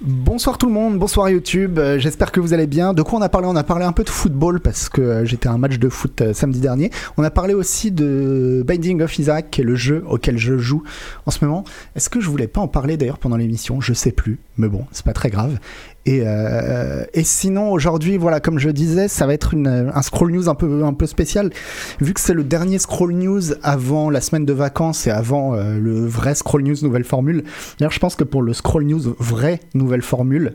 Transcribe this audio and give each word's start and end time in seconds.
Bonsoir 0.00 0.58
tout 0.58 0.66
le 0.66 0.72
monde, 0.72 0.96
bonsoir 0.96 1.28
YouTube, 1.28 1.76
euh, 1.80 1.98
j'espère 1.98 2.30
que 2.30 2.38
vous 2.38 2.54
allez 2.54 2.68
bien. 2.68 2.94
De 2.94 3.02
quoi 3.02 3.18
on 3.18 3.22
a 3.22 3.28
parlé? 3.28 3.48
On 3.48 3.56
a 3.56 3.64
parlé 3.64 3.84
un 3.84 3.90
peu 3.90 4.04
de 4.04 4.08
football 4.08 4.60
parce 4.60 4.88
que 4.88 5.00
euh, 5.00 5.24
j'étais 5.24 5.48
à 5.48 5.52
un 5.52 5.58
match 5.58 5.80
de 5.80 5.88
foot 5.88 6.20
euh, 6.20 6.32
samedi 6.32 6.60
dernier. 6.60 6.92
On 7.16 7.24
a 7.24 7.32
parlé 7.32 7.52
aussi 7.52 7.90
de 7.90 8.62
Binding 8.64 9.02
of 9.02 9.18
Isaac, 9.18 9.50
qui 9.50 9.62
est 9.62 9.64
le 9.64 9.74
jeu 9.74 10.04
auquel 10.08 10.38
je 10.38 10.56
joue 10.56 10.84
en 11.26 11.32
ce 11.32 11.44
moment. 11.44 11.64
Est-ce 11.96 12.10
que 12.10 12.20
je 12.20 12.30
voulais 12.30 12.46
pas 12.46 12.60
en 12.60 12.68
parler 12.68 12.96
d'ailleurs 12.96 13.18
pendant 13.18 13.36
l'émission? 13.36 13.80
Je 13.80 13.92
sais 13.92 14.12
plus, 14.12 14.38
mais 14.56 14.68
bon, 14.68 14.86
c'est 14.92 15.04
pas 15.04 15.14
très 15.14 15.30
grave. 15.30 15.58
Et, 16.08 16.22
euh, 16.24 17.04
et 17.12 17.22
sinon, 17.22 17.70
aujourd'hui, 17.70 18.16
voilà, 18.16 18.40
comme 18.40 18.58
je 18.58 18.70
disais, 18.70 19.08
ça 19.08 19.26
va 19.26 19.34
être 19.34 19.54
un 19.54 20.00
scroll 20.00 20.32
news 20.32 20.48
un 20.48 20.54
peu, 20.54 21.06
spécial. 21.06 21.50
Vu 22.00 22.14
que 22.14 22.20
c'est 22.20 22.32
le 22.32 22.44
dernier 22.44 22.78
scroll 22.78 23.12
news 23.12 23.42
avant 23.62 24.08
la 24.08 24.22
semaine 24.22 24.46
de 24.46 24.54
vacances 24.54 25.06
et 25.06 25.10
avant 25.10 25.54
euh, 25.54 25.78
le 25.78 26.06
vrai 26.06 26.34
scroll 26.34 26.62
news 26.62 26.76
nouvelle 26.80 27.04
formule. 27.04 27.44
D'ailleurs, 27.78 27.92
je 27.92 27.98
pense 27.98 28.16
que 28.16 28.24
pour 28.24 28.40
le 28.40 28.54
scroll 28.54 28.84
news 28.84 29.14
vraie 29.18 29.60
nouvelle 29.74 30.00
formule, 30.00 30.54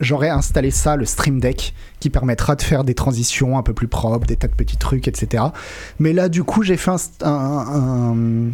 j'aurais 0.00 0.28
installé 0.28 0.70
ça, 0.70 0.96
le 0.96 1.06
Stream 1.06 1.40
Deck, 1.40 1.72
qui 1.98 2.10
permettra 2.10 2.54
de 2.54 2.60
faire 2.60 2.84
des 2.84 2.94
transitions 2.94 3.56
un 3.56 3.62
peu 3.62 3.72
plus 3.72 3.88
propres, 3.88 4.26
des 4.26 4.36
tas 4.36 4.48
de 4.48 4.54
petits 4.54 4.76
trucs, 4.76 5.08
etc. 5.08 5.42
Mais 5.98 6.12
là, 6.12 6.28
du 6.28 6.44
coup, 6.44 6.62
j'ai 6.62 6.76
fait 6.76 6.90
un 7.22 8.52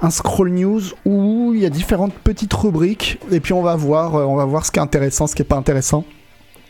un 0.00 0.10
scroll 0.10 0.50
news 0.50 0.82
où 1.04 1.52
il 1.54 1.60
y 1.60 1.66
a 1.66 1.70
différentes 1.70 2.12
petites 2.12 2.52
rubriques 2.52 3.18
et 3.30 3.40
puis 3.40 3.52
on 3.52 3.62
va 3.62 3.76
voir, 3.76 4.14
euh, 4.14 4.24
on 4.24 4.36
va 4.36 4.44
voir 4.44 4.66
ce 4.66 4.70
qui 4.70 4.78
est 4.78 4.82
intéressant, 4.82 5.26
ce 5.26 5.34
qui 5.34 5.42
est 5.42 5.46
pas 5.46 5.56
intéressant. 5.56 6.04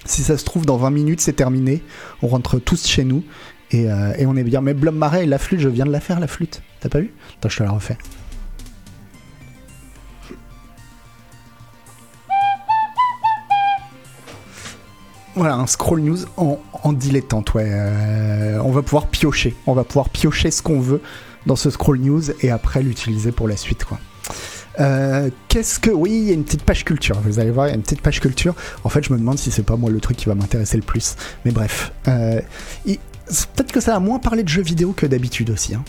Si 0.05 0.23
ça 0.23 0.39
se 0.39 0.45
trouve 0.45 0.65
dans 0.65 0.77
20 0.77 0.91
minutes 0.91 1.21
c'est 1.21 1.33
terminé, 1.33 1.83
on 2.23 2.29
rentre 2.29 2.59
tous 2.59 2.87
chez 2.87 3.05
nous 3.05 3.25
et, 3.73 3.91
euh, 3.91 4.13
on 4.27 4.37
est 4.37 4.45
bien. 4.45 4.61
Mais 4.61 4.75
Blum 4.75 4.97
Marais 4.97 5.27
la 5.27 5.39
flûte, 5.39 5.61
je 5.61 5.69
viens 5.69 5.87
de 5.87 5.91
la 5.91 6.01
faire 6.01 6.21
la 6.21 6.29
flûte. 6.29 6.63
T'as 6.81 6.89
pas 6.89 7.01
vu? 7.01 7.13
Attends, 7.39 7.49
je 7.49 7.59
te 7.59 7.63
la 7.65 7.71
refais. 7.71 7.99
Voilà, 15.35 15.57
un 15.57 15.67
scroll 15.67 16.01
news 16.01 16.21
en, 16.39 16.59
en 16.83 16.93
dilettante, 16.95 17.53
ouais. 17.53 17.69
Euh, 17.69 18.59
on 18.65 18.71
va 18.71 18.81
pouvoir 18.81 19.09
piocher. 19.09 19.55
On 19.67 19.75
va 19.75 19.85
pouvoir 19.85 20.09
piocher 20.09 20.51
ce 20.51 20.63
qu'on 20.63 20.81
veut 20.81 21.03
dans 21.47 21.57
ce 21.57 21.71
scroll 21.71 21.99
news 22.01 22.23
et 22.43 22.51
après 22.51 22.83
l'utiliser 22.83 23.33
pour 23.33 23.49
la 23.49 23.57
suite, 23.57 23.85
quoi. 23.85 23.99
Euh, 24.81 25.31
Qu'est-ce 25.49 25.79
que. 25.81 25.91
Oui, 25.91 26.11
il 26.11 26.25
y 26.25 26.31
a 26.31 26.35
une 26.35 26.45
petite 26.45 26.63
page 26.65 26.85
culture. 26.85 27.19
Vous 27.25 27.39
allez 27.39 27.51
voir, 27.51 27.67
il 27.69 27.71
y 27.71 27.73
a 27.73 27.77
une 27.77 27.83
petite 27.83 28.03
page 28.03 28.21
culture. 28.21 28.55
En 28.85 28.89
fait, 28.91 29.03
je 29.03 29.13
me 29.13 29.19
demande 29.19 29.39
si 29.39 29.51
c'est 29.51 29.63
pas 29.63 29.77
moi 29.77 29.91
le 29.91 30.01
truc 30.01 30.17
qui 30.19 30.27
va 30.27 30.35
m'intéresser 30.35 30.77
le 30.77 30.83
plus. 30.83 31.17
Mais 31.45 31.51
bref. 31.53 31.93
Euh, 32.09 32.41
Peut-être 32.85 33.73
que 33.73 33.81
ça 33.81 33.97
a 33.97 33.99
moins 34.01 34.19
parlé 34.21 34.43
de 34.45 34.49
jeux 34.49 34.63
vidéo 34.63 34.93
que 34.93 35.05
d'habitude 35.07 35.51
aussi. 35.51 35.75
hein. 35.75 35.83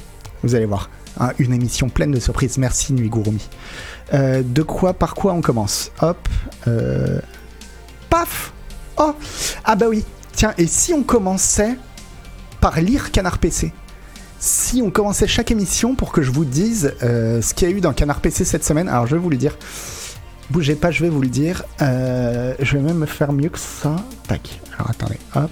Vous 0.44 0.56
allez 0.56 0.66
voir. 0.66 0.90
Hein, 1.20 1.32
une 1.40 1.54
émission 1.54 1.90
pleine 1.90 2.12
de 2.12 2.20
surprises. 2.20 2.58
Merci, 2.58 2.94
Nuit 2.94 3.10
Gurumi. 3.10 3.48
Euh, 4.14 4.42
de 4.46 4.62
quoi, 4.64 4.94
par 4.94 5.14
quoi 5.16 5.34
on 5.34 5.42
commence? 5.42 5.92
Hop. 6.02 6.30
euh, 6.68 7.20
Paf 8.10 8.54
Oh 8.98 9.14
Ah 9.66 9.76
bah 9.76 9.88
oui. 9.90 10.04
Tiens, 10.34 10.54
et 10.58 10.66
si 10.68 10.94
on 10.94 11.04
commençait 11.04 11.76
par 12.62 12.80
lire 12.80 13.12
Canard 13.12 13.38
PC 13.40 13.74
si 14.40 14.82
on 14.82 14.92
commençait 14.92 15.28
chaque 15.28 15.52
émission 15.52 15.96
pour 15.96 16.12
que 16.12 16.22
je 16.22 16.32
vous 16.32 16.46
dise 16.46 16.94
euh, 17.04 17.42
ce 17.42 17.54
qu'il 17.54 17.70
y 17.70 17.74
a 17.74 17.76
eu 17.76 17.82
dans 17.82 17.94
Canard 17.94 18.22
PC 18.22 18.46
cette 18.46 18.64
semaine, 18.64 18.88
alors 18.88 19.08
je 19.08 19.16
vais 19.16 19.22
vous 19.22 19.30
le 19.30 19.38
dire. 19.38 19.58
Bougez 20.50 20.76
pas, 20.76 20.92
je 20.92 21.04
vais 21.04 21.10
vous 21.10 21.22
le 21.22 21.28
dire. 21.28 21.64
Euh, 21.82 22.54
je 22.60 22.78
vais 22.78 22.84
même 22.84 23.06
faire 23.06 23.34
mieux 23.34 23.50
que 23.50 23.60
ça. 23.60 23.96
Tac. 24.28 24.60
Alors 24.76 24.92
attendez, 24.92 25.18
hop. 25.36 25.52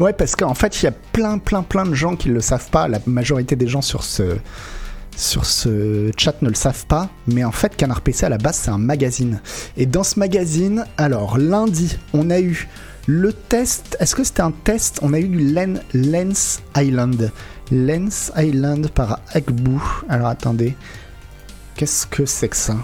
Ouais, 0.00 0.12
parce 0.12 0.34
qu'en 0.34 0.54
fait, 0.54 0.82
il 0.82 0.86
y 0.86 0.88
a 0.88 0.92
plein, 1.12 1.38
plein, 1.38 1.62
plein 1.62 1.84
de 1.84 1.94
gens 1.94 2.16
qui 2.16 2.28
ne 2.30 2.34
le 2.34 2.40
savent 2.40 2.70
pas. 2.70 2.88
La 2.88 2.98
majorité 3.06 3.54
des 3.54 3.68
gens 3.68 3.82
sur 3.82 4.02
ce, 4.02 4.36
sur 5.16 5.44
ce 5.44 6.10
chat 6.16 6.40
ne 6.42 6.48
le 6.48 6.54
savent 6.54 6.86
pas. 6.86 7.08
Mais 7.28 7.44
en 7.44 7.52
fait, 7.52 7.76
Canard 7.76 8.00
PC 8.00 8.26
à 8.26 8.28
la 8.30 8.38
base, 8.38 8.56
c'est 8.56 8.70
un 8.70 8.78
magazine. 8.78 9.40
Et 9.76 9.86
dans 9.86 10.02
ce 10.02 10.18
magazine, 10.18 10.86
alors 10.96 11.38
lundi, 11.38 11.98
on 12.14 12.30
a 12.30 12.40
eu 12.40 12.68
le 13.06 13.32
test, 13.32 13.96
est-ce 13.98 14.14
que 14.14 14.22
c'était 14.22 14.42
un 14.42 14.52
test? 14.52 15.00
On 15.02 15.12
a 15.12 15.18
eu 15.18 15.26
du 15.26 15.52
Len, 15.52 15.82
Lens 15.92 16.62
Island. 16.76 17.32
Lens 17.72 18.30
Island 18.36 18.88
par 18.90 19.18
Agbu. 19.32 19.78
Alors 20.08 20.28
attendez. 20.28 20.76
Qu'est-ce 21.74 22.06
que 22.06 22.26
c'est 22.26 22.48
que 22.48 22.56
ça? 22.56 22.76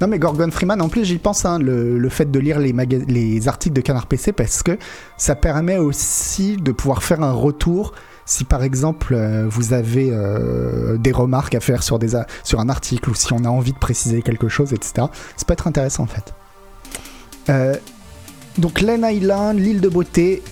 Non 0.00 0.08
mais 0.08 0.18
Gorgon 0.18 0.50
Freeman, 0.50 0.80
en 0.80 0.88
plus 0.88 1.04
j'y 1.04 1.18
pense, 1.18 1.44
hein, 1.44 1.60
le, 1.60 2.08
fait 2.08 2.28
de 2.28 2.38
lire 2.40 2.58
les, 2.58 2.72
les 2.72 3.48
articles 3.48 3.74
de 3.76 3.82
Canard 3.82 4.06
PC 4.06 4.32
parce 4.32 4.64
que 4.64 4.76
ça 5.16 5.36
permet 5.36 5.78
aussi 5.78 6.56
de 6.56 6.72
pouvoir 6.72 7.04
faire 7.04 7.22
un 7.22 7.30
retour 7.32 7.92
si 8.24 8.44
par 8.44 8.62
exemple 8.62 9.14
euh, 9.14 9.46
vous 9.48 9.72
avez 9.72 10.10
euh, 10.10 10.96
des 10.98 11.12
remarques 11.12 11.54
à 11.54 11.60
faire 11.60 11.82
sur, 11.82 11.98
un 11.98 12.68
article 12.68 13.10
ou 13.10 13.14
si 13.14 13.32
on 13.32 13.44
a 13.44 13.48
envie 13.48 13.72
de 13.72 13.78
préciser 13.78 14.22
quelque 14.22 14.48
chose, 14.48 14.72
etc. 14.72 15.06
Ça 15.36 15.44
peut 15.46 15.52
être 15.52 15.66
intéressant 15.66 16.04
en 16.04 16.06
fait. 16.06 16.34
Euh, 17.48 17.74
donc 18.58 18.80
Len 18.80 19.06
Island, 19.08 19.58
l'île 19.58 19.80
de 19.80 19.88
beauté, 19.88 20.42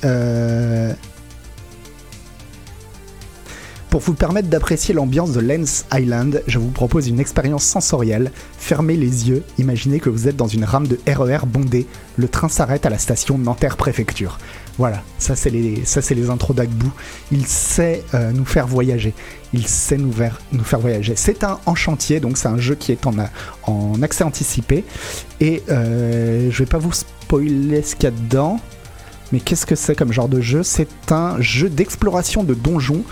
pour 3.91 4.01
vous 4.01 4.15
permettre 4.15 4.49
d'apprécier 4.49 4.95
l'ambiance 4.95 5.33
de 5.33 5.41
Lens 5.41 5.85
Island, 5.93 6.45
je 6.47 6.61
vous 6.61 6.71
propose 6.71 7.09
une 7.09 7.19
expérience 7.19 7.65
sensorielle. 7.65 8.31
Fermez 8.57 8.95
les 8.95 9.29
yeux, 9.29 9.43
imaginez 9.59 9.99
que 9.99 10.09
vous 10.09 10.29
êtes 10.29 10.37
dans 10.37 10.47
une 10.47 10.65
rame 10.65 10.87
de 10.87 10.99
RER 11.09 11.45
bondée. 11.45 11.89
Le 12.17 12.29
train 12.29 12.49
s'arrête 12.49 12.87
à 12.87 12.91
la 12.91 12.99
station 12.99 13.37
Nanterre 13.37 13.77
Préfecture. 13.77 14.39
Voilà, 14.79 15.03
ça 15.19 15.37
c'est 15.37 15.51
les, 15.51 15.85
ça 15.85 16.01
c'est 16.01 16.17
intros 16.31 16.57
d'Agbu. 16.57 16.87
Il 17.31 17.47
sait 17.47 18.03
euh, 18.15 18.33
nous 18.33 18.45
faire 18.45 18.67
voyager. 18.67 19.15
Il 19.53 19.67
sait 19.67 19.97
nous 19.97 20.13
faire, 20.13 20.81
voyager. 20.81 21.15
C'est 21.17 21.45
un 21.45 21.59
en 21.67 21.75
chantier, 21.75 22.21
donc 22.21 22.39
c'est 22.39 22.49
un 22.49 22.59
jeu 22.59 22.77
qui 22.77 22.93
est 22.93 23.07
en, 23.07 23.15
en 23.65 24.01
accès 24.03 24.25
anticipé. 24.25 24.85
Et 25.41 25.63
euh, 25.71 26.51
je 26.51 26.59
vais 26.59 26.67
pas 26.67 26.79
vous 26.79 26.93
spoiler 26.93 27.83
ce 27.83 27.95
qu'il 27.95 28.05
y 28.05 28.07
a 28.07 28.11
dedans. 28.13 28.61
Mais 29.33 29.41
qu'est-ce 29.41 29.67
que 29.67 29.75
c'est 29.75 29.95
comme 29.95 30.13
genre 30.13 30.29
de 30.29 30.41
jeu? 30.41 30.63
C'est 30.63 31.13
un 31.13 31.41
jeu 31.41 31.69
d'exploration 31.69 32.43
de 32.43 32.55
donjons 32.55 33.03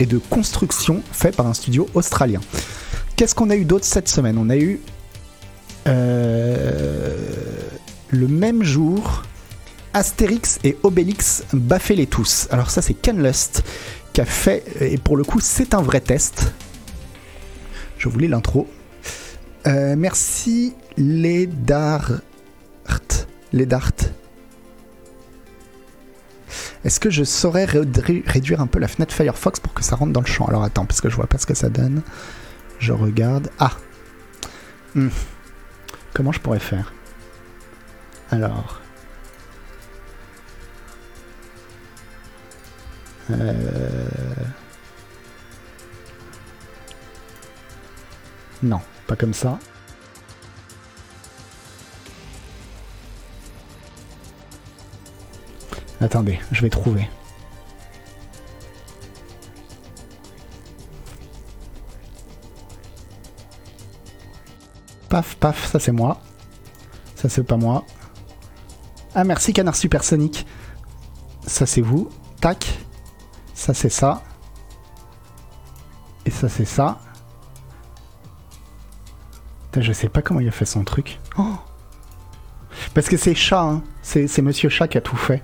et 0.00 0.06
de 0.06 0.18
construction 0.18 1.02
fait 1.12 1.34
par 1.34 1.46
un 1.46 1.54
studio 1.54 1.88
australien. 1.94 2.40
Qu'est-ce 3.16 3.34
qu'on 3.34 3.50
a 3.50 3.56
eu 3.56 3.64
d'autre 3.64 3.84
cette 3.84 4.08
semaine? 4.08 4.38
On 4.38 4.50
a 4.50 4.56
eu 4.56 4.80
euh, 5.88 7.16
le 8.10 8.28
même 8.28 8.62
jour 8.62 9.24
Astérix 9.94 10.58
et 10.64 10.76
Obélix 10.82 11.44
baffer 11.52 11.94
les 11.96 12.06
tous. 12.06 12.48
Alors 12.50 12.70
ça 12.70 12.82
c'est 12.82 12.94
Ken 12.94 13.22
Lust 13.22 13.62
qui 14.12 14.20
a 14.20 14.24
fait 14.24 14.64
et 14.80 14.98
pour 14.98 15.16
le 15.16 15.24
coup 15.24 15.40
c'est 15.40 15.74
un 15.74 15.82
vrai 15.82 16.00
test. 16.00 16.52
Je 17.98 18.08
voulais 18.08 18.28
l'intro. 18.28 18.68
Euh, 19.66 19.94
merci 19.96 20.74
les 20.96 21.46
Dart. 21.46 22.12
Les 23.52 23.66
Dart. 23.66 23.92
Est-ce 26.84 27.00
que 27.00 27.10
je 27.10 27.24
saurais 27.24 27.64
réduire 27.64 28.60
un 28.60 28.66
peu 28.66 28.78
la 28.78 28.88
fenêtre 28.88 29.14
Firefox 29.14 29.58
pour 29.58 29.74
que 29.74 29.82
ça 29.82 29.96
rentre 29.96 30.12
dans 30.12 30.20
le 30.20 30.26
champ? 30.26 30.46
Alors 30.46 30.62
attends, 30.62 30.84
parce 30.86 31.00
que 31.00 31.08
je 31.08 31.16
vois 31.16 31.26
pas 31.26 31.38
ce 31.38 31.46
que 31.46 31.54
ça 31.54 31.68
donne. 31.68 32.02
Je 32.78 32.92
regarde. 32.92 33.50
Ah 33.58 33.72
Hmm. 34.94 35.08
Comment 36.14 36.32
je 36.32 36.40
pourrais 36.40 36.60
faire? 36.60 36.92
Alors. 38.30 38.80
Euh... 43.30 44.08
Non, 48.62 48.80
pas 49.06 49.16
comme 49.16 49.34
ça. 49.34 49.58
Attendez, 56.00 56.38
je 56.52 56.62
vais 56.62 56.70
trouver. 56.70 57.08
Paf, 65.08 65.36
paf, 65.36 65.70
ça 65.70 65.78
c'est 65.78 65.92
moi. 65.92 66.20
Ça 67.16 67.28
c'est 67.28 67.42
pas 67.42 67.56
moi. 67.56 67.84
Ah 69.14 69.24
merci 69.24 69.52
Canard 69.52 69.74
Supersonique. 69.74 70.46
Ça 71.46 71.66
c'est 71.66 71.80
vous. 71.80 72.10
Tac. 72.40 72.78
Ça 73.58 73.74
c'est 73.74 73.88
ça. 73.88 74.22
Et 76.24 76.30
ça 76.30 76.48
c'est 76.48 76.64
ça. 76.64 77.00
Je 79.76 79.92
sais 79.92 80.08
pas 80.08 80.22
comment 80.22 80.38
il 80.38 80.46
a 80.46 80.52
fait 80.52 80.64
son 80.64 80.84
truc. 80.84 81.18
Oh 81.36 81.56
Parce 82.94 83.08
que 83.08 83.16
c'est 83.16 83.34
chat, 83.34 83.60
hein. 83.60 83.82
C'est 84.00 84.28
c'est 84.28 84.42
Monsieur 84.42 84.68
Chat 84.68 84.86
qui 84.86 84.96
a 84.96 85.00
tout 85.00 85.16
fait. 85.16 85.42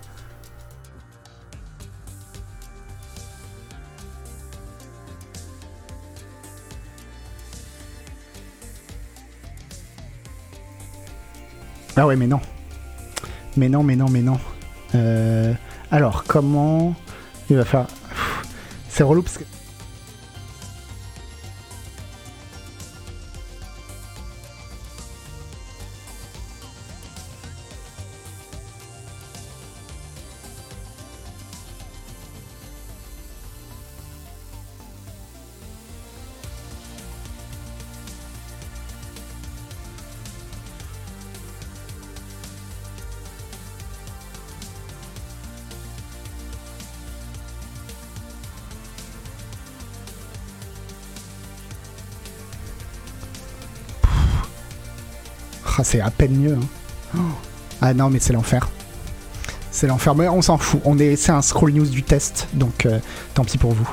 Ah 11.97 12.07
ouais, 12.07 12.15
mais 12.15 12.29
non. 12.29 12.41
Mais 13.57 13.69
non, 13.69 13.83
mais 13.83 13.97
non, 13.97 14.09
mais 14.09 14.23
non. 14.23 14.39
Euh, 14.95 15.53
alors, 15.91 16.23
comment 16.25 16.95
Il 17.51 17.57
va 17.57 17.65
faire? 17.65 17.87
C'est 18.95 19.03
relou 19.03 19.23
parce 19.23 19.39
que. 19.39 19.45
C'est 55.95 56.01
à 56.01 56.11
peine 56.11 56.37
mieux. 56.37 56.59
hein. 57.17 57.21
Ah 57.81 57.95
non, 57.95 58.11
mais 58.11 58.19
c'est 58.19 58.33
l'enfer. 58.33 58.69
C'est 59.71 59.87
l'enfer. 59.87 60.15
On 60.17 60.43
s'en 60.43 60.59
fout. 60.59 60.81
On 60.85 60.99
est, 60.99 61.15
c'est 61.15 61.31
un 61.31 61.41
scroll 61.41 61.71
news 61.73 61.87
du 61.87 62.03
test, 62.03 62.49
donc 62.53 62.85
euh, 62.87 62.99
tant 63.35 63.45
pis 63.45 63.59
pour 63.59 63.73
vous. 63.73 63.89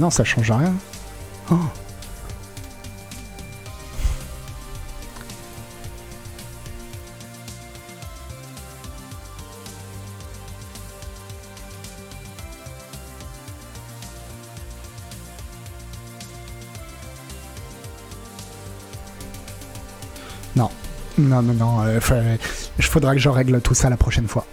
Non, 0.00 0.08
ça 0.10 0.24
change 0.24 0.50
rien. 0.50 0.72
Oh. 1.50 1.56
Non, 20.56 20.70
non, 21.18 21.42
non, 21.42 21.54
non. 21.54 21.80
euh, 21.84 22.36
Il 22.78 22.84
faudra 22.84 23.14
que 23.14 23.20
je 23.20 23.28
règle 23.28 23.60
tout 23.60 23.74
ça 23.74 23.88
la 23.90 23.96
prochaine 23.96 24.28
fois. 24.28 24.46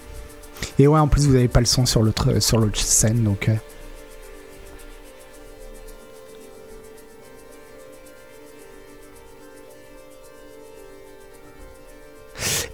Et 0.79 0.87
ouais, 0.87 0.99
en 0.99 1.07
plus, 1.07 1.25
vous 1.27 1.35
avez 1.35 1.47
pas 1.47 1.59
le 1.59 1.65
son 1.65 1.85
sur 1.85 2.03
l'autre 2.03 2.27
scène, 2.75 3.23
donc. 3.23 3.49
euh. 3.49 3.55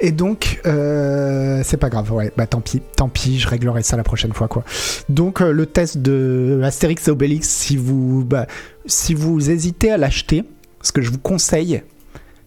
Et 0.06 0.12
donc, 0.12 0.60
euh, 0.66 1.62
c'est 1.64 1.78
pas 1.78 1.90
grave, 1.90 2.12
ouais, 2.12 2.30
bah 2.36 2.46
tant 2.46 2.60
pis, 2.60 2.82
tant 2.98 3.08
pis, 3.08 3.40
je 3.40 3.48
réglerai 3.48 3.84
ça 3.84 3.96
la 3.96 4.04
prochaine 4.04 4.34
fois, 4.34 4.50
quoi. 4.50 4.66
Donc, 5.08 5.40
euh, 5.40 5.54
le 5.54 5.66
test 5.66 5.98
de 5.98 6.60
Astérix 6.62 7.08
et 7.08 7.12
Obélix, 7.12 7.48
si 7.48 7.78
vous, 7.78 8.26
bah, 8.26 8.46
si 8.86 9.14
vous 9.14 9.50
hésitez 9.50 9.92
à 9.92 9.98
l'acheter, 9.98 10.44
ce 10.82 10.92
que 10.92 11.02
je 11.02 11.10
vous 11.10 11.20
conseille, 11.20 11.84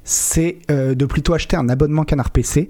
c'est 0.04 0.58
euh, 0.70 0.94
de 0.94 1.06
plutôt 1.06 1.32
acheter 1.32 1.56
un 1.56 1.70
abonnement 1.70 2.04
Canard 2.04 2.28
PC. 2.28 2.68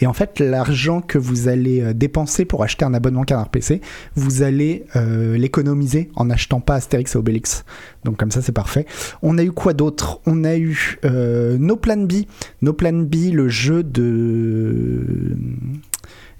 Et 0.00 0.06
en 0.06 0.12
fait, 0.12 0.40
l'argent 0.40 1.00
que 1.00 1.18
vous 1.18 1.48
allez 1.48 1.82
euh, 1.82 1.92
dépenser 1.92 2.44
pour 2.44 2.62
acheter 2.62 2.84
un 2.84 2.94
abonnement 2.94 3.24
Canard 3.24 3.50
PC, 3.50 3.80
vous 4.16 4.42
allez 4.42 4.84
euh, 4.96 5.36
l'économiser 5.36 6.10
en 6.16 6.26
n'achetant 6.26 6.60
pas 6.60 6.76
Astérix 6.76 7.14
et 7.14 7.18
Obélix. 7.18 7.64
Donc 8.04 8.16
comme 8.16 8.30
ça, 8.30 8.40
c'est 8.40 8.52
parfait. 8.52 8.86
On 9.22 9.36
a 9.38 9.42
eu 9.42 9.52
quoi 9.52 9.74
d'autre? 9.74 10.20
On 10.26 10.44
a 10.44 10.56
eu 10.56 10.98
euh, 11.04 11.58
No 11.58 11.76
Plan 11.76 11.98
B. 11.98 12.24
No 12.62 12.72
Plan 12.72 12.94
B, 12.94 13.32
le 13.32 13.48
jeu 13.48 13.82
de 13.82 15.36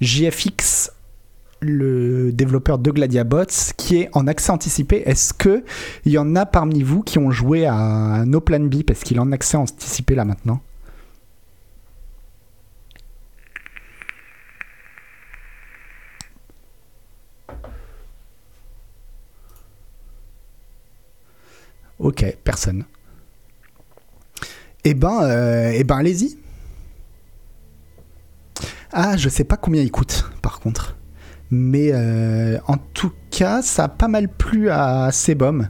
JFX, 0.00 0.92
le 1.60 2.32
développeur 2.32 2.78
de 2.78 2.90
Gladiabots, 2.90 3.74
qui 3.76 3.98
est 3.98 4.08
en 4.14 4.26
accès 4.26 4.50
anticipé. 4.50 5.02
Est-ce 5.04 5.34
que 5.34 5.64
il 6.06 6.12
y 6.12 6.18
en 6.18 6.34
a 6.34 6.46
parmi 6.46 6.82
vous 6.82 7.02
qui 7.02 7.18
ont 7.18 7.30
joué 7.30 7.66
à 7.66 8.24
No 8.26 8.40
Plan 8.40 8.60
B? 8.60 8.82
Parce 8.86 9.00
qu'il 9.00 9.18
est 9.18 9.20
en 9.20 9.32
accès 9.32 9.58
anticipé 9.58 10.14
là 10.14 10.24
maintenant 10.24 10.60
Ok, 22.00 22.24
personne. 22.44 22.84
Eh 24.84 24.94
ben, 24.94 25.20
euh, 25.22 25.72
eh 25.74 25.84
ben, 25.84 25.98
allez-y. 25.98 26.38
Ah, 28.90 29.18
je 29.18 29.28
sais 29.28 29.44
pas 29.44 29.58
combien 29.58 29.82
il 29.82 29.90
coûte, 29.90 30.24
par 30.40 30.60
contre. 30.60 30.96
Mais 31.50 31.90
euh, 31.92 32.58
en 32.66 32.78
tout 32.78 33.12
cas, 33.30 33.60
ça 33.60 33.84
a 33.84 33.88
pas 33.88 34.08
mal 34.08 34.28
plu 34.28 34.70
à 34.70 35.12
Sebum. 35.12 35.68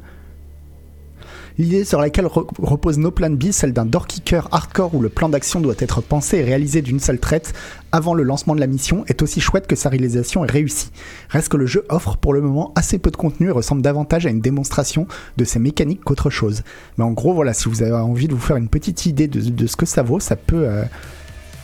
L'idée 1.59 1.85
sur 1.85 2.01
laquelle 2.01 2.27
re- 2.27 2.47
repose 2.59 2.99
No 2.99 3.11
Plan 3.11 3.31
B, 3.31 3.51
celle 3.51 3.73
d'un 3.73 3.85
door 3.85 4.07
kicker 4.07 4.49
hardcore 4.51 4.95
où 4.95 5.01
le 5.03 5.09
plan 5.09 5.29
d'action 5.29 5.61
doit 5.61 5.75
être 5.79 6.01
pensé 6.01 6.39
et 6.39 6.45
réalisé 6.45 6.83
d'une 6.83 7.01
seule 7.01 7.19
traite 7.19 7.53
avant 7.93 8.15
le 8.15 8.23
lancement 8.23 8.55
de 8.55 8.61
la 8.61 8.67
mission, 8.67 9.05
est 9.09 9.21
aussi 9.21 9.41
chouette 9.41 9.67
que 9.67 9.77
sa 9.77 9.89
réalisation 9.89 10.45
est 10.45 10.51
réussie. 10.51 10.91
Reste 11.29 11.49
que 11.49 11.57
le 11.57 11.67
jeu 11.67 11.85
offre 11.89 12.17
pour 12.17 12.33
le 12.33 12.41
moment 12.41 12.73
assez 12.77 12.99
peu 12.99 13.11
de 13.11 13.17
contenu 13.17 13.49
et 13.49 13.53
ressemble 13.53 13.83
davantage 13.83 14.27
à 14.27 14.31
une 14.31 14.41
démonstration 14.41 15.07
de 15.37 15.45
ses 15.45 15.59
mécaniques 15.59 16.05
qu'autre 16.05 16.31
chose. 16.31 16.63
Mais 16.97 17.05
en 17.05 17.11
gros, 17.11 17.35
voilà, 17.35 17.53
si 17.53 17.69
vous 17.69 17.83
avez 17.83 17.93
envie 17.93 18.29
de 18.29 18.35
vous 18.35 18.41
faire 18.41 18.57
une 18.57 18.69
petite 18.69 19.07
idée 19.07 19.27
de, 19.29 19.67
ce 19.67 19.77
que 19.77 19.87
ça 19.87 20.03
vaut, 20.03 20.21
ça 20.21 20.37
peut, 20.37 20.67
euh, 20.69 20.85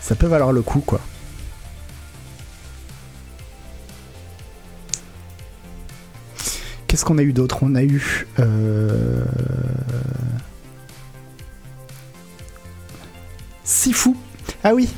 ça 0.01 0.15
peut 0.15 0.27
valoir 0.27 0.53
le 0.53 0.63
coup, 0.63 0.81
quoi. 0.81 1.01
Qu'est-ce 6.97 7.05
qu'on 7.05 7.19
a 7.19 7.23
eu 7.23 7.35
d'autre 7.35 7.59
On 7.61 7.75
a 7.75 7.83
eu. 7.83 8.27
euh, 8.39 9.21
Sifu. 13.65 14.15
Ah 14.65 14.73
oui, 14.75 14.89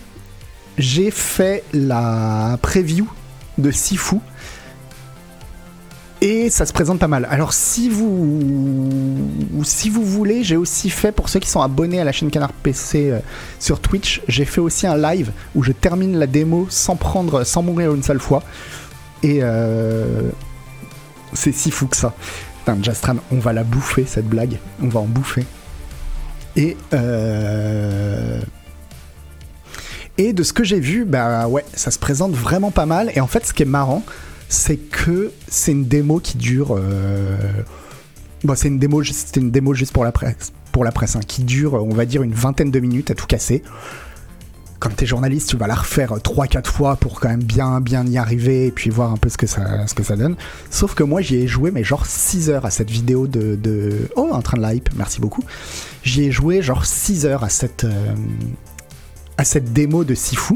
j'ai 0.79 1.11
fait 1.11 1.65
la 1.73 2.57
preview 2.63 3.11
de 3.59 3.73
Sifu. 3.73 4.19
Et 6.21 6.51
ça 6.51 6.67
se 6.67 6.73
présente 6.73 7.01
pas 7.01 7.09
mal. 7.09 7.27
Alors 7.33 7.53
si 7.53 7.89
vous 7.91 8.49
si 9.65 9.91
vous 9.91 10.05
voulez, 10.05 10.45
j'ai 10.45 10.57
aussi 10.57 10.91
fait 10.91 11.11
pour 11.11 11.29
ceux 11.29 11.41
qui 11.41 11.49
sont 11.51 11.63
abonnés 11.63 11.99
à 11.99 12.05
la 12.05 12.13
chaîne 12.13 12.31
Canard 12.31 12.53
PC 12.53 13.11
euh, 13.11 13.19
sur 13.59 13.81
Twitch, 13.81 14.23
j'ai 14.29 14.45
fait 14.45 14.61
aussi 14.61 14.87
un 14.87 14.97
live 14.97 15.33
où 15.57 15.65
je 15.65 15.73
termine 15.73 16.17
la 16.17 16.29
démo 16.29 16.69
sans 16.71 16.95
prendre 16.95 17.43
sans 17.43 17.65
mourir 17.65 17.93
une 17.93 18.05
seule 18.05 18.21
fois. 18.21 18.45
Et 19.25 19.41
euh, 19.43 20.31
c'est 21.33 21.53
si 21.53 21.71
fou 21.71 21.87
que 21.87 21.97
ça. 21.97 22.15
Putain, 22.59 22.79
Jastram, 22.83 23.21
on 23.31 23.39
va 23.39 23.53
la 23.53 23.65
bouffer 23.65 24.05
cette 24.07 24.29
blague. 24.29 24.59
On 24.83 24.89
va 24.89 25.01
en 25.01 25.07
bouffer. 25.07 25.45
Et 26.57 26.77
euh... 26.93 28.41
Et 30.21 30.33
de 30.33 30.43
ce 30.43 30.53
que 30.53 30.65
j'ai 30.65 30.81
vu, 30.81 31.05
bah 31.05 31.47
ouais, 31.47 31.65
ça 31.75 31.93
se 31.93 31.99
présente 31.99 32.33
vraiment 32.33 32.73
pas 32.73 32.87
mal. 32.87 33.13
Et 33.15 33.21
en 33.21 33.29
fait, 33.29 33.47
ce 33.47 33.55
qui 33.55 33.63
est 33.63 33.67
marrant, 33.67 34.03
c'est 34.49 34.77
que 34.77 35.33
c'est 35.47 35.71
une 35.71 35.87
démo 35.87 36.19
qui 36.19 36.37
dure. 36.37 36.77
euh, 36.77 37.37
c'est 38.57 38.67
une 38.67 38.81
démo, 38.81 39.05
c'était 39.05 39.41
une 39.41 39.53
démo 39.53 39.75
juste 39.75 39.93
pour 39.93 40.05
la 40.05 40.11
presse, 40.11 40.53
pour 40.73 40.83
la 40.83 40.91
presse, 40.91 41.15
hein, 41.15 41.21
qui 41.27 41.45
dure, 41.45 41.75
on 41.75 41.95
va 41.95 42.05
dire, 42.05 42.25
une 42.25 42.33
vingtaine 42.33 42.73
de 42.73 42.81
minutes 42.81 43.13
à 43.13 43.15
tout 43.15 43.27
casser. 43.27 43.63
Comme 44.79 44.93
t'es 44.93 45.07
journaliste, 45.07 45.49
tu 45.49 45.57
vas 45.57 45.67
la 45.67 45.75
refaire 45.75 46.13
3-4 46.13 46.67
fois 46.67 46.97
pour 46.97 47.19
quand 47.19 47.29
même 47.29 47.43
bien, 47.43 47.81
bien 47.81 48.07
y 48.07 48.17
arriver 48.17 48.67
et 48.67 48.71
puis 48.71 48.91
voir 48.91 49.11
un 49.11 49.17
peu 49.17 49.29
ce 49.29 49.37
que 49.37 49.49
ça, 49.49 49.87
ce 49.89 49.95
que 49.95 50.05
ça 50.05 50.15
donne. 50.15 50.37
Sauf 50.71 50.95
que 50.95 51.03
moi, 51.03 51.21
j'y 51.21 51.37
ai 51.37 51.49
joué, 51.49 51.73
mais 51.73 51.83
genre 51.83 52.07
6 52.07 52.51
heures 52.51 52.65
à 52.65 52.71
cette 52.71 52.91
vidéo 52.91 53.27
de. 53.27 54.09
Oh, 54.15 54.31
un 54.33 54.41
train 54.41 54.57
de 54.57 54.63
la 54.63 54.75
hype, 54.75 54.91
merci 54.97 55.21
beaucoup. 55.21 55.43
J'y 56.05 56.25
ai 56.25 56.31
joué 56.31 56.63
genre 56.63 56.87
6 56.87 57.27
heures 57.27 57.43
à 57.43 57.49
cette, 57.49 57.85
euh, 57.85 58.15
à 59.37 59.45
cette 59.45 59.73
démo 59.73 60.05
de 60.05 60.15
Sifu. 60.15 60.55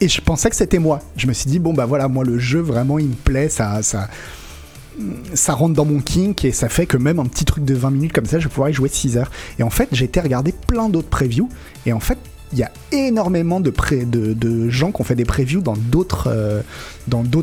Et 0.00 0.08
je 0.08 0.20
pensais 0.20 0.50
que 0.50 0.56
c'était 0.56 0.78
moi. 0.78 1.00
Je 1.16 1.26
me 1.26 1.32
suis 1.32 1.50
dit, 1.50 1.58
bon, 1.58 1.74
bah 1.74 1.86
voilà, 1.86 2.08
moi, 2.08 2.24
le 2.24 2.38
jeu, 2.38 2.60
vraiment, 2.60 2.98
il 2.98 3.08
me 3.08 3.14
plaît, 3.14 3.48
ça. 3.48 3.82
ça 3.82 4.08
ça 5.34 5.54
rentre 5.54 5.74
dans 5.74 5.84
mon 5.84 6.00
kink 6.00 6.44
et 6.44 6.52
ça 6.52 6.68
fait 6.68 6.84
que 6.86 6.96
même 6.96 7.18
un 7.18 7.24
petit 7.24 7.44
truc 7.44 7.64
de 7.64 7.74
20 7.74 7.90
minutes 7.90 8.12
comme 8.12 8.26
ça, 8.26 8.38
je 8.38 8.44
vais 8.44 8.50
pouvoir 8.50 8.68
y 8.68 8.72
jouer 8.72 8.88
6 8.88 9.16
heures. 9.16 9.30
Et 9.58 9.62
en 9.62 9.70
fait, 9.70 9.88
j'ai 9.92 10.04
été 10.04 10.20
regarder 10.20 10.52
plein 10.52 10.88
d'autres 10.88 11.08
previews 11.08 11.48
et 11.86 11.92
en 11.92 12.00
fait, 12.00 12.18
il 12.52 12.58
y 12.58 12.62
a 12.62 12.70
énormément 12.92 13.60
de, 13.60 13.72
gens 14.68 14.92
qui 14.92 15.00
ont 15.00 15.04
fait 15.04 15.14
des 15.14 15.24
previews 15.24 15.60
dans 15.60 15.76
d'autres 15.76 16.28
euh, 16.28 16.62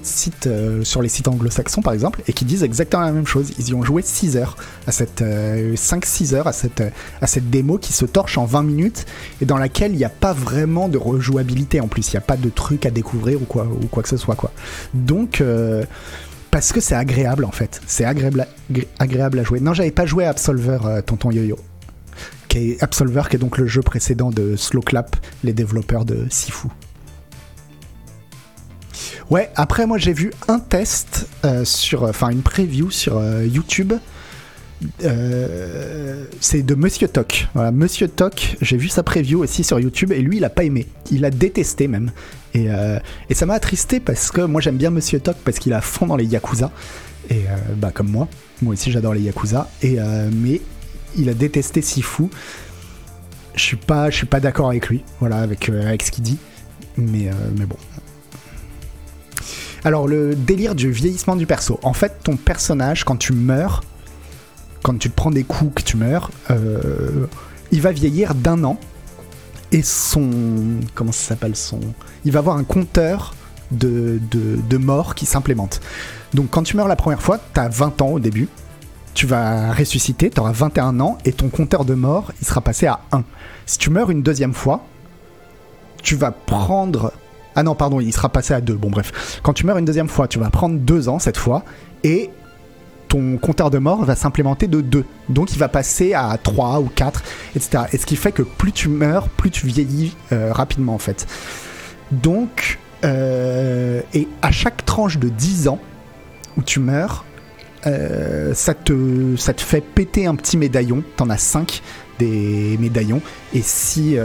sites, 0.03 0.47
euh, 0.47 0.83
sur 0.83 1.01
les 1.01 1.09
sites 1.09 1.27
anglo-saxons 1.27 1.81
par 1.81 1.93
exemple, 1.93 2.21
et 2.27 2.33
qui 2.33 2.45
disent 2.45 2.63
exactement 2.63 3.03
la 3.03 3.11
même 3.11 3.27
chose. 3.27 3.51
Ils 3.57 3.69
y 3.69 3.73
ont 3.73 3.83
joué 3.83 4.01
6 4.01 4.37
heures, 4.37 4.57
à 4.87 4.91
cette 4.91 5.21
5-6 5.21 6.35
heures 6.35 6.47
à 6.47 6.53
cette, 6.53 7.49
démo 7.49 7.77
qui 7.77 7.93
se 7.93 8.05
torche 8.05 8.37
en 8.37 8.45
20 8.45 8.63
minutes 8.63 9.05
et 9.41 9.45
dans 9.45 9.57
laquelle 9.57 9.93
il 9.93 9.97
n'y 9.97 10.05
a 10.05 10.09
pas 10.09 10.33
vraiment 10.33 10.89
de 10.89 10.97
rejouabilité 10.97 11.81
en 11.81 11.87
plus. 11.87 12.07
Il 12.09 12.15
n'y 12.15 12.17
a 12.17 12.21
pas 12.21 12.37
de 12.37 12.49
truc 12.49 12.85
à 12.85 12.91
découvrir 12.91 13.41
ou 13.41 13.45
quoi, 13.45 14.03
que 14.03 14.09
ce 14.09 14.17
soit. 14.17 14.35
Quoi. 14.35 14.51
Donc 14.93 15.41
parce 16.51 16.71
que 16.71 16.81
c'est 16.81 16.95
agréable 16.95 17.45
en 17.45 17.51
fait. 17.51 17.81
C'est 17.85 18.05
agréable, 18.05 18.47
à 19.39 19.43
jouer. 19.43 19.59
Non, 19.59 19.73
j'avais 19.73 19.91
pas 19.91 20.05
joué 20.05 20.25
à 20.25 20.29
Absolver, 20.29 20.77
euh, 20.85 21.01
tonton 21.01 21.31
Yo-Yo. 21.31 21.57
Qui 22.49 22.71
est 22.71 22.83
Absolver, 22.83 23.23
qui 23.29 23.37
est 23.37 23.39
donc 23.39 23.57
le 23.57 23.65
jeu 23.65 23.81
précédent 23.81 24.31
de 24.31 24.57
Slowclap, 24.57 25.15
les 25.45 25.53
développeurs 25.53 26.03
de 26.03 26.25
Sifu. 26.29 26.67
Ouais, 29.29 29.49
après 29.55 29.85
moi 29.85 29.97
j'ai 29.97 30.13
vu 30.13 30.31
un 30.47 30.59
test 30.59 31.29
euh, 31.45 31.63
sur, 31.63 32.03
enfin 32.03 32.29
une 32.29 32.41
preview 32.41 32.89
sur 32.89 33.17
euh, 33.17 33.45
YouTube. 33.45 33.93
c'est 36.41 36.63
de 36.63 36.75
Monsieur 36.75 37.07
Toc. 37.07 37.47
Voilà, 37.53 37.71
Monsieur 37.71 38.07
Toc, 38.07 38.57
j'ai 38.59 38.75
vu 38.75 38.89
sa 38.89 39.03
preview 39.03 39.41
aussi 39.41 39.63
sur 39.63 39.79
YouTube 39.79 40.11
et 40.11 40.21
lui 40.21 40.37
il 40.37 40.43
a 40.43 40.49
pas 40.49 40.63
aimé. 40.65 40.87
Il 41.11 41.23
a 41.23 41.29
détesté 41.29 41.87
même. 41.87 42.11
Euh, 42.55 42.99
et, 43.29 43.33
ça 43.33 43.45
m'a 43.45 43.53
attristé 43.53 43.99
parce 43.99 44.31
que 44.31 44.41
moi 44.41 44.61
j'aime 44.61 44.77
bien 44.77 44.89
Monsieur 44.89 45.19
Toc 45.19 45.37
parce 45.43 45.59
qu'il 45.59 45.73
a 45.73 45.81
fond 45.81 46.07
dans 46.07 46.15
les 46.15 46.25
Yakuza. 46.25 46.71
Et 47.29 47.35
euh, 47.35 47.55
bah 47.77 47.91
comme 47.93 48.09
moi, 48.09 48.27
moi 48.61 48.73
aussi 48.73 48.91
j'adore 48.91 49.13
les 49.13 49.21
Yakuza. 49.21 49.69
Et, 49.81 49.99
euh, 49.99 50.29
mais 50.33 50.61
il 51.17 51.29
a 51.29 51.33
détesté 51.33 51.81
Sifu. 51.81 52.25
Je 53.55 53.63
suis 53.63 53.77
pas, 53.77 54.09
je 54.09 54.15
suis 54.15 54.25
pas 54.25 54.39
d'accord 54.39 54.69
avec 54.69 54.87
lui, 54.89 55.03
voilà, 55.19 55.37
avec, 55.37 55.69
avec 55.69 56.03
ce 56.03 56.11
qu'il 56.11 56.23
dit. 56.23 56.37
Mais, 56.97 57.29
mais 57.57 57.65
bon. 57.65 57.77
Alors 59.83 60.07
le 60.07 60.35
délire 60.35 60.75
du 60.75 60.91
vieillissement 60.91 61.35
du 61.35 61.45
perso. 61.45 61.79
En 61.83 61.93
fait, 61.93 62.19
ton 62.23 62.35
personnage, 62.35 63.03
quand 63.03 63.15
tu 63.15 63.33
meurs, 63.33 63.83
quand 64.83 64.97
tu 64.97 65.09
te 65.09 65.15
prends 65.15 65.31
des 65.31 65.43
coups 65.43 65.75
que 65.75 65.81
tu 65.81 65.97
meurs, 65.97 66.31
il 67.71 67.81
va 67.81 67.91
vieillir 67.91 68.35
d'un 68.35 68.63
an 68.63 68.79
et 69.71 69.81
son. 69.81 70.29
Comment 70.95 71.11
ça 71.11 71.29
s'appelle 71.29 71.55
son. 71.55 71.79
Il 72.25 72.31
va 72.31 72.39
avoir 72.39 72.57
un 72.57 72.63
compteur 72.63 73.33
de, 73.71 74.19
de, 74.31 74.77
morts 74.77 75.15
qui 75.15 75.25
s'implémente. 75.25 75.79
Donc 76.33 76.49
quand 76.49 76.63
tu 76.63 76.75
meurs 76.75 76.87
la 76.87 76.95
première 76.95 77.21
fois, 77.21 77.39
tu 77.53 77.59
as 77.59 77.69
20 77.69 78.01
ans 78.01 78.09
au 78.09 78.19
début. 78.19 78.47
Tu 79.13 79.25
vas 79.25 79.73
ressusciter, 79.73 80.29
tu 80.29 80.39
auras 80.39 80.51
21 80.51 80.99
ans 80.99 81.17
et 81.25 81.33
ton 81.33 81.49
compteur 81.49 81.83
de 81.85 81.93
mort, 81.93 82.31
il 82.41 82.47
sera 82.47 82.61
passé 82.61 82.87
à 82.87 83.01
1. 83.11 83.23
Si 83.65 83.77
tu 83.77 83.89
meurs 83.89 84.11
une 84.11 84.23
deuxième 84.23 84.53
fois, 84.53 84.85
tu 86.01 86.15
vas 86.15 86.31
prendre. 86.31 87.11
Ah 87.55 87.63
non, 87.63 87.75
pardon, 87.75 87.99
il 87.99 88.13
sera 88.13 88.29
passé 88.29 88.53
à 88.53 88.61
2. 88.61 88.75
Bon, 88.75 88.89
bref. 88.89 89.39
Quand 89.43 89.53
tu 89.53 89.65
meurs 89.65 89.77
une 89.77 89.85
deuxième 89.85 90.07
fois, 90.07 90.27
tu 90.27 90.39
vas 90.39 90.49
prendre 90.49 90.77
2 90.79 91.09
ans 91.09 91.19
cette 91.19 91.37
fois 91.37 91.63
et 92.03 92.29
ton 93.09 93.37
compteur 93.37 93.71
de 93.71 93.79
mort 93.79 94.05
va 94.05 94.15
s'implémenter 94.15 94.67
de 94.67 94.81
2. 94.81 95.03
Donc 95.27 95.51
il 95.51 95.57
va 95.57 95.67
passer 95.67 96.13
à 96.13 96.37
3 96.41 96.79
ou 96.79 96.89
4, 96.93 97.23
etc. 97.55 97.83
Et 97.91 97.97
ce 97.97 98.05
qui 98.05 98.15
fait 98.15 98.31
que 98.31 98.43
plus 98.43 98.71
tu 98.71 98.87
meurs, 98.87 99.27
plus 99.27 99.49
tu 99.49 99.67
vieillis 99.67 100.15
euh, 100.31 100.53
rapidement 100.53 100.93
en 100.93 100.99
fait. 100.99 101.27
Donc, 102.11 102.79
euh, 103.03 104.01
et 104.13 104.27
à 104.41 104.51
chaque 104.51 104.85
tranche 104.85 105.17
de 105.17 105.27
10 105.27 105.67
ans 105.67 105.79
où 106.57 106.61
tu 106.61 106.79
meurs, 106.79 107.25
euh, 107.87 108.53
ça, 108.53 108.73
te, 108.73 109.35
ça 109.37 109.53
te 109.53 109.61
fait 109.61 109.81
péter 109.81 110.25
un 110.25 110.35
petit 110.35 110.57
médaillon. 110.57 111.03
T'en 111.15 111.29
as 111.29 111.37
5 111.37 111.81
des 112.19 112.77
médaillons. 112.79 113.21
Et 113.53 113.61
si, 113.61 114.17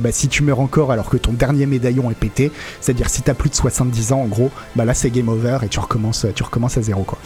bah, 0.00 0.12
si 0.12 0.28
tu 0.28 0.44
meurs 0.44 0.60
encore 0.60 0.92
alors 0.92 1.10
que 1.10 1.16
ton 1.16 1.32
dernier 1.32 1.66
médaillon 1.66 2.08
est 2.10 2.16
pété, 2.16 2.52
c'est-à-dire 2.80 3.10
si 3.10 3.22
t'as 3.22 3.34
plus 3.34 3.50
de 3.50 3.56
70 3.56 4.12
ans 4.12 4.20
en 4.20 4.26
gros, 4.26 4.52
bah 4.76 4.84
là 4.84 4.94
c'est 4.94 5.10
game 5.10 5.28
over 5.28 5.58
et 5.64 5.68
tu 5.68 5.80
recommences, 5.80 6.26
tu 6.36 6.44
recommences 6.44 6.78
à 6.78 6.82
zéro 6.82 7.02
quoi 7.02 7.18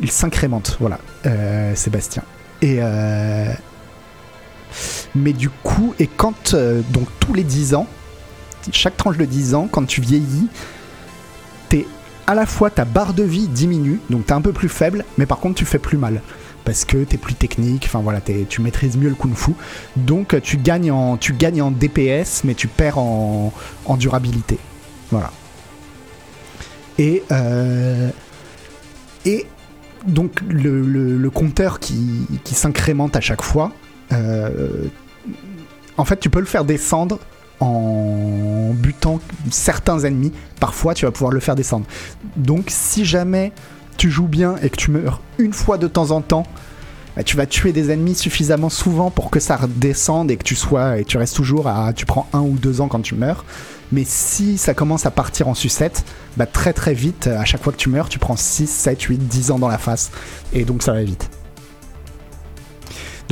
il 0.00 0.10
s'incrémente, 0.10 0.76
voilà, 0.80 0.98
euh, 1.26 1.74
Sébastien. 1.74 2.22
Et 2.62 2.78
euh, 2.80 3.52
mais 5.14 5.32
du 5.32 5.50
coup, 5.50 5.94
et 5.98 6.06
quand 6.06 6.54
euh, 6.54 6.82
donc 6.90 7.06
tous 7.20 7.34
les 7.34 7.44
10 7.44 7.74
ans, 7.74 7.86
chaque 8.72 8.96
tranche 8.96 9.16
de 9.16 9.24
10 9.24 9.54
ans, 9.54 9.68
quand 9.70 9.86
tu 9.86 10.00
vieillis, 10.00 10.48
t'es 11.68 11.86
à 12.26 12.34
la 12.34 12.46
fois 12.46 12.70
ta 12.70 12.84
barre 12.84 13.14
de 13.14 13.22
vie 13.22 13.48
diminue, 13.48 14.00
donc 14.10 14.26
t'es 14.26 14.32
un 14.32 14.40
peu 14.40 14.52
plus 14.52 14.68
faible, 14.68 15.04
mais 15.18 15.26
par 15.26 15.38
contre 15.38 15.56
tu 15.56 15.64
fais 15.64 15.78
plus 15.78 15.98
mal. 15.98 16.22
Parce 16.64 16.86
que 16.86 17.04
t'es 17.04 17.18
plus 17.18 17.34
technique, 17.34 17.84
enfin 17.84 18.00
voilà, 18.00 18.22
tu 18.48 18.62
maîtrises 18.62 18.96
mieux 18.96 19.10
le 19.10 19.14
kung-fu, 19.14 19.52
donc 19.96 20.40
tu 20.40 20.56
gagnes 20.56 20.90
en 20.90 21.18
tu 21.18 21.34
gagnes 21.34 21.60
en 21.60 21.70
DPS, 21.70 22.42
mais 22.44 22.54
tu 22.54 22.68
perds 22.68 22.96
en, 22.96 23.52
en 23.84 23.96
durabilité, 23.98 24.58
voilà. 25.10 25.30
Et 26.96 27.22
et 29.26 29.46
donc 30.06 30.40
le, 30.48 31.28
compteur 31.30 31.80
qui, 31.80 32.26
s'incrémente 32.44 33.16
à 33.16 33.20
chaque 33.20 33.42
fois, 33.42 33.72
euh, 34.12 34.88
en 35.96 36.04
fait 36.04 36.18
tu 36.18 36.30
peux 36.30 36.40
le 36.40 36.46
faire 36.46 36.64
descendre 36.64 37.18
en 37.64 38.72
butant 38.74 39.20
certains 39.50 40.00
ennemis. 40.00 40.32
Parfois 40.60 40.94
tu 40.94 41.04
vas 41.04 41.10
pouvoir 41.10 41.32
le 41.32 41.40
faire 41.40 41.54
descendre. 41.54 41.86
Donc 42.36 42.66
si 42.68 43.04
jamais 43.04 43.52
tu 43.96 44.10
joues 44.10 44.28
bien 44.28 44.56
et 44.62 44.70
que 44.70 44.76
tu 44.76 44.90
meurs 44.90 45.20
une 45.38 45.52
fois 45.52 45.78
de 45.78 45.86
temps 45.86 46.10
en 46.10 46.20
temps, 46.20 46.44
bah, 47.16 47.22
tu 47.22 47.36
vas 47.36 47.46
tuer 47.46 47.72
des 47.72 47.90
ennemis 47.90 48.16
suffisamment 48.16 48.70
souvent 48.70 49.10
pour 49.10 49.30
que 49.30 49.38
ça 49.38 49.56
redescende 49.56 50.30
et 50.30 50.36
que 50.36 50.42
tu 50.42 50.56
sois 50.56 50.98
et 50.98 51.04
tu 51.04 51.16
restes 51.16 51.36
toujours 51.36 51.68
à 51.68 51.92
tu 51.92 52.06
prends 52.06 52.26
un 52.32 52.40
ou 52.40 52.56
deux 52.60 52.80
ans 52.80 52.88
quand 52.88 53.00
tu 53.00 53.14
meurs. 53.14 53.44
Mais 53.92 54.04
si 54.04 54.58
ça 54.58 54.74
commence 54.74 55.06
à 55.06 55.10
partir 55.10 55.46
en 55.46 55.54
sucette, 55.54 56.04
bah 56.36 56.46
très 56.46 56.72
très 56.72 56.94
vite, 56.94 57.28
à 57.28 57.44
chaque 57.44 57.62
fois 57.62 57.72
que 57.72 57.78
tu 57.78 57.88
meurs, 57.88 58.08
tu 58.08 58.18
prends 58.18 58.36
6, 58.36 58.66
7, 58.66 59.00
8, 59.02 59.18
10 59.18 59.50
ans 59.52 59.58
dans 59.58 59.68
la 59.68 59.78
face. 59.78 60.10
Et 60.52 60.64
donc 60.64 60.82
ça 60.82 60.92
va 60.92 61.02
vite. 61.04 61.30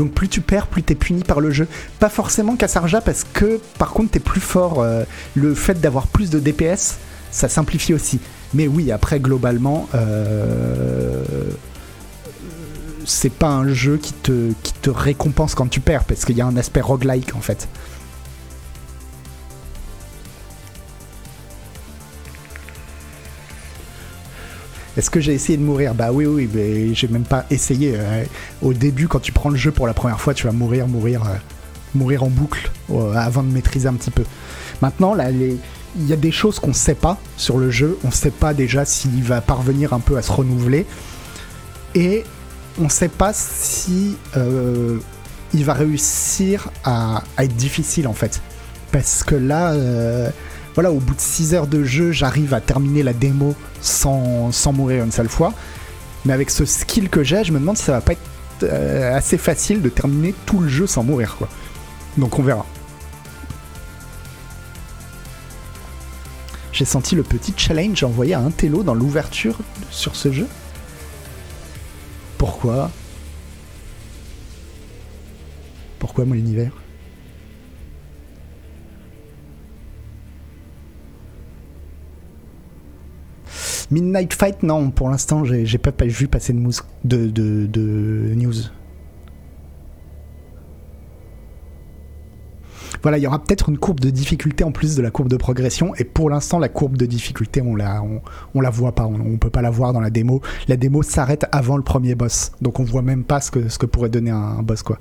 Donc 0.02 0.14
plus 0.14 0.28
tu 0.28 0.40
perds, 0.40 0.66
plus 0.66 0.82
t'es 0.82 0.96
puni 0.96 1.22
par 1.22 1.38
le 1.38 1.52
jeu. 1.52 1.68
Pas 2.00 2.08
forcément 2.08 2.56
Kassarja 2.56 3.00
parce 3.00 3.22
que 3.22 3.60
par 3.78 3.90
contre 3.90 4.10
t'es 4.10 4.18
plus 4.18 4.40
fort. 4.40 4.80
Euh, 4.80 5.04
le 5.36 5.54
fait 5.54 5.80
d'avoir 5.80 6.08
plus 6.08 6.28
de 6.28 6.40
DPS, 6.40 6.96
ça 7.30 7.48
simplifie 7.48 7.94
aussi. 7.94 8.18
Mais 8.52 8.66
oui, 8.66 8.90
après 8.90 9.20
globalement, 9.20 9.88
euh, 9.94 11.22
c'est 13.06 13.32
pas 13.32 13.50
un 13.50 13.68
jeu 13.68 13.96
qui 13.96 14.12
te, 14.12 14.50
qui 14.64 14.72
te 14.72 14.90
récompense 14.90 15.54
quand 15.54 15.68
tu 15.68 15.78
perds 15.78 16.02
parce 16.02 16.24
qu'il 16.24 16.36
y 16.36 16.40
a 16.40 16.46
un 16.46 16.56
aspect 16.56 16.80
roguelike 16.80 17.36
en 17.36 17.40
fait. 17.40 17.68
Est-ce 24.96 25.08
que 25.08 25.20
j'ai 25.20 25.32
essayé 25.32 25.56
de 25.56 25.62
mourir 25.62 25.94
Bah 25.94 26.12
oui, 26.12 26.26
oui, 26.26 26.48
mais 26.52 26.94
j'ai 26.94 27.08
même 27.08 27.24
pas 27.24 27.46
essayé. 27.50 27.94
Euh, 27.96 28.24
au 28.60 28.74
début, 28.74 29.08
quand 29.08 29.20
tu 29.20 29.32
prends 29.32 29.48
le 29.48 29.56
jeu 29.56 29.70
pour 29.70 29.86
la 29.86 29.94
première 29.94 30.20
fois, 30.20 30.34
tu 30.34 30.46
vas 30.46 30.52
mourir, 30.52 30.86
mourir, 30.86 31.22
euh, 31.22 31.36
mourir 31.94 32.22
en 32.24 32.28
boucle 32.28 32.70
euh, 32.90 33.14
avant 33.14 33.42
de 33.42 33.50
maîtriser 33.50 33.88
un 33.88 33.94
petit 33.94 34.10
peu. 34.10 34.24
Maintenant, 34.82 35.14
là, 35.14 35.30
il 35.30 35.58
y 36.06 36.12
a 36.12 36.16
des 36.16 36.30
choses 36.30 36.58
qu'on 36.58 36.74
sait 36.74 36.94
pas 36.94 37.18
sur 37.38 37.56
le 37.56 37.70
jeu. 37.70 37.98
On 38.04 38.10
sait 38.10 38.30
pas 38.30 38.52
déjà 38.52 38.84
s'il 38.84 39.22
va 39.22 39.40
parvenir 39.40 39.94
un 39.94 40.00
peu 40.00 40.18
à 40.18 40.22
se 40.22 40.30
renouveler. 40.30 40.84
Et 41.94 42.24
on 42.78 42.88
sait 42.88 43.08
pas 43.08 43.32
si 43.34 44.16
il 44.34 45.64
va 45.64 45.74
réussir 45.74 46.70
à, 46.84 47.22
être 47.38 47.54
difficile 47.54 48.08
en 48.08 48.14
fait. 48.14 48.42
Parce 48.90 49.22
que 49.22 49.34
là 49.34 49.74
voilà, 50.74 50.90
au 50.90 51.00
bout 51.00 51.14
de 51.14 51.20
6 51.20 51.54
heures 51.54 51.66
de 51.66 51.84
jeu, 51.84 52.12
j'arrive 52.12 52.54
à 52.54 52.60
terminer 52.60 53.02
la 53.02 53.12
démo 53.12 53.54
sans, 53.80 54.50
mourir 54.72 55.04
une 55.04 55.12
seule 55.12 55.28
fois. 55.28 55.52
Mais 56.24 56.32
avec 56.32 56.50
ce 56.50 56.64
skill 56.64 57.10
que 57.10 57.22
j'ai, 57.22 57.44
je 57.44 57.52
me 57.52 57.58
demande 57.58 57.76
si 57.76 57.84
ça 57.84 57.92
va 57.92 58.00
pas 58.00 58.12
être 58.12 58.20
euh, 58.62 59.16
assez 59.16 59.36
facile 59.36 59.82
de 59.82 59.88
terminer 59.88 60.34
tout 60.46 60.60
le 60.60 60.68
jeu 60.68 60.86
sans 60.86 61.02
mourir, 61.02 61.36
quoi. 61.36 61.48
Donc 62.16 62.38
on 62.38 62.42
verra. 62.42 62.64
J'ai 66.72 66.84
senti 66.86 67.14
le 67.14 67.22
petit 67.22 67.52
challenge 67.56 68.02
envoyé 68.02 68.34
à 68.34 68.40
un 68.40 68.50
dans 68.84 68.94
l'ouverture 68.94 69.58
sur 69.90 70.16
ce 70.16 70.32
jeu. 70.32 70.46
Pourquoi? 72.38 72.90
Pourquoi 75.98 76.24
mon 76.24 76.34
univers? 76.34 76.81
Midnight 83.92 84.32
Fight, 84.32 84.62
non, 84.62 84.90
pour 84.90 85.10
l'instant, 85.10 85.44
j'ai 85.44 85.76
pas 85.76 85.92
vu 86.06 86.26
passer 86.26 86.54
de, 86.54 87.26
de, 87.28 88.32
news. 88.34 88.54
Voilà, 93.02 93.18
il 93.18 93.20
y 93.22 93.26
aura 93.26 93.38
peut-être 93.38 93.68
une 93.68 93.76
courbe 93.76 94.00
de 94.00 94.08
difficulté 94.08 94.64
en 94.64 94.72
plus 94.72 94.96
de 94.96 95.02
la 95.02 95.10
courbe 95.10 95.28
de 95.28 95.36
progression. 95.36 95.94
Et 95.96 96.04
pour 96.04 96.30
l'instant, 96.30 96.58
la 96.58 96.70
courbe 96.70 96.96
de 96.96 97.04
difficulté, 97.04 97.60
on 97.60 97.76
la, 97.76 98.02
on, 98.54 98.60
la 98.62 98.70
voit 98.70 98.94
pas. 98.94 99.04
On, 99.04 99.36
peut 99.36 99.50
pas 99.50 99.60
la 99.60 99.70
voir 99.70 99.92
dans 99.92 100.00
la 100.00 100.08
démo. 100.08 100.40
La 100.68 100.78
démo 100.78 101.02
s'arrête 101.02 101.44
avant 101.52 101.76
le 101.76 101.82
premier 101.82 102.14
boss. 102.14 102.52
Donc 102.62 102.80
on 102.80 102.84
voit 102.84 103.02
même 103.02 103.24
pas 103.24 103.42
ce 103.42 103.50
que, 103.50 103.68
ce 103.68 103.76
que 103.76 103.84
pourrait 103.84 104.08
donner 104.08 104.30
un 104.30 104.62
boss, 104.62 104.82
quoi. 104.82 105.00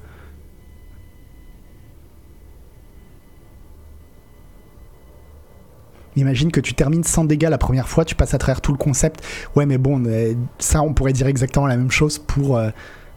Imagine 6.16 6.52
que 6.52 6.60
tu 6.60 6.74
termines 6.74 7.04
sans 7.04 7.24
dégâts 7.24 7.48
la 7.50 7.58
première 7.58 7.88
fois, 7.88 8.04
tu 8.04 8.16
passes 8.16 8.34
à 8.34 8.38
travers 8.38 8.62
tout 8.62 8.72
le 8.72 8.78
concept. 8.78 9.24
Ouais, 9.56 9.66
mais 9.66 9.78
bon, 9.78 10.04
euh, 10.06 10.34
ça, 10.60 10.82
on 10.82 10.94
pourrait 10.94 11.14
dire 11.14 11.28
exactement 11.28 11.68
la 11.68 11.78
même 11.78 11.92
chose 11.92 12.20
pour, 12.20 12.58
euh, 12.58 12.70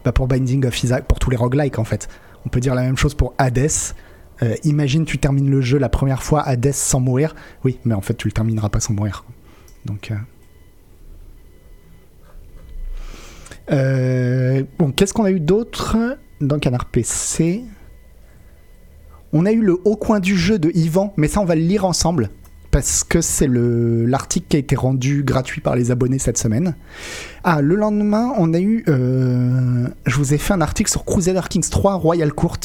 bah, 0.05 0.11
pour 0.11 0.27
Binding 0.27 0.65
of 0.65 0.83
Isaac, 0.83 1.05
pour 1.05 1.19
tous 1.19 1.29
les 1.29 1.37
roguelikes 1.37 1.77
en 1.77 1.83
fait. 1.83 2.07
On 2.45 2.49
peut 2.49 2.59
dire 2.59 2.75
la 2.75 2.83
même 2.83 2.97
chose 2.97 3.13
pour 3.13 3.33
Hades. 3.37 3.69
Euh, 4.43 4.55
imagine, 4.63 5.05
tu 5.05 5.17
termines 5.17 5.49
le 5.49 5.61
jeu 5.61 5.77
la 5.77 5.89
première 5.89 6.23
fois, 6.23 6.41
Hades 6.41 6.71
sans 6.71 6.99
mourir. 6.99 7.35
Oui, 7.63 7.79
mais 7.85 7.93
en 7.93 8.01
fait, 8.01 8.13
tu 8.13 8.27
le 8.27 8.31
termineras 8.31 8.69
pas 8.69 8.79
sans 8.79 8.93
mourir. 8.93 9.25
Donc. 9.85 10.13
bon, 14.79 14.91
qu'est-ce 14.91 15.13
qu'on 15.13 15.25
a 15.25 15.31
eu 15.31 15.39
d'autre 15.39 15.97
dans 16.39 16.59
Canard 16.59 16.85
PC 16.85 17.63
On 19.33 19.45
a 19.45 19.51
eu 19.51 19.61
le 19.61 19.79
haut 19.83 19.97
coin 19.97 20.19
du 20.19 20.37
jeu 20.37 20.59
de 20.59 20.71
Yvan, 20.73 21.13
mais 21.17 21.27
ça, 21.27 21.41
on 21.41 21.45
va 21.45 21.55
le 21.55 21.61
lire 21.61 21.83
ensemble 21.83 22.29
parce 22.75 23.05
que 23.05 23.21
c'est 23.21 23.47
l'article 23.47 24.47
qui 24.49 24.57
a 24.57 24.59
été 24.59 24.75
rendu 24.75 25.23
gratuit 25.23 25.61
par 25.61 25.77
les 25.77 25.91
abonnés 25.91 26.19
cette 26.19 26.37
semaine. 26.37 26.75
Ah, 27.45 27.61
le 27.61 27.73
lendemain, 27.75 28.33
on 28.37 28.53
a 28.53 28.59
eu. 28.59 28.83
Euh, 28.89 29.87
je 30.05 30.17
vous 30.17 30.33
ai 30.33 30.37
fait 30.37 30.51
un 30.51 30.59
article 30.59 30.91
sur 30.91 31.05
Crusader 31.05 31.39
Kings 31.49 31.69
3 31.69 31.93
Royal 31.93 32.33
Court, 32.33 32.59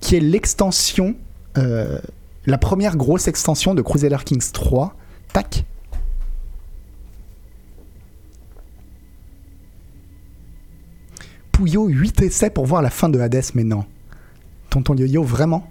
qui 0.00 0.16
est 0.16 0.20
l'extension, 0.20 1.14
euh, 1.58 1.98
la 2.46 2.56
première 2.56 2.96
grosse 2.96 3.28
extension 3.28 3.74
de 3.74 3.82
Crusader 3.82 4.16
Kings 4.24 4.50
3. 4.50 4.96
Tac. 5.34 5.66
Pouillot, 11.52 11.86
8 11.86 12.22
essais 12.22 12.48
pour 12.48 12.64
voir 12.64 12.80
la 12.80 12.88
fin 12.88 13.10
de 13.10 13.20
Hades, 13.20 13.44
mais 13.52 13.64
non. 13.64 13.84
Tonton 14.70 14.94
Yo-Yo, 14.94 15.22
vraiment? 15.22 15.68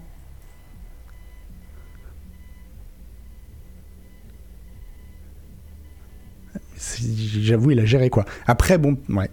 J'avoue, 6.98 7.70
il 7.72 7.80
a 7.80 7.84
géré 7.84 8.10
quoi. 8.10 8.24
Après, 8.46 8.78
bon, 8.78 8.96
ouais. 9.08 9.30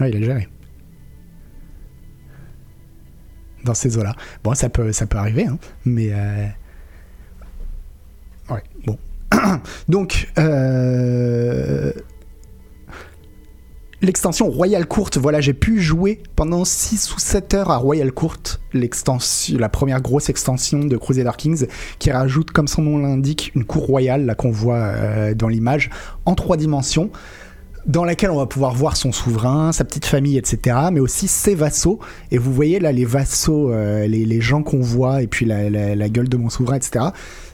Ouais, 0.00 0.10
il 0.10 0.16
a 0.16 0.20
géré. 0.20 0.48
Dans 3.64 3.74
ces 3.74 3.96
eaux-là. 3.98 4.14
Bon, 4.44 4.54
ça 4.54 4.68
peut, 4.68 4.92
ça 4.92 5.06
peut 5.06 5.18
arriver, 5.18 5.46
hein, 5.46 5.58
mais. 5.84 6.10
Euh... 6.12 6.46
Ouais, 8.50 8.62
bon. 8.86 8.98
Donc, 9.88 10.28
euh 10.38 11.92
l'extension 14.02 14.48
Royal 14.50 14.86
Court, 14.86 15.10
voilà, 15.16 15.40
j'ai 15.40 15.54
pu 15.54 15.80
jouer 15.80 16.22
pendant 16.34 16.64
6 16.64 17.14
ou 17.14 17.18
7 17.18 17.54
heures 17.54 17.70
à 17.70 17.76
Royal 17.76 18.12
Court, 18.12 18.36
la 18.72 19.68
première 19.68 20.00
grosse 20.00 20.28
extension 20.28 20.80
de 20.80 20.96
Crusader 20.96 21.32
Kings, 21.36 21.66
qui 21.98 22.10
rajoute, 22.10 22.50
comme 22.50 22.68
son 22.68 22.82
nom 22.82 22.98
l'indique, 22.98 23.52
une 23.54 23.64
cour 23.64 23.86
royale, 23.86 24.26
là 24.26 24.34
qu'on 24.34 24.50
voit 24.50 24.76
euh, 24.76 25.34
dans 25.34 25.48
l'image, 25.48 25.90
en 26.24 26.34
trois 26.34 26.56
dimensions 26.56 27.10
dans 27.86 28.04
laquelle 28.04 28.30
on 28.30 28.36
va 28.36 28.46
pouvoir 28.46 28.74
voir 28.74 28.96
son 28.96 29.12
souverain, 29.12 29.70
sa 29.72 29.84
petite 29.84 30.06
famille, 30.06 30.36
etc., 30.36 30.76
mais 30.92 31.00
aussi 31.00 31.28
ses 31.28 31.54
vassaux. 31.54 32.00
Et 32.32 32.38
vous 32.38 32.52
voyez 32.52 32.80
là 32.80 32.90
les 32.90 33.04
vassaux, 33.04 33.70
euh, 33.70 34.06
les, 34.06 34.40
gens 34.40 34.62
qu'on 34.62 34.80
voit, 34.80 35.22
et 35.22 35.28
puis 35.28 35.46
la, 35.46 36.08
gueule 36.08 36.28
de 36.28 36.36
mon 36.36 36.50
souverain, 36.50 36.76
etc., 36.76 37.06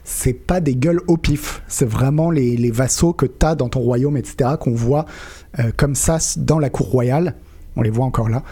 c'est 0.03 0.33
pas 0.33 0.59
des 0.59 0.75
gueules 0.75 1.01
au 1.07 1.17
pif, 1.17 1.61
c'est 1.67 1.87
vraiment 1.87 2.31
les, 2.31 2.71
vassaux 2.71 3.13
que 3.13 3.25
tu 3.25 3.45
as 3.45 3.55
dans 3.55 3.69
ton 3.69 3.79
royaume, 3.79 4.17
etc., 4.17 4.51
qu'on 4.59 4.73
voit 4.73 5.05
comme 5.77 5.95
ça 5.95 6.17
dans 6.37 6.59
la 6.59 6.69
cour 6.69 6.87
royale. 6.89 7.35
On 7.75 7.81
les 7.81 7.89
voit 7.89 8.05
encore 8.05 8.29
là. 8.29 8.43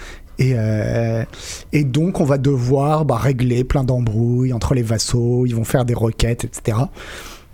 Et, 0.42 0.54
euh, 0.56 1.24
et 1.72 1.84
donc, 1.84 2.20
on 2.20 2.24
va 2.24 2.40
devoir 2.40 3.06
bah, 3.06 3.18
régler 3.18 3.64
plein 3.64 3.84
d'embrouilles 3.84 4.54
entre 4.54 4.74
les 4.74 4.82
vassaux, 4.82 5.46
ils 5.46 5.56
vont 5.56 5.64
faire 5.64 5.86
des 5.86 5.94
requêtes, 5.94 6.46
etc. 6.46 6.78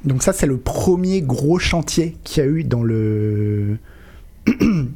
Donc 0.06 0.24
ça, 0.24 0.32
c'est 0.32 0.48
le 0.48 0.58
premier 0.58 1.22
gros 1.22 1.60
chantier 1.60 2.16
qu'il 2.24 2.44
y 2.44 2.48
a 2.48 2.50
eu 2.50 2.63
dans 2.63 2.84
le... 2.84 3.77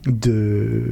de... 0.06 0.84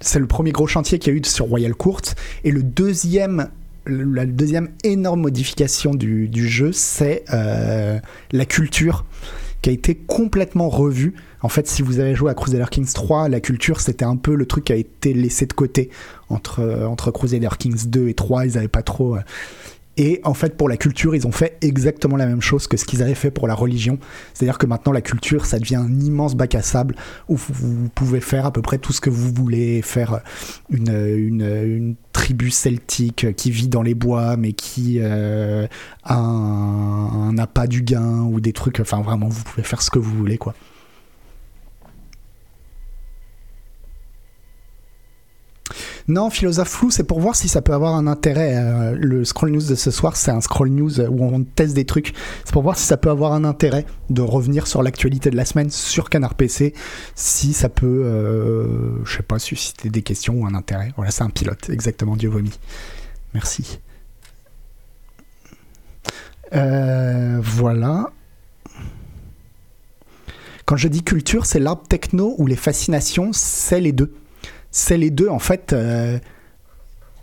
C'est 0.00 0.18
le 0.18 0.26
premier 0.26 0.50
gros 0.50 0.66
chantier 0.66 0.98
qu'il 0.98 1.14
y 1.14 1.16
a 1.16 1.18
eu 1.18 1.22
sur 1.24 1.46
Royal 1.46 1.74
Court. 1.74 2.02
Et 2.44 2.50
le 2.50 2.62
deuxième 2.62 3.48
la 3.86 4.26
deuxième 4.26 4.68
énorme 4.84 5.22
modification 5.22 5.92
du, 5.92 6.48
jeu, 6.48 6.70
c'est 6.72 7.24
euh, 7.32 7.98
la 8.30 8.44
culture 8.44 9.04
qui 9.62 9.70
a 9.70 9.72
été 9.72 9.94
complètement 9.94 10.68
revue. 10.68 11.14
En 11.40 11.48
fait, 11.48 11.68
si 11.68 11.82
vous 11.82 12.00
avez 12.00 12.14
joué 12.14 12.30
à 12.30 12.34
Crusader 12.34 12.66
Kings 12.70 12.92
3, 12.92 13.28
la 13.28 13.40
culture, 13.40 13.80
c'était 13.80 14.04
un 14.04 14.16
peu 14.16 14.34
le 14.34 14.44
truc 14.44 14.64
qui 14.64 14.72
a 14.72 14.76
été 14.76 15.14
laissé 15.14 15.46
de 15.46 15.52
côté 15.52 15.90
entre, 16.28 16.60
euh, 16.60 16.86
entre 16.86 17.10
Crusader 17.10 17.48
Kings 17.58 17.86
2 17.86 18.08
et 18.08 18.14
3. 18.14 18.46
Ils 18.46 18.54
n'avaient 18.54 18.68
pas 18.68 18.82
trop... 18.82 19.16
Et 19.96 20.20
en 20.24 20.32
fait, 20.32 20.56
pour 20.56 20.68
la 20.68 20.76
culture, 20.76 21.14
ils 21.14 21.26
ont 21.26 21.32
fait 21.32 21.58
exactement 21.60 22.16
la 22.16 22.26
même 22.26 22.40
chose 22.40 22.66
que 22.66 22.76
ce 22.76 22.84
qu'ils 22.84 23.02
avaient 23.02 23.14
fait 23.14 23.30
pour 23.30 23.46
la 23.46 23.54
religion. 23.54 23.98
C'est-à-dire 24.32 24.56
que 24.58 24.66
maintenant, 24.66 24.92
la 24.92 25.02
culture, 25.02 25.44
ça 25.44 25.58
devient 25.58 25.76
un 25.76 26.00
immense 26.00 26.34
bac 26.34 26.54
à 26.54 26.62
sable 26.62 26.94
où 27.28 27.36
vous 27.36 27.88
pouvez 27.94 28.20
faire 28.20 28.46
à 28.46 28.52
peu 28.52 28.62
près 28.62 28.78
tout 28.78 28.92
ce 28.92 29.00
que 29.00 29.10
vous 29.10 29.32
voulez, 29.32 29.82
faire 29.82 30.20
une, 30.70 30.88
une, 30.88 31.96
tribu 32.12 32.50
celtique 32.50 33.34
qui 33.36 33.50
vit 33.50 33.68
dans 33.68 33.82
les 33.82 33.94
bois, 33.94 34.36
mais 34.36 34.52
qui 34.52 34.98
euh, 35.00 35.66
a 36.04 36.16
un, 36.16 37.36
un 37.36 37.66
du 37.66 37.82
gain 37.82 38.20
ou 38.20 38.40
des 38.40 38.52
trucs. 38.52 38.80
Enfin, 38.80 39.02
vraiment, 39.02 39.28
vous 39.28 39.42
pouvez 39.42 39.62
faire 39.62 39.82
ce 39.82 39.90
que 39.90 39.98
vous 39.98 40.16
voulez, 40.16 40.38
quoi. 40.38 40.54
Non, 46.08 46.30
philosophe 46.30 46.68
flou, 46.68 46.90
c'est 46.90 47.04
pour 47.04 47.20
voir 47.20 47.36
si 47.36 47.48
ça 47.48 47.62
peut 47.62 47.72
avoir 47.72 47.94
un 47.94 48.06
intérêt. 48.06 48.56
Euh, 48.56 48.96
le 48.98 49.24
scroll 49.24 49.50
news 49.50 49.62
de 49.62 49.74
ce 49.74 49.90
soir, 49.90 50.16
c'est 50.16 50.30
un 50.30 50.40
scroll 50.40 50.70
news 50.70 51.00
où 51.00 51.24
on 51.24 51.44
teste 51.44 51.74
des 51.74 51.84
trucs. 51.84 52.12
C'est 52.44 52.52
pour 52.52 52.62
voir 52.62 52.76
si 52.76 52.84
ça 52.84 52.96
peut 52.96 53.10
avoir 53.10 53.32
un 53.32 53.44
intérêt 53.44 53.86
de 54.10 54.22
revenir 54.22 54.66
sur 54.66 54.82
l'actualité 54.82 55.30
de 55.30 55.36
la 55.36 55.44
semaine 55.44 55.70
sur 55.70 56.10
Canard 56.10 56.34
PC, 56.34 56.74
si 57.14 57.52
ça 57.52 57.68
peut, 57.68 57.86
euh, 58.04 59.04
je 59.04 59.16
sais 59.16 59.22
pas, 59.22 59.38
susciter 59.38 59.90
des 59.90 60.02
questions 60.02 60.34
ou 60.34 60.46
un 60.46 60.54
intérêt. 60.54 60.92
Voilà, 60.96 61.10
c'est 61.10 61.22
un 61.22 61.30
pilote, 61.30 61.70
exactement, 61.70 62.16
Dieu 62.16 62.28
vomi. 62.28 62.58
Merci. 63.34 63.80
Euh, 66.54 67.38
voilà. 67.42 68.10
Quand 70.64 70.76
je 70.76 70.88
dis 70.88 71.02
culture, 71.02 71.46
c'est 71.46 71.58
l'arbre 71.58 71.86
techno 71.88 72.34
ou 72.38 72.46
les 72.46 72.56
fascinations, 72.56 73.30
c'est 73.32 73.80
les 73.80 73.92
deux 73.92 74.12
c'est 74.72 74.96
les 74.96 75.10
deux 75.10 75.28
en 75.28 75.38
fait. 75.38 75.72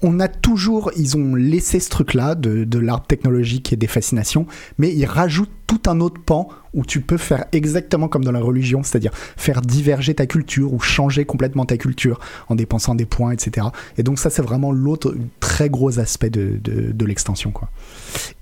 On 0.02 0.20
a 0.20 0.28
toujours, 0.28 0.92
ils 0.96 1.18
ont 1.18 1.36
laissé 1.36 1.80
ce 1.80 1.90
truc-là 1.90 2.36
de, 2.36 2.80
l'arbre 2.80 3.06
technologique 3.06 3.74
et 3.74 3.76
des 3.76 3.88
fascinations, 3.88 4.48
mais 4.78 4.94
ils 4.94 5.06
rajoutent 5.06 5.52
tout 5.68 5.82
un 5.88 6.00
autre 6.00 6.22
pan 6.22 6.48
où 6.74 6.84
tu 6.84 7.02
peux 7.02 7.18
faire 7.18 7.46
exactement 7.52 8.08
comme 8.08 8.24
dans 8.24 8.32
la 8.32 8.40
religion, 8.40 8.82
c'est-à-dire 8.82 9.12
faire 9.14 9.62
diverger 9.62 10.16
ta 10.16 10.26
culture 10.26 10.74
ou 10.74 10.80
changer 10.80 11.26
complètement 11.26 11.66
ta 11.66 11.78
culture 11.78 12.20
en 12.48 12.56
dépensant 12.56 12.96
des 12.96 13.06
points, 13.06 13.32
etc. 13.32 13.68
Et 13.98 14.04
donc 14.04 14.20
ça, 14.20 14.30
c'est 14.30 14.42
vraiment 14.42 14.72
l'autre 14.72 15.16
très 15.40 15.70
gros 15.70 16.00
aspect 16.00 16.30
de, 16.30 17.06
l'extension. 17.06 17.54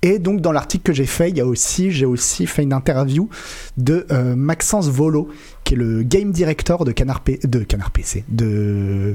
Et 0.02 0.18
donc 0.18 0.40
dans 0.40 0.52
l'article 0.52 0.84
que 0.84 0.92
j'ai 0.92 1.06
fait, 1.06 1.30
il 1.30 1.36
y 1.36 1.40
a 1.40 1.46
aussi, 1.46 1.90
j'ai 1.90 2.06
aussi 2.06 2.46
fait 2.46 2.62
une 2.62 2.72
interview 2.72 3.28
de 3.76 4.06
euh, 4.10 4.36
Maxence 4.36 4.88
Volo, 4.88 5.28
qui 5.64 5.74
est 5.74 5.76
le 5.76 6.02
game 6.02 6.32
director 6.32 6.84
de 6.84 6.92
Canard, 6.92 7.22
de 7.42 7.58
Canard 7.60 7.90
PC, 7.90 8.24
de 8.28 9.14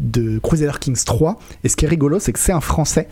de 0.00 0.38
Crusader 0.38 0.78
Kings 0.80 1.04
3. 1.04 1.38
Et 1.62 1.68
ce 1.68 1.76
qui 1.76 1.84
est 1.84 1.88
rigolo, 1.88 2.18
c'est 2.18 2.32
que 2.32 2.38
c'est 2.38 2.52
un 2.52 2.60
Français. 2.60 3.08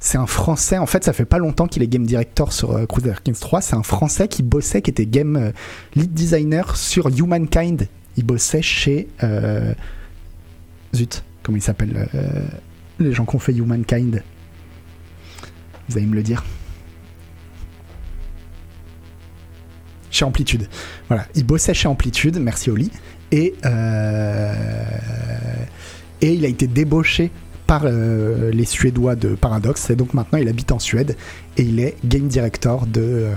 C'est 0.00 0.18
un 0.18 0.26
Français, 0.26 0.78
en 0.78 0.86
fait, 0.86 1.04
ça 1.04 1.12
fait 1.12 1.24
pas 1.24 1.38
longtemps 1.38 1.66
qu'il 1.66 1.82
est 1.82 1.88
game 1.88 2.06
director 2.06 2.52
sur 2.52 2.72
euh, 2.72 2.86
Crusader 2.86 3.16
Kings 3.22 3.38
3. 3.38 3.60
C'est 3.60 3.76
un 3.76 3.82
Français 3.82 4.28
qui 4.28 4.42
bossait, 4.42 4.82
qui 4.82 4.90
était 4.90 5.06
game 5.06 5.36
euh, 5.36 5.52
lead 5.94 6.12
designer 6.12 6.76
sur 6.76 7.08
Humankind. 7.08 7.88
Il 8.16 8.24
bossait 8.24 8.62
chez. 8.62 9.08
Euh, 9.22 9.74
zut, 10.94 11.24
comment 11.42 11.58
il 11.58 11.62
s'appelle 11.62 12.08
Les 12.98 13.12
gens 13.12 13.26
qui 13.26 13.36
ont 13.36 13.40
fait 13.40 13.52
Humankind. 13.52 14.22
Vous 15.88 15.96
allez 15.98 16.06
me 16.06 16.14
le 16.14 16.22
dire. 16.22 16.44
Chez 20.10 20.24
Amplitude. 20.24 20.68
Voilà, 21.08 21.26
il 21.34 21.44
bossait 21.44 21.74
chez 21.74 21.88
Amplitude, 21.88 22.38
merci 22.38 22.70
Oli. 22.70 22.90
Et 23.32 23.54
et 26.20 26.32
il 26.32 26.44
a 26.44 26.48
été 26.48 26.66
débauché 26.66 27.30
par 27.66 27.82
euh, 27.84 28.50
les 28.52 28.64
Suédois 28.64 29.16
de 29.16 29.34
Paradox. 29.34 29.90
Et 29.90 29.96
donc 29.96 30.14
maintenant, 30.14 30.38
il 30.38 30.48
habite 30.48 30.72
en 30.72 30.78
Suède 30.78 31.16
et 31.56 31.62
il 31.62 31.80
est 31.80 31.96
game 32.04 32.28
director 32.28 32.86
de, 32.86 33.00
euh, 33.02 33.32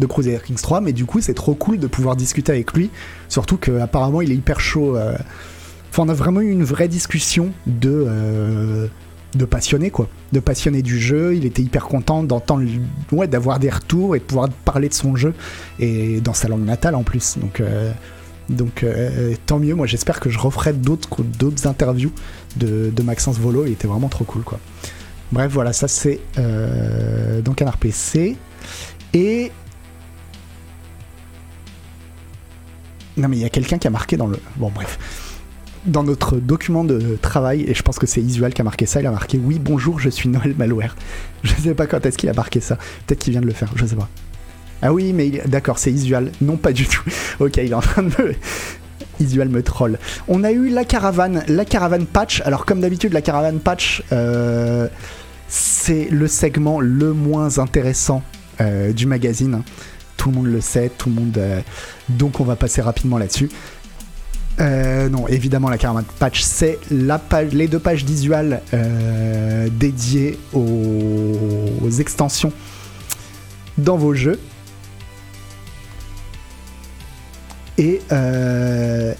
de 0.00 0.06
Crusader 0.06 0.38
Kings 0.44 0.60
3. 0.60 0.80
Mais 0.80 0.92
du 0.92 1.04
coup, 1.04 1.20
c'est 1.20 1.34
trop 1.34 1.54
cool 1.54 1.78
de 1.78 1.86
pouvoir 1.86 2.16
discuter 2.16 2.52
avec 2.52 2.72
lui. 2.74 2.90
Surtout 3.28 3.56
qu'apparemment, 3.56 4.22
il 4.22 4.30
est 4.30 4.36
hyper 4.36 4.60
chaud. 4.60 4.96
Euh. 4.96 5.16
Enfin, 5.90 6.04
on 6.04 6.08
a 6.08 6.14
vraiment 6.14 6.40
eu 6.40 6.50
une 6.50 6.64
vraie 6.64 6.88
discussion 6.88 7.50
de, 7.66 8.88
de 9.34 9.44
passionnés, 9.44 9.90
quoi. 9.90 10.08
De 10.32 10.40
passionnés 10.40 10.80
du 10.80 10.98
jeu. 10.98 11.36
Il 11.36 11.44
était 11.44 11.60
hyper 11.60 11.84
content 11.84 12.22
d'entendre, 12.22 12.64
ouais, 13.10 13.28
d'avoir 13.28 13.58
des 13.58 13.68
retours 13.68 14.16
et 14.16 14.18
de 14.18 14.24
pouvoir 14.24 14.48
parler 14.64 14.88
de 14.88 14.94
son 14.94 15.16
jeu. 15.16 15.34
Et 15.80 16.22
dans 16.22 16.32
sa 16.32 16.48
langue 16.48 16.64
natale 16.64 16.94
en 16.94 17.02
plus. 17.02 17.36
Donc 17.36 17.60
donc 18.48 18.82
euh, 18.82 19.34
tant 19.46 19.58
mieux, 19.58 19.74
moi 19.74 19.86
j'espère 19.86 20.20
que 20.20 20.30
je 20.30 20.38
referai 20.38 20.72
d'autres, 20.72 21.22
d'autres 21.22 21.66
interviews 21.66 22.12
de, 22.56 22.92
Maxence 23.02 23.38
Volo, 23.38 23.66
il 23.66 23.72
était 23.72 23.88
vraiment 23.88 24.08
trop 24.08 24.24
cool 24.24 24.42
quoi. 24.42 24.58
Bref 25.30 25.50
voilà, 25.52 25.72
ça 25.72 25.88
c'est 25.88 26.20
euh, 26.38 27.40
dans 27.40 27.54
Canard 27.54 27.78
PC. 27.78 28.36
Et 29.14 29.50
non 33.16 33.28
mais 33.28 33.36
il 33.36 33.42
y 33.42 33.44
a 33.44 33.50
quelqu'un 33.50 33.78
qui 33.78 33.86
a 33.86 33.90
marqué 33.90 34.16
dans 34.16 34.26
le 34.26 34.38
bon 34.56 34.70
bref 34.70 34.98
dans 35.86 36.04
notre 36.04 36.36
document 36.36 36.84
de 36.84 37.18
travail, 37.20 37.64
et 37.66 37.74
je 37.74 37.82
pense 37.82 37.98
que 37.98 38.06
c'est 38.06 38.20
Isual 38.20 38.54
qui 38.54 38.60
a 38.60 38.64
marqué 38.64 38.86
ça, 38.86 39.00
il 39.00 39.06
a 39.06 39.10
marqué 39.10 39.38
Oui, 39.42 39.58
bonjour, 39.58 39.98
je 39.98 40.08
suis 40.08 40.28
Noël 40.28 40.54
Malware. 40.56 40.94
Je 41.42 41.52
sais 41.54 41.74
pas 41.74 41.86
quand 41.86 42.06
est-ce 42.06 42.16
qu'il 42.16 42.28
a 42.28 42.34
marqué 42.34 42.60
ça. 42.60 42.76
Peut-être 43.06 43.18
qu'il 43.18 43.32
vient 43.32 43.40
de 43.40 43.46
le 43.46 43.52
faire, 43.52 43.72
je 43.74 43.84
sais 43.84 43.96
pas. 43.96 44.08
Ah 44.82 44.92
oui, 44.92 45.12
mais 45.12 45.30
d'accord, 45.46 45.78
c'est 45.78 45.92
Isual. 45.92 46.32
Non, 46.40 46.56
pas 46.56 46.72
du 46.72 46.86
tout. 46.86 47.02
Ok, 47.40 47.56
il 47.56 47.70
est 47.70 47.74
en 47.74 47.80
train 47.80 48.02
de 48.02 48.08
me. 48.08 48.34
Isual 49.20 49.48
me 49.48 49.62
troll. 49.62 49.98
On 50.28 50.42
a 50.44 50.52
eu 50.52 50.68
la 50.68 50.84
caravane, 50.84 51.44
la 51.48 51.64
caravane 51.64 52.06
patch. 52.06 52.42
Alors, 52.44 52.66
comme 52.66 52.80
d'habitude, 52.80 53.12
la 53.12 53.22
caravane 53.22 53.60
patch, 53.60 54.02
euh, 54.12 54.88
c'est 55.48 56.08
le 56.10 56.26
segment 56.28 56.80
le 56.80 57.12
moins 57.12 57.58
intéressant 57.58 58.22
euh, 58.60 58.92
du 58.92 59.06
magazine. 59.06 59.62
Tout 60.16 60.30
le 60.30 60.36
monde 60.36 60.46
le 60.46 60.60
sait, 60.60 60.90
tout 60.96 61.08
le 61.08 61.14
monde. 61.14 61.36
Euh, 61.38 61.60
donc, 62.08 62.40
on 62.40 62.44
va 62.44 62.56
passer 62.56 62.82
rapidement 62.82 63.18
là-dessus. 63.18 63.50
Non, 64.58 65.26
évidemment, 65.26 65.68
la 65.68 65.78
caravane 65.78 66.04
patch, 66.18 66.42
c'est 66.42 66.78
les 66.90 67.68
deux 67.68 67.80
pages 67.80 68.04
visuales 68.04 68.62
euh, 68.72 69.68
dédiées 69.70 70.38
aux, 70.52 71.90
extensions 71.98 72.52
dans 73.78 73.96
vos 73.96 74.14
jeux. 74.14 74.38
Et, 77.78 78.00
euh, 78.12 79.14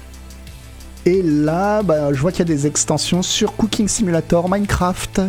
et 1.04 1.22
là, 1.22 1.82
bah, 1.82 2.12
je 2.12 2.20
vois 2.20 2.30
qu'il 2.30 2.40
y 2.40 2.42
a 2.42 2.54
des 2.54 2.66
extensions 2.66 3.22
sur 3.22 3.56
Cooking 3.56 3.88
Simulator, 3.88 4.48
Minecraft, 4.48 5.22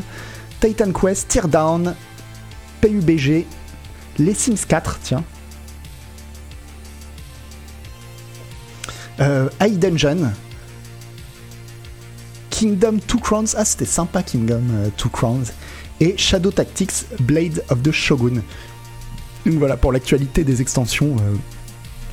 Titan 0.59 0.91
Quest, 0.91 1.29
Teardown, 1.29 1.95
PUBG, 2.81 3.45
les 4.19 4.33
Sims 4.33 4.65
4, 4.67 4.99
tiens. 5.01 5.23
Euh, 9.19 9.49
Dungeon, 9.59 10.31
Kingdom 12.49 12.97
Two 13.07 13.19
Crowns, 13.19 13.55
ah 13.57 13.65
c'était 13.65 13.85
sympa 13.85 14.23
Kingdom 14.23 14.63
euh, 14.71 14.89
Two 14.97 15.09
Crowns, 15.09 15.45
et 15.99 16.15
Shadow 16.17 16.51
Tactics 16.51 17.05
Blade 17.19 17.63
of 17.69 17.81
the 17.83 17.91
Shogun. 17.91 18.41
Donc 19.45 19.55
voilà, 19.55 19.77
pour 19.77 19.91
l'actualité 19.91 20.43
des 20.43 20.61
extensions, 20.61 21.15
euh, 21.19 21.35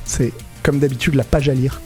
c'est 0.05 0.33
comme 0.63 0.79
d'habitude 0.79 1.15
la 1.15 1.23
page 1.23 1.49
à 1.49 1.53
lire. 1.53 1.81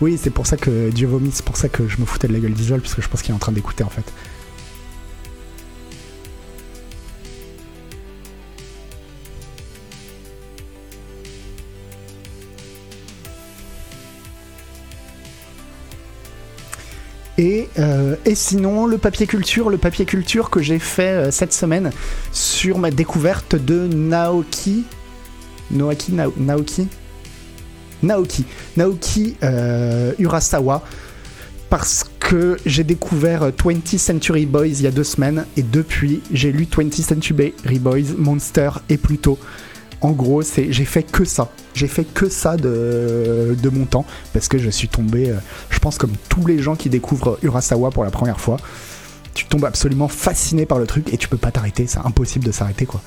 Oui, 0.00 0.18
c'est 0.20 0.30
pour 0.30 0.46
ça 0.46 0.56
que 0.56 0.88
Dieu 0.90 1.06
vomit, 1.06 1.30
c'est 1.32 1.44
pour 1.44 1.58
ça 1.58 1.68
que 1.68 1.86
je 1.86 1.98
me 1.98 2.06
foutais 2.06 2.26
de 2.26 2.32
la 2.32 2.38
gueule 2.38 2.54
d'Isol, 2.54 2.80
parce 2.80 2.94
que 2.94 3.02
je 3.02 3.08
pense 3.08 3.20
qu'il 3.20 3.32
est 3.32 3.34
en 3.34 3.38
train 3.38 3.52
d'écouter 3.52 3.84
en 3.84 3.90
fait. 3.90 4.10
Euh, 17.78 18.16
et, 18.24 18.34
sinon, 18.34 18.86
le 18.86 18.98
papier 18.98 19.26
culture, 19.26 19.70
le 19.70 19.78
papier 19.78 20.04
culture 20.04 20.50
que 20.50 20.60
j'ai 20.60 20.78
fait 20.78 21.02
euh, 21.02 21.30
cette 21.30 21.52
semaine 21.52 21.90
sur 22.32 22.78
ma 22.78 22.90
découverte 22.90 23.56
de 23.56 23.86
Naoki. 23.86 24.84
Naoki 25.70 26.12
Naoki? 26.12 26.88
Naoki. 28.02 28.44
Naoki 28.76 29.36
euh, 29.42 30.12
Urasawa. 30.18 30.82
Parce 31.70 32.04
que 32.18 32.56
j'ai 32.66 32.82
découvert 32.82 33.50
20th 33.50 33.98
Century 33.98 34.44
Boys 34.44 34.66
il 34.66 34.82
y 34.82 34.86
a 34.88 34.90
deux 34.90 35.04
semaines 35.04 35.46
et 35.56 35.62
depuis 35.62 36.20
j'ai 36.32 36.50
lu 36.50 36.64
20th 36.64 37.02
Century 37.02 37.54
Boys, 37.78 38.16
Monster 38.18 38.70
et 38.88 38.96
Pluto. 38.96 39.38
En 40.00 40.12
gros, 40.12 40.42
c'est 40.42 40.72
j'ai 40.72 40.84
fait 40.84 41.02
que 41.02 41.24
ça. 41.24 41.50
J'ai 41.74 41.86
fait 41.86 42.04
que 42.04 42.28
ça 42.28 42.56
de, 42.56 43.70
mon 43.72 43.84
temps 43.84 44.06
parce 44.32 44.48
que 44.48 44.58
je 44.58 44.70
suis 44.70 44.88
tombé, 44.88 45.30
euh, 45.30 45.36
je 45.68 45.78
pense 45.78 45.98
comme 45.98 46.12
tous 46.28 46.46
les 46.46 46.60
gens 46.60 46.74
qui 46.74 46.88
découvrent 46.88 47.38
Urasawa 47.42 47.90
pour 47.90 48.04
la 48.04 48.10
première 48.10 48.40
fois, 48.40 48.56
tu 49.34 49.44
tombes 49.44 49.64
absolument 49.64 50.08
fasciné 50.08 50.66
par 50.66 50.78
le 50.78 50.86
truc 50.86 51.12
et 51.12 51.18
tu 51.18 51.28
peux 51.28 51.36
pas 51.36 51.50
t'arrêter. 51.50 51.86
C'est 51.86 52.00
impossible 52.00 52.44
de 52.44 52.52
s'arrêter 52.52 52.86
quoi. 52.86 53.00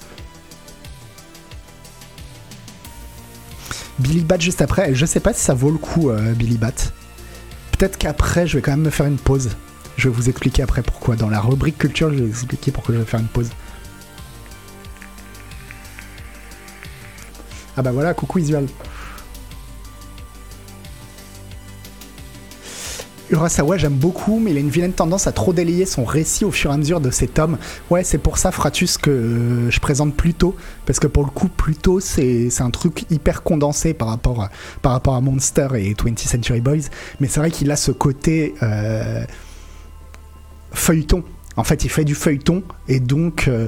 Billy 3.99 4.21
Bat 4.21 4.39
juste 4.39 4.62
après, 4.62 4.93
je 4.95 5.06
sais 5.06 5.19
pas 5.19 5.34
si 5.34 5.41
ça 5.43 5.53
vaut 5.53 5.71
le 5.71 5.77
coup 5.77 6.10
euh, 6.10 6.34
Billy 6.34 6.58
Bat. 6.58 6.73
Peut-être 7.71 7.97
qu'après 7.97 8.47
je 8.47 8.58
vais 8.58 8.62
quand 8.62 8.71
même 8.71 8.82
me 8.82 8.89
faire 8.91 9.08
une 9.08 9.17
pause. 9.17 9.49
Je 9.97 10.10
vais 10.10 10.15
vous 10.15 10.29
expliquer 10.29 10.63
après 10.63 10.84
pourquoi. 10.84 11.15
Dans 11.15 11.29
la 11.29 11.39
rubrique 11.39 11.77
culture, 11.77 12.10
je 12.12 12.15
vais 12.15 12.21
vous 12.21 12.29
expliquer 12.29 12.71
pourquoi 12.71 12.95
je 12.95 12.99
vais 12.99 13.06
faire 13.06 13.19
une 13.19 13.27
pause. 13.27 13.49
Ah 17.75 17.81
bah 17.81 17.91
voilà, 17.91 18.13
coucou 18.13 18.39
Isual. 18.39 18.67
Urasawa, 23.33 23.77
j'aime 23.77 23.95
beaucoup, 23.95 24.39
mais 24.39 24.51
il 24.51 24.57
a 24.57 24.59
une 24.59 24.69
vilaine 24.69 24.93
tendance 24.93 25.25
à 25.25 25.31
trop 25.31 25.53
délayer 25.53 25.88
son 25.88 26.05
récit 26.05 26.45
au 26.45 26.51
fur 26.51 26.69
et 26.69 26.73
à 26.75 26.77
mesure 26.77 27.01
de 27.01 27.09
ses 27.09 27.27
tomes. 27.27 27.57
Ouais, 27.89 28.03
c'est 28.03 28.19
pour 28.19 28.38
ça, 28.38 28.51
Fratus, 28.51 28.99
que 28.99 29.09
euh, 29.09 29.71
je 29.71 29.79
présente 29.79 30.15
Pluto, 30.15 30.55
parce 30.86 30.99
que 30.99 31.07
pour 31.07 31.23
le 31.23 31.31
coup, 31.31 31.47
Pluto, 31.47 31.99
c'est 31.99 32.49
un 32.59 32.69
truc 32.69 33.05
hyper 33.09 33.41
condensé 33.41 33.95
par 33.95 34.09
rapport, 34.09 34.43
à, 34.43 34.51
par 34.83 34.91
rapport 34.91 35.15
à 35.15 35.21
Monster 35.21 35.69
et 35.75 35.93
20th 35.93 36.27
Century 36.27 36.62
Boys, 36.62 36.89
mais 37.19 37.27
c'est 37.27 37.39
vrai 37.39 37.49
qu'il 37.49 37.71
a 37.71 37.75
ce 37.75 37.91
côté 37.91 38.53
euh, 38.62 39.25
feuilleton. 40.71 41.23
En 41.55 41.63
fait, 41.63 41.83
il 41.83 41.89
fait 41.89 42.05
du 42.05 42.15
feuilleton, 42.15 42.62
et 42.88 42.99
donc... 42.99 43.47
Euh, 43.47 43.67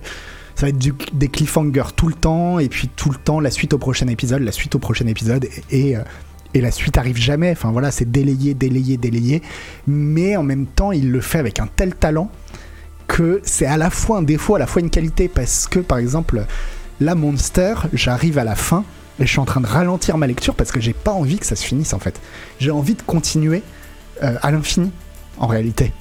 ça 0.56 0.66
va 0.66 0.70
être 0.70 0.78
des 1.14 1.28
cliffhangers 1.28 1.92
tout 1.96 2.08
le 2.08 2.14
temps, 2.14 2.60
et 2.60 2.70
puis 2.70 2.90
tout 2.96 3.10
le 3.10 3.18
temps 3.18 3.40
la 3.40 3.52
suite 3.52 3.74
au 3.74 3.78
prochain 3.78 4.08
épisode, 4.08 4.42
la 4.42 4.52
suite 4.52 4.76
au 4.76 4.80
prochain 4.80 5.06
épisode, 5.08 5.48
et, 5.70 5.98
euh, 5.98 6.02
la 6.56 6.72
suite 6.72 6.98
arrive 6.98 7.18
jamais. 7.18 7.52
Enfin 7.52 7.72
voilà, 7.72 7.92
c'est 7.92 8.10
délayé, 8.10 8.54
délayé, 8.54 8.96
délayé. 8.96 9.42
Mais 9.88 10.38
en 10.38 10.44
même 10.44 10.66
temps, 10.66 10.94
il 10.94 11.12
le 11.12 11.20
fait 11.20 11.40
avec 11.40 11.60
un 11.60 11.68
tel 11.68 11.94
talent 11.94 12.32
que 13.08 13.42
c'est 13.44 13.66
à 13.66 13.76
la 13.76 13.90
fois 13.90 14.20
un 14.20 14.22
défaut, 14.22 14.56
à 14.56 14.60
la 14.60 14.66
fois 14.66 14.82
une 14.82 14.90
qualité, 14.90 15.28
parce 15.28 15.68
que 15.68 15.80
par 15.80 15.98
exemple, 15.98 16.46
la 17.02 17.14
Monster, 17.14 17.76
j'arrive 17.92 18.38
à 18.38 18.46
la 18.46 18.56
fin, 18.56 18.86
et 19.20 19.26
je 19.26 19.32
suis 19.32 19.40
en 19.40 19.46
train 19.46 19.60
de 19.60 19.68
ralentir 19.68 20.18
ma 20.18 20.28
lecture 20.28 20.56
parce 20.56 20.72
que 20.72 20.80
j'ai 20.80 20.94
pas 20.94 21.12
envie 21.12 21.38
que 21.38 21.46
ça 21.46 21.56
se 21.56 21.66
finisse 21.66 21.94
en 21.94 22.00
fait. 22.00 22.20
J'ai 22.60 22.72
envie 22.72 22.96
de 22.96 23.02
continuer 23.02 23.62
euh, 24.24 24.36
à 24.42 24.52
l'infini, 24.52 24.92
en 25.38 25.48
réalité. 25.48 25.92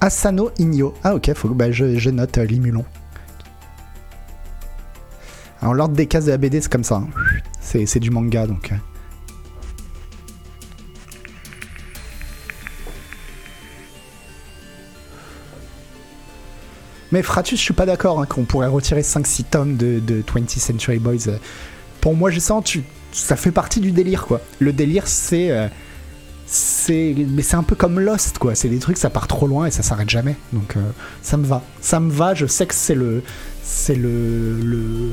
Asano 0.00 0.50
Inyo. 0.58 0.94
Ah 1.04 1.14
ok, 1.14 1.32
faut, 1.34 1.48
bah, 1.50 1.70
je, 1.70 2.10
note 2.10 2.38
euh, 2.38 2.44
Limulon. 2.44 2.84
Alors 5.60 5.74
l'ordre 5.74 5.94
des 5.94 6.06
cases 6.06 6.24
de 6.24 6.30
la 6.30 6.38
BD 6.38 6.60
c'est 6.60 6.72
comme 6.72 6.84
ça. 6.84 6.96
Hein. 6.96 7.08
C'est 7.60 7.98
du 7.98 8.10
manga 8.10 8.46
donc. 8.46 8.72
Euh. 8.72 8.76
Mais 17.12 17.22
Fratus, 17.22 17.58
je 17.58 17.64
suis 17.64 17.74
pas 17.74 17.86
d'accord 17.86 18.20
hein, 18.20 18.26
qu'on 18.26 18.44
pourrait 18.44 18.68
retirer 18.68 19.02
5-6 19.02 19.44
tomes 19.50 19.76
de, 19.76 20.00
20th 20.00 20.58
Century 20.58 20.98
Boys. 20.98 21.38
Pour 22.00 22.14
moi, 22.14 22.30
je 22.30 22.38
sens, 22.38 22.64
tu, 22.64 22.84
ça 23.12 23.36
fait 23.36 23.50
partie 23.50 23.80
du 23.80 23.92
délire 23.92 24.26
quoi. 24.26 24.40
Le 24.60 24.72
délire 24.72 25.06
c'est. 25.06 25.50
Euh, 25.50 25.68
mais 26.88 27.42
c'est 27.42 27.56
un 27.56 27.62
peu 27.62 27.76
comme 27.76 28.00
Lost 28.00 28.38
quoi. 28.38 28.54
C'est 28.54 28.68
des 28.68 28.78
trucs 28.78 28.96
ça 28.96 29.10
part 29.10 29.26
trop 29.26 29.46
loin 29.46 29.66
et 29.66 29.70
ça 29.70 29.82
s'arrête 29.82 30.10
jamais. 30.10 30.36
Donc 30.52 30.76
euh, 30.76 30.80
ça 31.22 31.36
me 31.36 31.46
va. 31.46 31.62
Ça 31.80 32.00
me 32.00 32.10
va 32.10 32.34
je 32.34 32.46
sais 32.46 32.66
que 32.66 32.74
c'est 32.74 32.94
le 32.94 33.22
c'est 33.62 33.94
le, 33.94 34.58
le... 34.60 35.12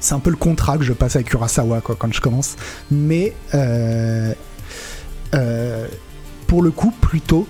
c'est 0.00 0.14
un 0.14 0.18
peu 0.18 0.30
le 0.30 0.36
contrat 0.36 0.78
que 0.78 0.84
je 0.84 0.92
passe 0.92 1.14
avec 1.16 1.32
Urasawa 1.32 1.80
quoi 1.80 1.96
quand 1.98 2.12
je 2.12 2.20
commence. 2.20 2.56
Mais 2.90 3.34
euh, 3.54 4.34
euh, 5.34 5.86
pour 6.46 6.62
le 6.62 6.70
coup 6.70 6.92
plutôt 7.00 7.46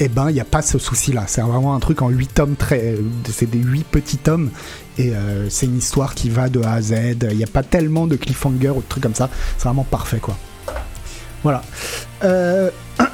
eh 0.00 0.08
ben, 0.08 0.30
il 0.30 0.34
n'y 0.34 0.40
a 0.40 0.44
pas 0.44 0.62
ce 0.62 0.78
souci-là. 0.78 1.24
C'est 1.26 1.40
vraiment 1.40 1.74
un 1.74 1.80
truc 1.80 2.02
en 2.02 2.08
8 2.08 2.34
tomes, 2.34 2.56
très, 2.56 2.96
c'est 3.32 3.50
des 3.50 3.58
8 3.58 3.84
petits 3.84 4.18
tomes, 4.18 4.50
et 4.96 5.14
euh, 5.14 5.48
c'est 5.50 5.66
une 5.66 5.78
histoire 5.78 6.14
qui 6.14 6.30
va 6.30 6.48
de 6.48 6.62
A 6.62 6.72
à 6.74 6.80
Z. 6.80 6.94
Il 7.30 7.36
n'y 7.36 7.44
a 7.44 7.48
pas 7.48 7.62
tellement 7.62 8.06
de 8.06 8.16
cliffhanger 8.16 8.70
ou 8.70 8.80
de 8.80 8.88
trucs 8.88 9.02
comme 9.02 9.14
ça. 9.14 9.28
C'est 9.56 9.64
vraiment 9.64 9.84
parfait, 9.84 10.18
quoi. 10.18 10.36
Voilà. 11.42 11.62
Euh... 12.24 12.70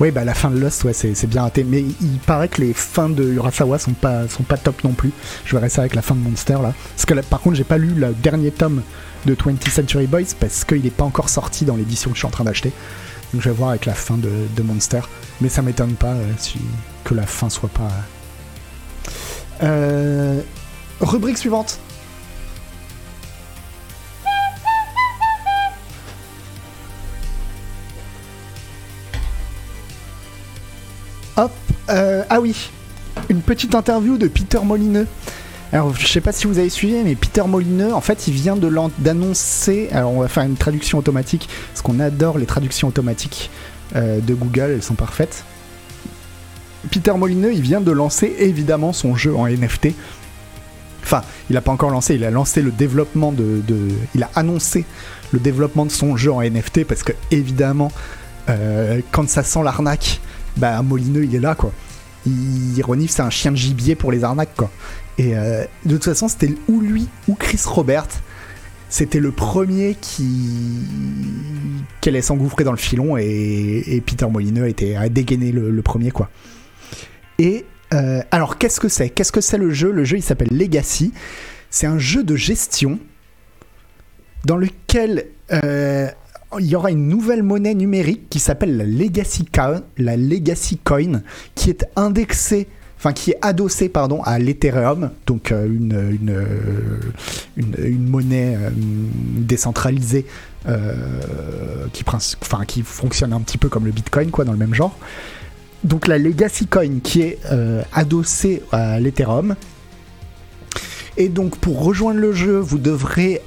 oui, 0.00 0.10
bah 0.10 0.24
la 0.24 0.34
fin 0.34 0.50
de 0.50 0.58
Lost, 0.58 0.84
ouais, 0.84 0.92
c'est 0.92 1.26
bien 1.26 1.42
raté. 1.42 1.64
Mais 1.64 1.80
il 1.80 2.18
paraît 2.26 2.48
que 2.48 2.60
les 2.60 2.72
fins 2.72 3.08
de 3.08 3.24
Urasawa 3.24 3.78
sont 3.78 3.92
pas, 3.92 4.28
sont 4.28 4.42
pas 4.44 4.56
top 4.56 4.82
non 4.84 4.92
plus. 4.92 5.12
Je 5.44 5.54
verrai 5.54 5.68
ça 5.68 5.82
avec 5.82 5.94
la 5.94 6.02
fin 6.02 6.14
de 6.14 6.20
Monster, 6.20 6.58
là. 6.62 6.74
Parce 6.94 7.06
que 7.06 7.14
par 7.28 7.40
contre, 7.40 7.56
j'ai 7.56 7.64
pas 7.64 7.78
lu 7.78 7.94
le 7.94 8.12
dernier 8.12 8.50
tome 8.50 8.82
de 9.26 9.34
20th 9.34 9.70
Century 9.70 10.06
Boys 10.06 10.34
parce 10.38 10.64
qu'il 10.64 10.82
n'est 10.82 10.90
pas 10.90 11.04
encore 11.04 11.28
sorti 11.28 11.64
dans 11.64 11.76
l'édition 11.76 12.10
que 12.10 12.16
je 12.16 12.20
suis 12.20 12.26
en 12.26 12.30
train 12.30 12.44
d'acheter. 12.44 12.72
Donc 13.32 13.42
je 13.42 13.48
vais 13.50 13.54
voir 13.54 13.70
avec 13.70 13.84
la 13.84 13.94
fin 13.94 14.16
de, 14.16 14.62
Monster. 14.62 15.00
Mais 15.40 15.48
ça 15.48 15.62
m'étonne 15.62 15.94
pas 15.94 16.12
euh, 16.12 16.32
que 17.04 17.14
la 17.14 17.26
fin 17.26 17.50
soit 17.50 17.68
pas. 17.68 17.90
Euh, 19.62 20.40
rubrique 21.00 21.38
suivante. 21.38 21.78
Hop, 31.36 31.52
euh, 31.88 32.24
ah 32.28 32.40
oui, 32.40 32.70
une 33.28 33.42
petite 33.42 33.74
interview 33.74 34.18
de 34.18 34.26
Peter 34.26 34.58
Molineux. 34.58 35.06
Alors, 35.72 35.94
je 35.94 36.06
sais 36.06 36.22
pas 36.22 36.32
si 36.32 36.46
vous 36.46 36.58
avez 36.58 36.70
suivi, 36.70 36.94
mais 37.04 37.14
Peter 37.14 37.42
Molineux, 37.46 37.92
en 37.92 38.00
fait, 38.00 38.26
il 38.26 38.32
vient 38.32 38.56
de 38.56 38.70
d'annoncer. 38.98 39.88
Alors, 39.92 40.12
on 40.12 40.20
va 40.20 40.28
faire 40.28 40.44
une 40.44 40.56
traduction 40.56 40.98
automatique, 40.98 41.48
parce 41.72 41.82
qu'on 41.82 42.00
adore 42.00 42.38
les 42.38 42.46
traductions 42.46 42.88
automatiques 42.88 43.50
euh, 43.94 44.20
de 44.20 44.34
Google, 44.34 44.70
elles 44.74 44.82
sont 44.82 44.94
parfaites. 44.94 45.44
Peter 46.90 47.12
Molineux, 47.12 47.52
il 47.52 47.60
vient 47.60 47.82
de 47.82 47.92
lancer 47.92 48.34
évidemment 48.38 48.94
son 48.94 49.14
jeu 49.14 49.34
en 49.36 49.46
NFT. 49.46 49.88
Enfin, 51.02 51.22
il 51.50 51.54
n'a 51.54 51.60
pas 51.60 51.72
encore 51.72 51.90
lancé, 51.90 52.14
il 52.14 52.24
a 52.24 52.30
lancé 52.30 52.62
le 52.62 52.70
développement 52.70 53.32
de, 53.32 53.62
Il 54.14 54.22
a 54.22 54.30
annoncé 54.34 54.84
le 55.32 55.38
développement 55.38 55.84
de 55.84 55.90
son 55.90 56.16
jeu 56.16 56.32
en 56.32 56.42
NFT 56.42 56.84
parce 56.84 57.02
que, 57.02 57.12
évidemment, 57.30 57.90
euh, 58.48 59.00
quand 59.12 59.28
ça 59.28 59.42
sent 59.42 59.62
l'arnaque, 59.62 60.20
bah 60.56 60.80
Molineux 60.82 61.24
il 61.24 61.34
est 61.34 61.40
là 61.40 61.54
quoi. 61.54 61.72
Il, 62.26 62.82
renifle, 62.82 63.12
c'est 63.12 63.22
un 63.22 63.30
chien 63.30 63.52
de 63.52 63.56
gibier 63.56 63.94
pour 63.94 64.12
les 64.12 64.24
arnaques 64.24 64.54
quoi. 64.56 64.70
Et 65.18 65.36
euh, 65.36 65.64
de 65.84 65.94
toute 65.96 66.04
façon, 66.04 66.28
c'était 66.28 66.54
ou 66.68 66.80
lui 66.80 67.08
ou 67.26 67.34
Chris 67.34 67.60
Robert. 67.66 68.06
C'était 68.90 69.20
le 69.20 69.32
premier 69.32 69.96
qui, 70.00 70.38
allait 72.06 72.22
s'engouffrer 72.22 72.64
dans 72.64 72.72
le 72.72 72.78
filon 72.78 73.18
et, 73.18 74.02
Peter 74.06 74.26
Molineux 74.26 74.64
a, 74.64 75.00
a 75.00 75.08
dégainé 75.10 75.52
le, 75.52 75.82
premier 75.82 76.10
quoi. 76.10 76.30
Et 77.38 77.66
euh, 77.92 78.22
alors 78.30 78.56
qu'est-ce 78.56 78.80
que 78.80 78.88
c'est? 78.88 79.10
Qu'est-ce 79.10 79.30
que 79.30 79.42
c'est 79.42 79.58
le 79.58 79.70
jeu? 79.70 79.90
Le 79.90 80.04
jeu 80.04 80.16
il 80.16 80.22
s'appelle 80.22 80.48
Legacy. 80.50 81.12
C'est 81.68 81.86
un 81.86 81.98
jeu 81.98 82.24
de 82.24 82.34
gestion 82.34 82.98
dans 84.46 84.56
lequel 84.56 85.26
euh, 85.52 86.08
il 86.58 86.66
y 86.66 86.74
aura 86.74 86.90
une 86.90 87.08
nouvelle 87.08 87.42
monnaie 87.42 87.74
numérique 87.74 88.28
qui 88.30 88.38
s'appelle 88.38 88.76
la 88.76 88.84
Legacy 88.84 89.46
la 89.98 90.16
Legacy 90.16 90.78
Coin, 90.78 91.22
qui 91.54 91.68
est 91.70 91.84
indexée, 91.96 92.68
enfin 92.98 93.12
qui 93.12 93.30
est 93.30 93.38
adossée 93.42 93.88
pardon 93.88 94.22
à 94.22 94.38
l'Ethereum, 94.38 95.10
donc 95.26 95.52
euh, 95.52 95.66
une, 95.66 96.18
une, 97.56 98.08
monnaie 98.08 98.56
euh, 98.56 98.70
décentralisée 98.72 100.26
euh, 100.68 100.94
qui, 101.92 102.04
fonctionne 102.82 103.32
un 103.32 103.40
petit 103.40 103.58
peu 103.58 103.68
comme 103.68 103.86
le 103.86 103.92
Bitcoin, 103.92 104.30
quoi, 104.30 104.44
dans 104.44 104.52
le 104.52 104.58
même 104.58 104.74
genre. 104.74 104.98
Donc 105.84 106.08
la 106.08 106.18
Legacy 106.18 106.66
Coin 106.66 106.98
qui 107.02 107.22
est 107.22 107.38
adossée 107.92 108.62
à 108.72 108.98
l'Ethereum. 108.98 109.54
Et 111.16 111.28
donc 111.28 111.56
pour 111.58 111.84
rejoindre 111.84 112.18
le 112.18 112.32
jeu, 112.32 112.58
vous 112.58 112.78
devrez 112.78 113.40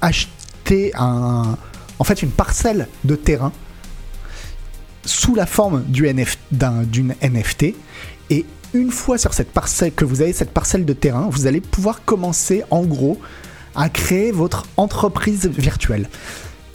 acheter 0.00 0.92
en 0.96 1.56
fait 2.04 2.22
une 2.22 2.30
parcelle 2.30 2.88
de 3.04 3.16
terrain 3.16 3.52
sous 5.10 5.34
la 5.34 5.46
forme 5.46 5.82
d'une 5.88 7.14
NFT. 7.22 7.74
Et 8.30 8.44
une 8.72 8.90
fois 8.90 9.18
sur 9.18 9.34
cette 9.34 9.50
parcelle, 9.50 9.92
que 9.92 10.04
vous 10.04 10.22
avez 10.22 10.32
cette 10.32 10.52
parcelle 10.52 10.84
de 10.84 10.92
terrain, 10.92 11.28
vous 11.30 11.46
allez 11.46 11.60
pouvoir 11.60 12.04
commencer 12.04 12.62
en 12.70 12.82
gros 12.82 13.18
à 13.74 13.88
créer 13.88 14.32
votre 14.32 14.66
entreprise 14.76 15.48
virtuelle. 15.48 16.08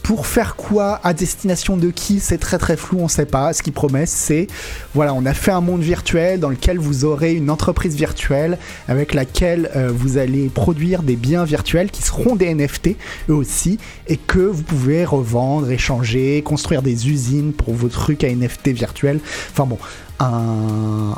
Pour 0.05 0.27
faire 0.27 0.55
quoi 0.55 0.99
À 1.03 1.15
destination 1.15 1.77
de 1.77 1.89
qui 1.89 2.19
C'est 2.19 2.37
très 2.37 2.59
très 2.59 2.77
flou, 2.77 2.99
on 2.99 3.07
sait 3.07 3.25
pas. 3.25 3.53
Ce 3.53 3.63
qu'ils 3.63 3.73
promettent, 3.73 4.07
c'est 4.07 4.45
voilà, 4.93 5.15
on 5.15 5.25
a 5.25 5.33
fait 5.33 5.49
un 5.49 5.61
monde 5.61 5.81
virtuel 5.81 6.39
dans 6.39 6.49
lequel 6.49 6.77
vous 6.77 7.05
aurez 7.05 7.33
une 7.33 7.49
entreprise 7.49 7.95
virtuelle 7.95 8.59
avec 8.87 9.15
laquelle 9.15 9.71
euh, 9.75 9.91
vous 9.91 10.19
allez 10.19 10.49
produire 10.49 11.01
des 11.01 11.15
biens 11.15 11.43
virtuels 11.43 11.89
qui 11.89 12.03
seront 12.03 12.35
des 12.35 12.53
NFT 12.53 12.97
eux 13.29 13.33
aussi 13.33 13.79
et 14.05 14.17
que 14.17 14.37
vous 14.37 14.61
pouvez 14.61 15.05
revendre, 15.05 15.71
échanger, 15.71 16.43
construire 16.43 16.83
des 16.83 17.09
usines 17.09 17.51
pour 17.51 17.73
vos 17.73 17.89
trucs 17.89 18.23
à 18.23 18.29
NFT 18.29 18.67
virtuels. 18.67 19.19
Enfin 19.53 19.65
bon, 19.65 19.79
un 20.19 21.15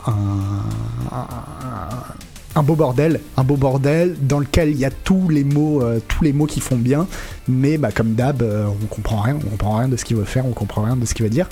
beau 2.63 2.75
bordel, 2.75 3.19
un 3.35 3.43
beau 3.43 3.55
bordel 3.55 4.15
dans 4.21 4.39
lequel 4.39 4.69
il 4.69 4.77
y 4.77 4.85
a 4.85 4.91
tous 4.91 5.29
les 5.29 5.43
mots, 5.43 5.81
euh, 5.81 5.99
tous 6.07 6.23
les 6.23 6.33
mots 6.33 6.45
qui 6.45 6.59
font 6.59 6.77
bien, 6.77 7.07
mais 7.47 7.77
bah, 7.77 7.91
comme 7.91 8.13
d'hab, 8.13 8.41
euh, 8.41 8.67
on 8.67 8.85
comprend 8.87 9.21
rien, 9.21 9.35
on 9.35 9.49
comprend 9.49 9.77
rien 9.77 9.87
de 9.87 9.97
ce 9.97 10.05
qu'il 10.05 10.17
veut 10.17 10.25
faire, 10.25 10.45
on 10.45 10.53
comprend 10.53 10.83
rien 10.83 10.95
de 10.95 11.05
ce 11.05 11.13
qu'il 11.13 11.23
veut 11.23 11.29
dire. 11.29 11.47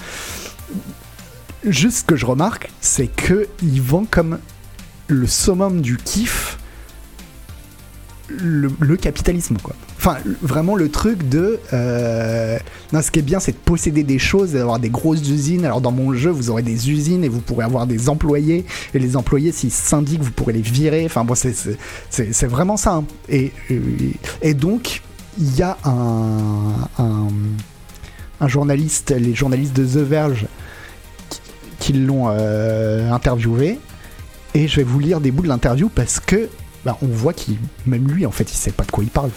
Juste 1.63 1.97
ce 1.99 2.03
que 2.03 2.15
je 2.15 2.25
remarque, 2.25 2.69
c'est 2.81 3.07
que 3.07 3.47
il 3.61 3.81
vend 3.81 4.05
comme 4.09 4.39
le 5.07 5.27
summum 5.27 5.81
du 5.81 5.97
kiff 5.97 6.57
le, 8.29 8.95
capitalisme, 8.97 9.57
quoi. 9.61 9.75
Enfin, 9.97 10.17
vraiment 10.41 10.75
le 10.75 10.89
truc 10.89 11.27
de. 11.29 11.59
Euh, 11.73 12.57
non, 12.93 13.01
ce 13.01 13.11
qui 13.11 13.19
est 13.19 13.23
bien, 13.23 13.39
c'est 13.39 13.51
de 13.51 13.57
posséder 13.57 14.03
des 14.03 14.19
choses, 14.19 14.53
d'avoir 14.53 14.79
des 14.79 14.89
grosses 14.89 15.27
usines. 15.27 15.65
Alors, 15.65 15.81
dans 15.81 15.91
mon 15.91 16.13
jeu, 16.13 16.29
vous 16.29 16.49
aurez 16.49 16.63
des 16.63 16.89
usines 16.89 17.23
et 17.23 17.29
vous 17.29 17.41
pourrez 17.41 17.65
avoir 17.65 17.87
des 17.87 18.09
employés. 18.09 18.65
Et 18.93 18.99
les 18.99 19.15
employés, 19.15 19.51
s'ils 19.51 19.71
syndiquent, 19.71 20.21
vous 20.21 20.31
pourrez 20.31 20.53
les 20.53 20.61
virer. 20.61 21.05
Enfin, 21.05 21.23
bon, 21.23 21.35
c'est 21.35 22.47
vraiment 22.47 22.77
ça. 22.77 22.95
Hein. 22.95 23.05
Et, 23.29 23.51
et 24.41 24.53
donc, 24.53 25.01
il 25.37 25.55
y 25.55 25.61
a 25.61 25.77
un, 25.83 26.73
un, 28.39 28.47
journaliste, 28.47 29.11
les 29.11 29.33
journalistes 29.33 29.75
de 29.75 29.85
The 29.85 30.07
Verge, 30.07 30.45
qui, 31.79 31.93
l'ont 31.93 32.25
euh, 32.29 33.11
interviewé. 33.11 33.79
Et 34.53 34.67
je 34.67 34.77
vais 34.77 34.83
vous 34.83 34.99
lire 34.99 35.19
des 35.19 35.31
bouts 35.31 35.43
de 35.43 35.49
l'interview 35.49 35.89
parce 35.89 36.19
que 36.19 36.49
bah, 36.85 36.97
on 37.01 37.07
voit 37.07 37.33
qu'il, 37.33 37.57
même 37.87 38.07
lui, 38.07 38.25
en 38.27 38.31
fait, 38.31 38.51
il 38.51 38.55
sait 38.55 38.71
pas 38.71 38.83
de 38.83 38.91
quoi 38.91 39.03
il 39.03 39.09
parle. 39.09 39.31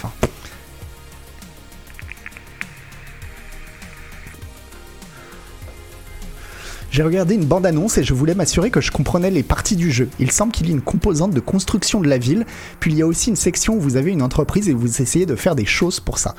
J'ai 6.90 7.02
regardé 7.02 7.34
une 7.34 7.44
bande-annonce 7.44 7.96
et 7.96 8.04
je 8.04 8.12
voulais 8.12 8.34
m'assurer 8.34 8.70
que 8.70 8.80
je 8.80 8.90
comprenais 8.90 9.30
les 9.30 9.42
parties 9.42 9.76
du 9.76 9.90
jeu. 9.90 10.08
Il 10.18 10.30
semble 10.30 10.52
qu'il 10.52 10.66
y 10.66 10.70
ait 10.70 10.74
une 10.74 10.82
composante 10.82 11.32
de 11.32 11.40
construction 11.40 12.00
de 12.00 12.08
la 12.08 12.18
ville, 12.18 12.44
puis 12.80 12.92
il 12.92 12.98
y 12.98 13.02
a 13.02 13.06
aussi 13.06 13.30
une 13.30 13.36
section 13.36 13.76
où 13.76 13.80
vous 13.80 13.96
avez 13.96 14.10
une 14.10 14.22
entreprise 14.22 14.68
et 14.68 14.74
vous 14.74 15.00
essayez 15.00 15.24
de 15.24 15.36
faire 15.36 15.54
des 15.54 15.66
choses 15.66 16.00
pour 16.00 16.18
ça. 16.18 16.34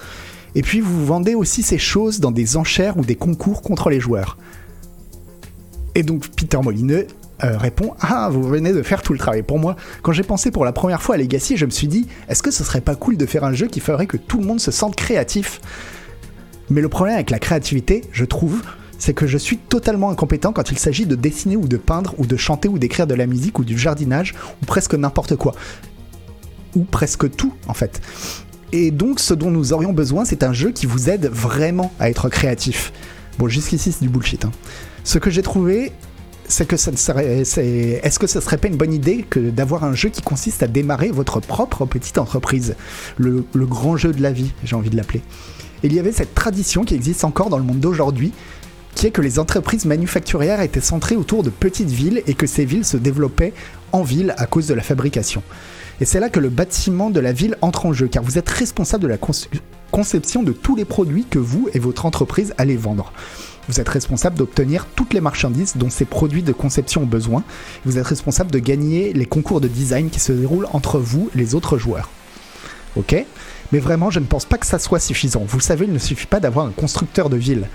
Et 0.55 0.61
puis 0.61 0.79
vous 0.79 1.05
vendez 1.05 1.33
aussi 1.33 1.63
ces 1.63 1.77
choses 1.77 2.19
dans 2.19 2.31
des 2.31 2.57
enchères 2.57 2.97
ou 2.97 3.05
des 3.05 3.15
concours 3.15 3.61
contre 3.61 3.89
les 3.89 3.99
joueurs. 3.99 4.37
Et 5.95 6.03
donc 6.03 6.27
Peter 6.29 6.59
Molineux 6.63 7.07
euh, 7.43 7.57
répond 7.57 7.93
Ah, 8.01 8.29
vous 8.31 8.43
venez 8.43 8.73
de 8.73 8.81
faire 8.81 9.01
tout 9.01 9.13
le 9.13 9.19
travail 9.19 9.43
pour 9.43 9.59
moi. 9.59 9.75
Quand 10.01 10.11
j'ai 10.11 10.23
pensé 10.23 10.51
pour 10.51 10.65
la 10.65 10.71
première 10.71 11.01
fois 11.01 11.15
à 11.15 11.17
Legacy, 11.17 11.57
je 11.57 11.65
me 11.65 11.71
suis 11.71 11.87
dit 11.87 12.07
Est-ce 12.27 12.43
que 12.43 12.51
ce 12.51 12.63
serait 12.63 12.81
pas 12.81 12.95
cool 12.95 13.17
de 13.17 13.25
faire 13.25 13.43
un 13.43 13.53
jeu 13.53 13.67
qui 13.67 13.79
ferait 13.79 14.07
que 14.07 14.17
tout 14.17 14.39
le 14.39 14.45
monde 14.45 14.59
se 14.59 14.71
sente 14.71 14.95
créatif? 14.95 15.61
Mais 16.69 16.81
le 16.81 16.89
problème 16.89 17.15
avec 17.15 17.29
la 17.29 17.39
créativité, 17.39 18.03
je 18.11 18.25
trouve, 18.25 18.61
c'est 18.97 19.13
que 19.13 19.25
je 19.25 19.37
suis 19.37 19.57
totalement 19.57 20.11
incompétent 20.11 20.51
quand 20.51 20.71
il 20.71 20.77
s'agit 20.77 21.05
de 21.05 21.15
dessiner 21.15 21.55
ou 21.55 21.67
de 21.67 21.77
peindre 21.77 22.13
ou 22.17 22.25
de 22.25 22.35
chanter 22.35 22.67
ou 22.67 22.77
d'écrire 22.77 23.07
de 23.07 23.15
la 23.15 23.25
musique 23.25 23.57
ou 23.57 23.63
du 23.63 23.77
jardinage 23.77 24.35
ou 24.61 24.65
presque 24.65 24.93
n'importe 24.93 25.35
quoi. 25.35 25.55
Ou 26.75 26.83
presque 26.83 27.35
tout 27.35 27.53
en 27.67 27.73
fait. 27.73 28.01
Et 28.71 28.91
donc 28.91 29.19
ce 29.19 29.33
dont 29.33 29.49
nous 29.49 29.73
aurions 29.73 29.93
besoin, 29.93 30.25
c'est 30.25 30.43
un 30.43 30.53
jeu 30.53 30.71
qui 30.71 30.85
vous 30.85 31.09
aide 31.09 31.27
vraiment 31.27 31.91
à 31.99 32.09
être 32.09 32.29
créatif. 32.29 32.93
Bon, 33.39 33.47
jusqu'ici 33.47 33.91
c'est 33.91 34.01
du 34.01 34.09
bullshit. 34.09 34.45
Hein. 34.45 34.51
Ce 35.03 35.17
que 35.17 35.31
j'ai 35.31 35.41
trouvé, 35.41 35.93
c'est 36.49 36.67
que 36.67 36.77
ça 36.77 36.91
serait, 36.97 37.41
est-ce 37.41 38.19
que 38.19 38.27
ce 38.27 38.41
serait 38.41 38.57
pas 38.57 38.67
une 38.67 38.75
bonne 38.75 38.91
idée 38.91 39.23
que 39.29 39.39
d'avoir 39.39 39.83
un 39.83 39.93
jeu 39.93 40.09
qui 40.09 40.23
consiste 40.23 40.63
à 40.63 40.67
démarrer 40.67 41.11
votre 41.11 41.39
propre 41.39 41.85
petite 41.85 42.17
entreprise, 42.17 42.75
le, 43.17 43.45
grand 43.53 43.97
jeu 43.97 44.11
de 44.11 44.21
la 44.21 44.31
vie, 44.31 44.51
j'ai 44.63 44.75
envie 44.75 44.89
de 44.89 44.97
l'appeler. 44.97 45.21
Il 45.83 45.93
y 45.93 45.99
avait 45.99 46.11
cette 46.11 46.33
tradition 46.33 46.83
qui 46.83 46.95
existe 46.95 47.23
encore 47.23 47.49
dans 47.49 47.59
le 47.59 47.63
monde 47.63 47.79
d'aujourd'hui, 47.79 48.33
qui 48.95 49.05
est 49.05 49.11
que 49.11 49.21
les 49.21 49.37
entreprises 49.37 49.85
manufacturières 49.85 50.59
étaient 50.61 50.81
centrées 50.81 51.15
autour 51.15 51.43
de 51.43 51.51
petites 51.51 51.91
villes 51.91 52.23
et 52.25 52.33
que 52.33 52.47
ces 52.47 52.65
villes 52.65 52.83
se 52.83 52.97
développaient 52.97 53.53
en 53.91 54.01
ville 54.01 54.33
à 54.37 54.47
cause 54.47 54.65
de 54.65 54.73
la 54.73 54.81
fabrication. 54.81 55.43
Et 56.01 56.05
c'est 56.05 56.19
là 56.19 56.29
que 56.29 56.39
le 56.39 56.49
bâtiment 56.49 57.11
de 57.11 57.19
la 57.19 57.31
ville 57.31 57.57
entre 57.61 57.85
en 57.85 57.93
jeu, 57.93 58.07
car 58.07 58.23
vous 58.23 58.39
êtes 58.39 58.49
responsable 58.49 59.03
de 59.03 59.07
la 59.07 59.17
conception 59.91 60.41
de 60.41 60.51
tous 60.51 60.75
les 60.75 60.85
produits 60.85 61.25
que 61.29 61.39
vous 61.39 61.69
et 61.73 61.79
votre 61.79 62.07
entreprise 62.07 62.55
allez 62.57 62.75
vendre. 62.77 63.13
Vous 63.69 63.79
êtes 63.79 63.89
responsable 63.89 64.35
d'obtenir 64.35 64.87
toutes 64.95 65.13
les 65.13 65.21
marchandises 65.21 65.77
dont 65.77 65.91
ces 65.91 66.05
produits 66.05 66.41
de 66.41 66.51
conception 66.51 67.03
ont 67.03 67.05
besoin. 67.05 67.43
Vous 67.85 67.99
êtes 67.99 68.07
responsable 68.07 68.49
de 68.49 68.57
gagner 68.57 69.13
les 69.13 69.27
concours 69.27 69.61
de 69.61 69.67
design 69.67 70.09
qui 70.09 70.19
se 70.19 70.31
déroulent 70.31 70.65
entre 70.73 70.97
vous 70.97 71.29
et 71.35 71.37
les 71.37 71.53
autres 71.53 71.77
joueurs. 71.77 72.09
Ok? 72.95 73.15
Mais 73.71 73.77
vraiment, 73.77 74.09
je 74.09 74.19
ne 74.19 74.25
pense 74.25 74.45
pas 74.45 74.57
que 74.57 74.65
ça 74.65 74.79
soit 74.79 74.99
suffisant. 74.99 75.43
Vous 75.47 75.59
savez, 75.59 75.85
il 75.85 75.93
ne 75.93 75.99
suffit 75.99 76.25
pas 76.25 76.39
d'avoir 76.39 76.65
un 76.65 76.71
constructeur 76.71 77.29
de 77.29 77.37
ville, 77.37 77.67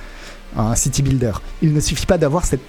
un 0.57 0.75
city 0.75 1.01
builder. 1.01 1.35
Il 1.63 1.73
ne 1.73 1.79
suffit 1.79 2.07
pas 2.07 2.19
d'avoir 2.19 2.45
cette 2.45 2.63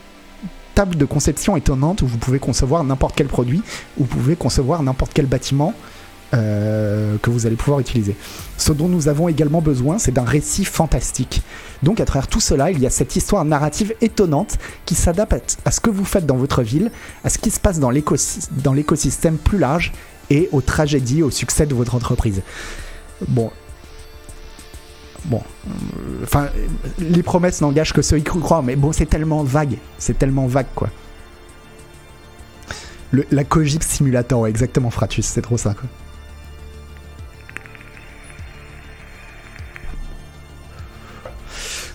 table 0.75 0.95
de 0.95 1.05
conception 1.05 1.57
étonnante 1.57 2.03
où 2.03 2.07
vous 2.07 2.19
pouvez 2.19 2.37
concevoir 2.37 2.83
n'importe 2.83 3.15
quel 3.15 3.27
produit, 3.27 3.63
où 3.97 4.03
vous 4.03 4.17
pouvez 4.17 4.35
concevoir 4.35 4.83
n'importe 4.83 5.13
quel 5.15 5.25
bâtiment 5.25 5.73
euh, 6.35 7.17
que 7.21 7.29
vous 7.29 7.45
allez 7.45 7.55
pouvoir 7.55 7.79
utiliser. 7.79 8.15
Ce 8.57 8.73
dont 8.73 8.87
nous 8.87 9.07
avons 9.07 9.27
également 9.29 9.61
besoin, 9.61 9.97
c'est 9.97 10.11
d'un 10.11 10.23
récit 10.23 10.65
fantastique. 10.65 11.41
Donc 11.83 11.99
à 11.99 12.05
travers 12.05 12.27
tout 12.27 12.39
cela, 12.39 12.71
il 12.71 12.79
y 12.79 12.85
a 12.85 12.89
cette 12.89 13.15
histoire 13.15 13.45
narrative 13.45 13.93
étonnante 14.01 14.57
qui 14.85 14.95
s'adapte 14.95 15.57
à 15.65 15.71
ce 15.71 15.79
que 15.79 15.89
vous 15.89 16.05
faites 16.05 16.25
dans 16.25 16.37
votre 16.37 16.61
ville, 16.61 16.91
à 17.23 17.29
ce 17.29 17.37
qui 17.37 17.51
se 17.51 17.59
passe 17.59 17.79
dans 17.79 17.89
l'écosystème 17.89 19.37
plus 19.37 19.57
large 19.57 19.93
et 20.29 20.49
aux 20.51 20.61
tragédies, 20.61 21.23
au 21.23 21.31
succès 21.31 21.65
de 21.65 21.73
votre 21.73 21.95
entreprise. 21.95 22.41
Bon. 23.27 23.51
Bon. 25.25 25.41
Enfin, 26.23 26.49
les 26.99 27.23
promesses 27.23 27.61
n'engagent 27.61 27.93
que 27.93 28.01
ceux 28.01 28.17
qui 28.17 28.23
croient, 28.23 28.61
mais 28.61 28.75
bon, 28.75 28.91
c'est 28.91 29.05
tellement 29.07 29.43
vague. 29.43 29.77
C'est 29.97 30.17
tellement 30.17 30.47
vague, 30.47 30.67
quoi. 30.75 30.89
Le, 33.11 33.25
la 33.31 33.43
Cogip 33.43 33.83
Simulator, 33.83 34.47
exactement, 34.47 34.89
Fratus, 34.89 35.25
c'est 35.25 35.41
trop 35.41 35.57
ça, 35.57 35.73
quoi. 35.73 35.87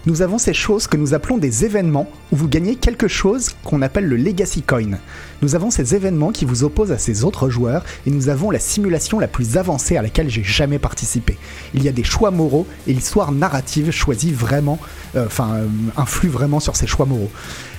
Nous 0.07 0.23
avons 0.23 0.39
ces 0.39 0.55
choses 0.55 0.87
que 0.87 0.97
nous 0.97 1.13
appelons 1.13 1.37
des 1.37 1.67
événements 1.67 2.09
où 2.33 2.37
vous 2.37 2.49
gagnez 2.49 2.77
quelque 2.77 3.07
chose 3.07 3.51
qu'on 3.65 3.83
appelle 3.83 4.07
le 4.07 4.17
Legacy 4.17 4.63
Coin. 4.63 4.99
Nous 5.43 5.55
avons 5.55 5.71
ces 5.71 5.95
événements 5.95 6.33
qui 6.33 6.47
vous 6.47 6.65
opposent 6.65 6.91
à 6.91 6.97
ces 6.97 7.23
autres 7.23 7.51
joueurs 7.51 7.85
et 8.07 8.11
nous 8.11 8.31
avons 8.31 8.51
la 8.51 8.59
simulation 8.59 9.19
la 9.19 9.29
plus 9.29 9.59
avancée 9.59 9.99
à 9.99 10.03
laquelle 10.03 10.31
j'ai 10.31 10.43
jamais 10.43 10.79
participé. 10.79 11.37
Il 11.75 11.85
y 11.85 11.89
a 11.89 11.93
des 11.93 12.03
choix 12.03 12.31
moraux 12.31 12.67
et 12.87 12.95
l'histoire 12.95 13.31
narrative 13.31 13.91
choisit 13.91 14.35
vraiment, 14.35 14.79
euh, 15.17 15.27
enfin, 15.27 15.57
euh, 15.57 15.67
influe 15.99 16.31
vraiment 16.31 16.61
sur 16.61 16.77
ces 16.77 16.87
choix 16.87 17.05
moraux. 17.05 17.31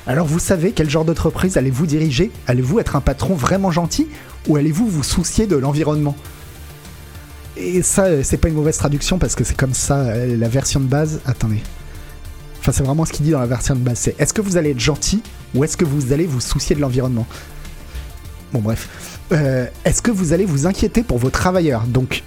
Alors 0.06 0.28
vous 0.28 0.40
savez 0.40 0.74
quel 0.74 0.92
genre 0.92 1.06
d'entreprise 1.06 1.58
allez-vous 1.58 1.88
diriger? 1.88 2.32
Allez-vous 2.46 2.80
être 2.80 2.96
un 2.96 3.02
patron 3.02 3.34
vraiment 3.34 3.72
gentil 3.72 4.08
ou 4.48 4.58
allez-vous 4.58 4.88
vous 4.88 5.04
soucier 5.04 5.48
de 5.48 5.56
l'environnement? 5.56 6.16
Et 7.58 7.82
ça, 7.82 8.06
euh, 8.06 8.22
c'est 8.24 8.38
pas 8.38 8.48
une 8.48 8.56
mauvaise 8.56 8.78
traduction 8.78 9.18
parce 9.18 9.34
que 9.34 9.44
c'est 9.44 9.58
comme 9.58 9.74
ça 9.74 10.16
la 10.28 10.50
version 10.50 10.80
de 10.80 10.86
base. 10.86 11.20
Attendez. 11.26 11.64
Enfin, 12.62 12.71
c'est 12.71 12.84
vraiment 12.84 13.06
ce 13.06 13.12
qu'il 13.12 13.26
dit 13.26 13.32
dans 13.32 13.39
la 13.39 13.47
version 13.47 13.74
de 13.74 13.80
base. 13.80 13.97
C'est 13.97 14.19
est-ce 14.19 14.34
que 14.34 14.41
vous 14.41 14.56
allez 14.56 14.69
être 14.69 14.80
gentil 14.80 15.24
ou 15.56 15.63
est-ce 15.63 15.76
que 15.76 15.84
vous 15.84 16.13
allez 16.13 16.28
vous 16.28 16.39
soucier 16.39 16.76
de 16.76 16.82
l'environnement? 16.82 17.26
Bon, 18.54 18.60
bref. 18.60 18.88
Euh, 19.32 19.65
est-ce 19.84 20.04
que 20.04 20.12
vous 20.12 20.32
allez 20.32 20.45
vous 20.45 20.67
inquiéter 20.67 21.02
pour 21.02 21.17
vos 21.17 21.32
travailleurs? 21.32 21.86
Donc, 21.88 22.21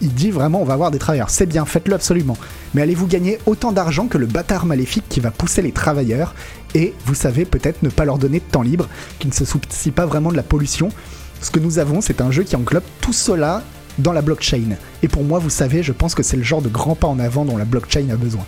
il 0.00 0.14
dit 0.14 0.30
vraiment 0.30 0.62
on 0.62 0.64
va 0.64 0.74
avoir 0.74 0.92
des 0.92 0.98
travailleurs. 0.98 1.30
C'est 1.30 1.46
bien, 1.46 1.64
faites-le 1.64 1.94
absolument. 1.94 2.36
Mais 2.74 2.82
allez-vous 2.82 3.08
gagner 3.08 3.38
autant 3.44 3.72
d'argent 3.72 4.06
que 4.06 4.18
le 4.18 4.26
bâtard 4.26 4.66
maléfique 4.66 5.06
qui 5.08 5.18
va 5.18 5.32
pousser 5.32 5.62
les 5.62 5.72
travailleurs 5.72 6.36
et, 6.74 6.94
vous 7.06 7.14
savez, 7.14 7.44
peut-être 7.44 7.82
ne 7.82 7.88
pas 7.88 8.04
leur 8.04 8.18
donner 8.18 8.38
de 8.38 8.44
temps 8.44 8.62
libre, 8.62 8.88
qui 9.18 9.26
ne 9.26 9.32
se 9.32 9.44
soucie 9.44 9.90
pas 9.90 10.06
vraiment 10.06 10.30
de 10.30 10.36
la 10.36 10.42
pollution? 10.44 10.90
Ce 11.40 11.50
que 11.50 11.58
nous 11.58 11.80
avons, 11.80 12.00
c'est 12.00 12.20
un 12.20 12.30
jeu 12.30 12.44
qui 12.44 12.54
englobe 12.54 12.84
tout 13.00 13.12
cela 13.12 13.64
dans 13.98 14.12
la 14.12 14.22
blockchain. 14.22 14.76
Et 15.02 15.08
pour 15.08 15.24
moi, 15.24 15.40
vous 15.40 15.50
savez, 15.50 15.82
je 15.82 15.92
pense 15.92 16.14
que 16.14 16.22
c'est 16.22 16.36
le 16.36 16.44
genre 16.44 16.62
de 16.62 16.68
grand 16.68 16.94
pas 16.94 17.08
en 17.08 17.18
avant 17.18 17.44
dont 17.44 17.56
la 17.56 17.64
blockchain 17.64 18.10
a 18.12 18.16
besoin. 18.16 18.44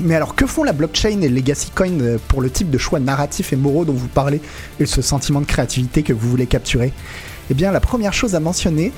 Mais 0.00 0.16
alors, 0.16 0.34
que 0.34 0.46
font 0.46 0.64
la 0.64 0.72
blockchain 0.72 1.20
et 1.20 1.28
Legacy 1.28 1.70
Coin 1.70 2.00
euh, 2.00 2.18
pour 2.28 2.40
le 2.40 2.50
type 2.50 2.68
de 2.68 2.78
choix 2.78 2.98
narratifs 2.98 3.52
et 3.52 3.56
moraux 3.56 3.84
dont 3.84 3.92
vous 3.92 4.08
parlez 4.08 4.40
et 4.80 4.86
ce 4.86 5.02
sentiment 5.02 5.40
de 5.40 5.46
créativité 5.46 6.02
que 6.02 6.12
vous 6.12 6.28
voulez 6.28 6.46
capturer? 6.46 6.92
Eh 7.50 7.54
bien, 7.54 7.70
la 7.70 7.80
première 7.80 8.12
chose 8.12 8.34
à 8.34 8.40
mentionner, 8.40 8.92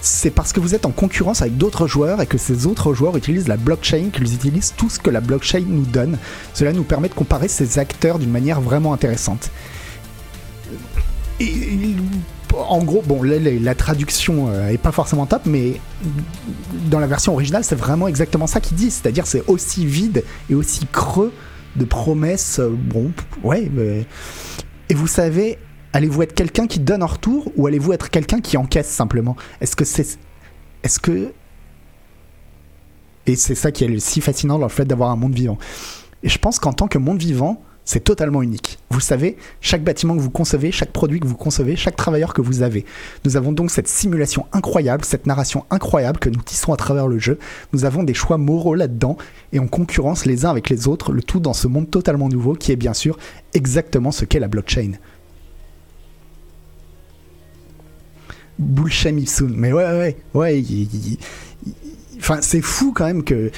c'est 0.00 0.30
parce 0.30 0.52
que 0.52 0.60
vous 0.60 0.74
êtes 0.74 0.86
en 0.86 0.92
concurrence 0.92 1.42
avec 1.42 1.58
d'autres 1.58 1.86
joueurs 1.86 2.22
et 2.22 2.26
que 2.26 2.38
ces 2.38 2.66
autres 2.66 2.94
joueurs 2.94 3.16
utilisent 3.16 3.48
la 3.48 3.58
blockchain, 3.58 4.08
qu'ils 4.12 4.32
utilisent 4.34 4.72
tout 4.76 4.88
ce 4.88 4.98
que 4.98 5.10
la 5.10 5.20
blockchain 5.20 5.64
nous 5.66 5.84
donne. 5.84 6.16
Cela 6.54 6.72
nous 6.72 6.84
permet 6.84 7.08
de 7.08 7.14
comparer 7.14 7.48
ces 7.48 7.78
acteurs 7.78 8.18
d'une 8.18 8.30
manière 8.30 8.62
vraiment 8.62 8.94
intéressante. 8.94 9.50
Et 11.38 11.46
en 12.56 12.82
gros, 12.82 13.02
bon, 13.02 13.22
la, 13.22 13.74
traduction 13.74 14.48
euh, 14.48 14.68
est 14.68 14.78
pas 14.78 14.92
forcément 14.92 15.26
top, 15.26 15.42
mais 15.46 15.80
dans 16.90 16.98
la 16.98 17.06
version 17.06 17.32
originale, 17.32 17.64
c'est 17.64 17.76
vraiment 17.76 18.08
exactement 18.08 18.46
ça 18.46 18.60
qu'il 18.60 18.76
dit. 18.76 18.90
C'est-à-dire, 18.90 19.26
c'est 19.26 19.46
aussi 19.48 19.86
vide 19.86 20.24
et 20.48 20.54
aussi 20.54 20.86
creux 20.90 21.32
de 21.76 21.84
promesses. 21.84 22.58
Euh, 22.58 22.70
bon, 22.70 23.12
ouais. 23.42 23.70
Mais... 23.72 24.06
Et 24.88 24.94
vous 24.94 25.06
savez, 25.06 25.58
allez-vous 25.92 26.22
être 26.22 26.34
quelqu'un 26.34 26.66
qui 26.66 26.80
donne 26.80 27.02
en 27.02 27.06
retour 27.06 27.50
ou 27.56 27.66
allez-vous 27.66 27.92
être 27.92 28.10
quelqu'un 28.10 28.40
qui 28.40 28.56
encaisse 28.56 28.88
simplement? 28.88 29.36
Est-ce 29.60 29.76
que 29.76 29.84
c'est. 29.84 30.18
Est-ce 30.82 30.98
que. 30.98 31.32
Et 33.26 33.36
c'est 33.36 33.54
ça 33.54 33.70
qui 33.70 33.84
est 33.84 34.00
si 34.00 34.20
fascinant 34.20 34.58
dans 34.58 34.66
le 34.66 34.70
fait 34.70 34.84
d'avoir 34.84 35.10
un 35.10 35.16
monde 35.16 35.34
vivant. 35.34 35.58
Et 36.22 36.28
je 36.28 36.38
pense 36.38 36.58
qu'en 36.58 36.72
tant 36.72 36.88
que 36.88 36.98
monde 36.98 37.18
vivant, 37.18 37.62
c'est 37.90 38.04
totalement 38.04 38.40
unique. 38.40 38.78
Vous 38.90 39.00
savez, 39.00 39.36
chaque 39.60 39.82
bâtiment 39.82 40.14
que 40.14 40.20
vous 40.20 40.30
concevez, 40.30 40.70
chaque 40.70 40.92
produit 40.92 41.18
que 41.18 41.26
vous 41.26 41.34
concevez, 41.34 41.74
chaque 41.74 41.96
travailleur 41.96 42.34
que 42.34 42.40
vous 42.40 42.62
avez. 42.62 42.84
Nous 43.24 43.36
avons 43.36 43.50
donc 43.50 43.72
cette 43.72 43.88
simulation 43.88 44.46
incroyable, 44.52 45.04
cette 45.04 45.26
narration 45.26 45.64
incroyable 45.70 46.20
que 46.20 46.28
nous 46.28 46.40
tissons 46.40 46.72
à 46.72 46.76
travers 46.76 47.08
le 47.08 47.18
jeu. 47.18 47.36
Nous 47.72 47.84
avons 47.84 48.04
des 48.04 48.14
choix 48.14 48.38
moraux 48.38 48.76
là-dedans 48.76 49.16
et 49.52 49.58
en 49.58 49.66
concurrence 49.66 50.24
les 50.24 50.44
uns 50.44 50.50
avec 50.50 50.70
les 50.70 50.86
autres, 50.86 51.10
le 51.10 51.20
tout 51.20 51.40
dans 51.40 51.52
ce 51.52 51.66
monde 51.66 51.90
totalement 51.90 52.28
nouveau 52.28 52.52
qui 52.52 52.70
est 52.70 52.76
bien 52.76 52.94
sûr 52.94 53.18
exactement 53.54 54.12
ce 54.12 54.24
qu'est 54.24 54.38
la 54.38 54.46
blockchain. 54.46 54.92
Bullshit 58.60 59.28
soon. 59.28 59.50
Mais 59.56 59.72
ouais, 59.72 59.84
ouais, 59.84 60.16
ouais. 60.34 60.64
enfin, 62.20 62.38
c'est 62.40 62.62
fou 62.62 62.92
quand 62.94 63.06
même 63.06 63.24
que. 63.24 63.50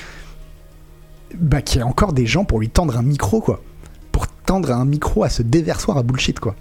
Bah, 1.34 1.60
qu'il 1.60 1.80
y 1.80 1.80
ait 1.80 1.86
encore 1.86 2.14
des 2.14 2.24
gens 2.24 2.46
pour 2.46 2.60
lui 2.60 2.70
tendre 2.70 2.96
un 2.96 3.02
micro, 3.02 3.42
quoi 3.42 3.62
tendre 4.46 4.72
un 4.72 4.84
micro 4.84 5.24
à 5.24 5.28
ce 5.28 5.42
déversoir 5.42 5.96
à 5.96 6.02
bullshit, 6.02 6.40
quoi. 6.40 6.54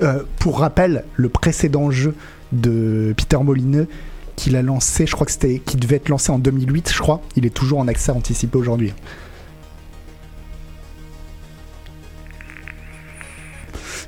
Euh, 0.00 0.22
pour 0.38 0.60
rappel, 0.60 1.04
le 1.16 1.28
précédent 1.28 1.90
jeu 1.90 2.14
de 2.52 3.14
Peter 3.16 3.38
Molineux 3.38 3.88
qu'il 4.36 4.54
a 4.54 4.62
lancé, 4.62 5.06
je 5.06 5.12
crois 5.12 5.26
que 5.26 5.32
c'était, 5.32 5.58
qui 5.58 5.76
devait 5.76 5.96
être 5.96 6.08
lancé 6.08 6.30
en 6.30 6.38
2008, 6.38 6.92
je 6.94 7.00
crois, 7.00 7.20
il 7.34 7.44
est 7.44 7.50
toujours 7.50 7.80
en 7.80 7.88
accès 7.88 8.12
anticipé 8.12 8.56
aujourd'hui. 8.56 8.92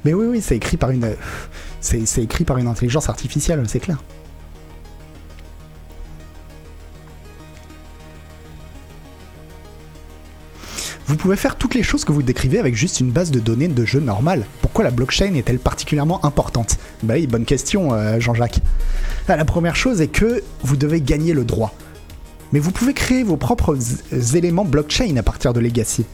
Mais 0.04 0.14
oui, 0.14 0.26
oui, 0.26 0.40
c'est 0.40 0.56
écrit 0.56 0.76
par 0.76 0.90
une, 0.90 1.16
c'est 1.80 2.22
écrit 2.22 2.44
par 2.44 2.58
une 2.58 2.68
intelligence 2.68 3.08
artificielle, 3.08 3.62
c'est 3.66 3.80
clair. 3.80 3.98
Vous 11.10 11.16
pouvez 11.16 11.34
faire 11.34 11.56
toutes 11.56 11.74
les 11.74 11.82
choses 11.82 12.04
que 12.04 12.12
vous 12.12 12.22
décrivez 12.22 12.60
avec 12.60 12.76
juste 12.76 13.00
une 13.00 13.10
base 13.10 13.32
de 13.32 13.40
données 13.40 13.66
de 13.66 13.84
jeu 13.84 13.98
normale. 13.98 14.46
Pourquoi 14.62 14.84
la 14.84 14.92
blockchain 14.92 15.34
est-elle 15.34 15.58
particulièrement 15.58 16.24
importante? 16.24 16.78
Bah 17.02 17.14
oui, 17.16 17.26
bonne 17.26 17.44
question, 17.44 17.92
euh, 17.92 18.20
Jean-Jacques. 18.20 18.60
Ah, 19.26 19.34
la 19.34 19.44
première 19.44 19.74
chose 19.74 20.00
est 20.00 20.06
que 20.06 20.40
vous 20.62 20.76
devez 20.76 21.00
gagner 21.00 21.32
le 21.32 21.42
droit. 21.42 21.74
Mais 22.52 22.60
vous 22.60 22.70
pouvez 22.70 22.94
créer 22.94 23.24
vos 23.24 23.36
propres 23.36 23.76
éléments 24.36 24.64
blockchain 24.64 25.16
à 25.16 25.24
partir 25.24 25.52
de 25.52 25.58
Legacy. 25.58 26.04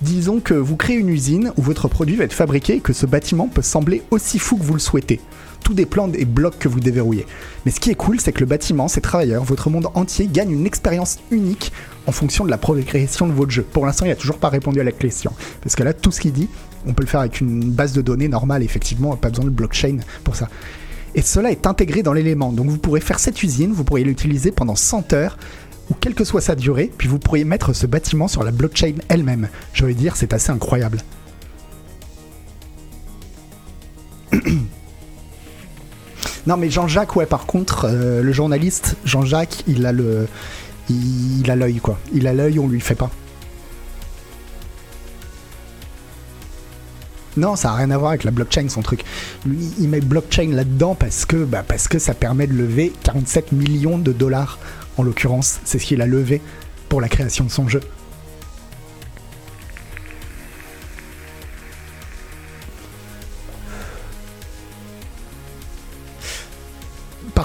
Disons 0.00 0.40
que 0.40 0.54
vous 0.54 0.74
créez 0.74 0.96
une 0.96 1.10
usine 1.10 1.52
où 1.56 1.62
votre 1.62 1.86
produit 1.86 2.16
va 2.16 2.24
être 2.24 2.32
fabriqué 2.32 2.74
et 2.74 2.80
que 2.80 2.92
ce 2.92 3.06
bâtiment 3.06 3.46
peut 3.46 3.62
sembler 3.62 4.02
aussi 4.10 4.40
fou 4.40 4.56
que 4.56 4.64
vous 4.64 4.74
le 4.74 4.80
souhaitez. 4.80 5.20
Tout 5.62 5.74
dépend 5.74 6.08
des 6.08 6.24
blocs 6.24 6.58
que 6.58 6.66
vous 6.66 6.80
déverrouillez. 6.80 7.26
Mais 7.64 7.70
ce 7.70 7.78
qui 7.78 7.90
est 7.90 7.94
cool, 7.94 8.18
c'est 8.20 8.32
que 8.32 8.40
le 8.40 8.46
bâtiment, 8.46 8.88
ses 8.88 9.00
travailleurs, 9.00 9.44
votre 9.44 9.70
monde 9.70 9.86
entier 9.94 10.26
gagne 10.26 10.50
une 10.50 10.66
expérience 10.66 11.18
unique 11.30 11.70
en 12.06 12.12
fonction 12.12 12.44
de 12.44 12.50
la 12.50 12.58
progression 12.58 13.26
de 13.26 13.32
votre 13.32 13.50
jeu. 13.50 13.62
Pour 13.62 13.86
l'instant, 13.86 14.06
il 14.06 14.08
n'a 14.08 14.16
toujours 14.16 14.38
pas 14.38 14.48
répondu 14.48 14.80
à 14.80 14.84
la 14.84 14.92
question. 14.92 15.32
Parce 15.62 15.76
que 15.76 15.82
là, 15.82 15.92
tout 15.92 16.10
ce 16.10 16.20
qu'il 16.20 16.32
dit, 16.32 16.48
on 16.86 16.94
peut 16.94 17.02
le 17.02 17.08
faire 17.08 17.20
avec 17.20 17.40
une 17.40 17.70
base 17.70 17.92
de 17.92 18.02
données 18.02 18.28
normale, 18.28 18.62
effectivement, 18.62 19.16
pas 19.16 19.28
besoin 19.30 19.44
de 19.44 19.50
blockchain 19.50 19.98
pour 20.24 20.36
ça. 20.36 20.48
Et 21.14 21.22
cela 21.22 21.50
est 21.50 21.66
intégré 21.66 22.02
dans 22.02 22.12
l'élément. 22.12 22.52
Donc 22.52 22.66
vous 22.66 22.78
pourrez 22.78 23.00
faire 23.00 23.18
cette 23.18 23.42
usine, 23.42 23.72
vous 23.72 23.84
pourriez 23.84 24.04
l'utiliser 24.04 24.50
pendant 24.50 24.76
100 24.76 25.12
heures, 25.12 25.36
ou 25.90 25.94
quelle 25.94 26.14
que 26.14 26.24
soit 26.24 26.40
sa 26.40 26.54
durée, 26.54 26.90
puis 26.96 27.08
vous 27.08 27.18
pourriez 27.18 27.44
mettre 27.44 27.74
ce 27.74 27.86
bâtiment 27.86 28.28
sur 28.28 28.42
la 28.44 28.50
blockchain 28.50 28.94
elle-même. 29.08 29.48
Je 29.74 29.84
veux 29.84 29.94
dire, 29.94 30.16
c'est 30.16 30.32
assez 30.32 30.50
incroyable. 30.50 30.98
non 36.46 36.56
mais 36.56 36.70
Jean-Jacques, 36.70 37.14
ouais, 37.16 37.26
par 37.26 37.44
contre, 37.44 37.84
euh, 37.84 38.22
le 38.22 38.32
journaliste, 38.32 38.96
Jean-Jacques, 39.04 39.64
il 39.66 39.84
a 39.84 39.92
le, 39.92 40.26
il, 40.88 41.50
a 41.50 41.56
l'œil 41.56 41.76
quoi. 41.76 41.98
Il 42.12 42.26
a 42.26 42.32
l'œil, 42.32 42.58
on 42.58 42.68
lui 42.68 42.80
fait 42.80 42.94
pas. 42.94 43.10
Non, 47.36 47.56
ça 47.56 47.68
n'a 47.68 47.76
rien 47.76 47.90
à 47.90 47.96
voir 47.96 48.10
avec 48.10 48.24
la 48.24 48.30
blockchain, 48.30 48.68
son 48.68 48.82
truc. 48.82 49.04
Lui, 49.46 49.72
il 49.78 49.88
met 49.88 50.00
blockchain 50.00 50.50
là-dedans 50.50 50.94
parce 50.94 51.24
que, 51.24 51.44
bah, 51.44 51.64
parce 51.66 51.88
que 51.88 51.98
ça 51.98 52.12
permet 52.12 52.46
de 52.46 52.52
lever 52.52 52.92
47 53.04 53.52
millions 53.52 53.98
de 53.98 54.12
dollars, 54.12 54.58
en 54.98 55.02
l'occurrence. 55.02 55.60
C'est 55.64 55.78
ce 55.78 55.86
qu'il 55.86 56.02
a 56.02 56.06
levé 56.06 56.42
pour 56.90 57.00
la 57.00 57.08
création 57.08 57.44
de 57.44 57.50
son 57.50 57.68
jeu. 57.68 57.80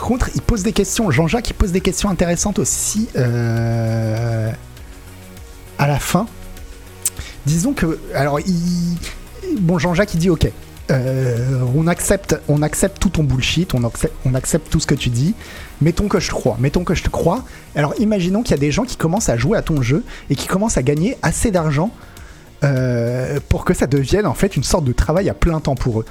Contre, 0.07 0.29
il 0.35 0.41
pose 0.41 0.63
des 0.63 0.73
questions. 0.73 1.11
Jean-Jacques, 1.11 1.49
il 1.49 1.53
pose 1.53 1.71
des 1.71 1.81
questions 1.81 2.09
intéressantes 2.09 2.59
aussi 2.59 3.09
euh, 3.17 4.49
à 5.77 5.87
la 5.87 5.99
fin. 5.99 6.27
Disons 7.45 7.73
que, 7.73 7.99
alors, 8.13 8.39
bon, 9.59 9.77
Jean-Jacques, 9.77 10.13
il 10.13 10.19
dit 10.19 10.29
ok. 10.29 10.49
euh, 10.91 11.61
on 11.75 11.87
accepte, 11.87 12.39
on 12.47 12.61
accepte 12.61 12.99
tout 12.99 13.09
ton 13.09 13.23
bullshit, 13.23 13.73
on 13.73 13.83
accepte, 13.83 14.13
on 14.25 14.33
accepte 14.33 14.69
tout 14.69 14.79
ce 14.79 14.87
que 14.87 14.95
tu 14.95 15.09
dis. 15.09 15.33
Mettons 15.81 16.07
que 16.07 16.19
je 16.19 16.31
crois, 16.31 16.55
mettons 16.59 16.83
que 16.83 16.95
je 16.95 17.03
te 17.03 17.09
crois. 17.09 17.43
Alors 17.75 17.93
imaginons 17.99 18.41
qu'il 18.43 18.51
y 18.51 18.59
a 18.59 18.61
des 18.61 18.71
gens 18.71 18.83
qui 18.83 18.95
commencent 18.95 19.29
à 19.29 19.37
jouer 19.37 19.57
à 19.57 19.61
ton 19.61 19.81
jeu 19.81 20.03
et 20.29 20.35
qui 20.35 20.47
commencent 20.47 20.77
à 20.77 20.83
gagner 20.83 21.17
assez 21.21 21.51
d'argent 21.51 21.91
euh, 22.63 23.39
pour 23.49 23.65
que 23.65 23.73
ça 23.73 23.87
devienne 23.87 24.25
en 24.25 24.33
fait 24.33 24.55
une 24.55 24.63
sorte 24.63 24.85
de 24.85 24.93
travail 24.93 25.29
à 25.29 25.33
plein 25.33 25.59
temps 25.59 25.75
pour 25.75 26.01
eux. 26.01 26.05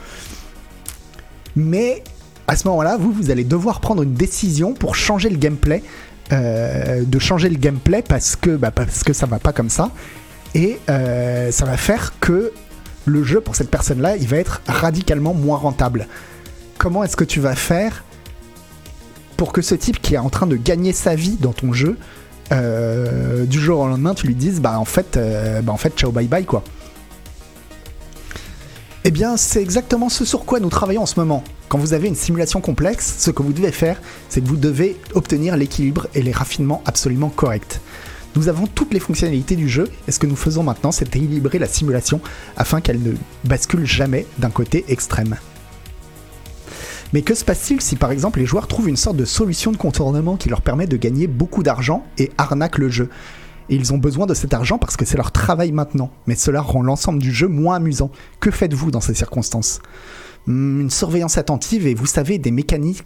Mais 1.56 2.04
à 2.48 2.56
ce 2.56 2.66
moment-là, 2.68 2.96
vous, 2.96 3.12
vous 3.12 3.30
allez 3.30 3.44
devoir 3.44 3.80
prendre 3.80 4.02
une 4.02 4.14
décision 4.14 4.72
pour 4.72 4.94
changer 4.94 5.28
le 5.28 5.36
gameplay, 5.36 5.82
euh, 6.32 7.02
de 7.04 7.18
changer 7.18 7.48
le 7.48 7.56
gameplay 7.56 8.02
parce 8.02 8.36
que, 8.36 8.56
bah, 8.56 8.70
parce 8.70 9.02
que 9.02 9.12
ça 9.12 9.26
va 9.26 9.38
pas 9.38 9.52
comme 9.52 9.70
ça. 9.70 9.90
Et 10.54 10.78
euh, 10.88 11.50
ça 11.50 11.64
va 11.64 11.76
faire 11.76 12.14
que 12.20 12.52
le 13.04 13.24
jeu 13.24 13.40
pour 13.40 13.56
cette 13.56 13.70
personne-là, 13.70 14.16
il 14.16 14.26
va 14.26 14.36
être 14.38 14.62
radicalement 14.66 15.34
moins 15.34 15.58
rentable. 15.58 16.06
Comment 16.78 17.04
est-ce 17.04 17.16
que 17.16 17.24
tu 17.24 17.40
vas 17.40 17.54
faire 17.54 18.04
pour 19.36 19.52
que 19.52 19.60
ce 19.60 19.74
type 19.74 20.00
qui 20.00 20.14
est 20.14 20.18
en 20.18 20.30
train 20.30 20.46
de 20.46 20.56
gagner 20.56 20.92
sa 20.92 21.14
vie 21.14 21.36
dans 21.38 21.52
ton 21.52 21.72
jeu, 21.72 21.98
euh, 22.52 23.44
du 23.44 23.60
jour 23.60 23.80
au 23.80 23.86
lendemain, 23.86 24.14
tu 24.14 24.26
lui 24.26 24.34
dises, 24.34 24.60
bah 24.60 24.78
en 24.78 24.84
fait, 24.84 25.18
bah 25.62 25.72
en 25.72 25.76
fait, 25.76 25.92
ciao 25.96 26.10
bye 26.10 26.26
bye 26.26 26.44
quoi. 26.46 26.62
Eh 29.08 29.12
bien, 29.12 29.36
c'est 29.36 29.62
exactement 29.62 30.08
ce 30.08 30.24
sur 30.24 30.44
quoi 30.44 30.58
nous 30.58 30.68
travaillons 30.68 31.02
en 31.02 31.06
ce 31.06 31.20
moment. 31.20 31.44
Quand 31.68 31.78
vous 31.78 31.94
avez 31.94 32.08
une 32.08 32.16
simulation 32.16 32.60
complexe, 32.60 33.14
ce 33.20 33.30
que 33.30 33.40
vous 33.40 33.52
devez 33.52 33.70
faire, 33.70 34.02
c'est 34.28 34.40
que 34.40 34.48
vous 34.48 34.56
devez 34.56 34.96
obtenir 35.14 35.56
l'équilibre 35.56 36.08
et 36.16 36.22
les 36.22 36.32
raffinements 36.32 36.82
absolument 36.86 37.28
corrects. 37.28 37.80
Nous 38.34 38.48
avons 38.48 38.66
toutes 38.66 38.92
les 38.92 38.98
fonctionnalités 38.98 39.54
du 39.54 39.68
jeu, 39.68 39.88
et 40.08 40.10
ce 40.10 40.18
que 40.18 40.26
nous 40.26 40.34
faisons 40.34 40.64
maintenant, 40.64 40.90
c'est 40.90 41.14
équilibrer 41.14 41.60
la 41.60 41.68
simulation 41.68 42.20
afin 42.56 42.80
qu'elle 42.80 43.00
ne 43.00 43.12
bascule 43.44 43.86
jamais 43.86 44.26
d'un 44.38 44.50
côté 44.50 44.84
extrême. 44.88 45.36
Mais 47.12 47.22
que 47.22 47.34
se 47.34 47.44
passe-t-il 47.44 47.80
si 47.80 47.94
par 47.94 48.10
exemple 48.10 48.40
les 48.40 48.46
joueurs 48.46 48.66
trouvent 48.66 48.88
une 48.88 48.96
sorte 48.96 49.16
de 49.16 49.24
solution 49.24 49.70
de 49.70 49.76
contournement 49.76 50.36
qui 50.36 50.48
leur 50.48 50.62
permet 50.62 50.88
de 50.88 50.96
gagner 50.96 51.28
beaucoup 51.28 51.62
d'argent 51.62 52.04
et 52.18 52.32
arnaquent 52.38 52.78
le 52.78 52.88
jeu? 52.88 53.08
Ils 53.68 53.92
ont 53.92 53.98
besoin 53.98 54.26
de 54.26 54.34
cet 54.34 54.54
argent 54.54 54.78
parce 54.78 54.96
que 54.96 55.04
c'est 55.04 55.16
leur 55.16 55.32
travail 55.32 55.72
maintenant, 55.72 56.10
mais 56.26 56.36
cela 56.36 56.60
rend 56.60 56.82
l'ensemble 56.82 57.18
du 57.18 57.32
jeu 57.32 57.48
moins 57.48 57.76
amusant. 57.76 58.10
Que 58.40 58.50
faites-vous 58.50 58.90
dans 58.90 59.00
ces 59.00 59.14
circonstances? 59.14 59.80
Hmm, 60.46 60.82
Une 60.82 60.90
surveillance 60.90 61.38
attentive 61.38 61.86
et 61.88 61.94
vous 61.94 62.06
savez 62.06 62.38
des 62.38 62.52
mécanismes, 62.52 63.04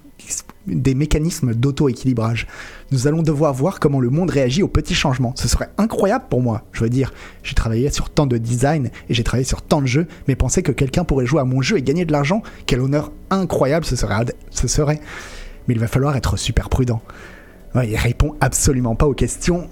des 0.67 0.95
mécanismes 0.95 1.55
d'auto-équilibrage. 1.55 2.47
Nous 2.93 3.07
allons 3.07 3.23
devoir 3.23 3.55
voir 3.55 3.81
comment 3.81 4.01
le 4.01 4.11
monde 4.11 4.29
réagit 4.29 4.63
aux 4.63 4.69
petits 4.69 4.95
changements. 4.95 5.33
Ce 5.37 5.49
serait 5.49 5.71
incroyable 5.79 6.27
pour 6.29 6.43
moi. 6.43 6.65
Je 6.73 6.85
veux 6.85 6.91
dire, 6.91 7.13
j'ai 7.43 7.55
travaillé 7.55 7.91
sur 7.91 8.11
tant 8.11 8.27
de 8.27 8.37
design 8.37 8.91
et 9.09 9.15
j'ai 9.15 9.25
travaillé 9.25 9.47
sur 9.47 9.63
tant 9.63 9.81
de 9.81 9.87
jeux, 9.87 10.07
mais 10.29 10.37
penser 10.37 10.63
que 10.63 10.73
quelqu'un 10.73 11.05
pourrait 11.05 11.25
jouer 11.25 11.41
à 11.41 11.45
mon 11.45 11.63
jeu 11.63 11.79
et 11.79 11.83
gagner 11.83 12.05
de 12.05 12.13
l'argent, 12.13 12.43
quel 12.67 12.81
honneur 12.81 13.11
incroyable 13.31 13.87
ce 13.87 13.97
serait. 13.97 14.27
Ce 14.51 14.69
serait. 14.69 15.01
Mais 15.67 15.75
il 15.75 15.81
va 15.81 15.87
falloir 15.87 16.17
être 16.17 16.37
super 16.37 16.69
prudent. 16.69 17.01
Ouais, 17.75 17.89
il 17.89 17.97
répond 17.97 18.35
absolument 18.41 18.97
pas 18.97 19.07
aux 19.07 19.15
questions. 19.15 19.69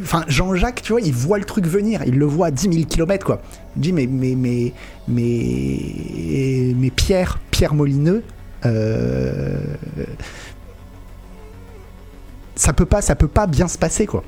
Enfin, 0.00 0.24
Jean-Jacques, 0.26 0.82
tu 0.82 0.92
vois, 0.92 1.00
il 1.00 1.12
voit 1.12 1.38
le 1.38 1.44
truc 1.44 1.66
venir. 1.66 2.02
Il 2.04 2.18
le 2.18 2.26
voit 2.26 2.48
à 2.48 2.50
10 2.50 2.72
000 2.72 2.86
km, 2.86 3.24
quoi. 3.24 3.40
Il 3.76 3.82
dit, 3.82 3.92
mais, 3.92 4.08
mais, 4.08 4.34
mais, 4.34 4.72
mais, 5.06 6.74
mais 6.76 6.90
Pierre, 6.90 7.38
Pierre 7.52 7.74
Molineux, 7.74 8.24
euh, 8.66 9.56
ça 12.56 12.72
peut 12.72 12.86
pas, 12.86 13.02
ça 13.02 13.14
peut 13.14 13.28
pas 13.28 13.46
bien 13.46 13.68
se 13.68 13.78
passer, 13.78 14.06
quoi. 14.06 14.24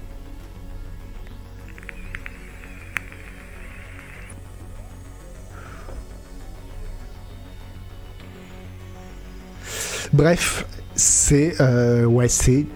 Bref, 10.13 10.67
c'est 10.95 11.61
euh, 11.61 12.05
ouais, 12.05 12.29
c'est 12.29 12.67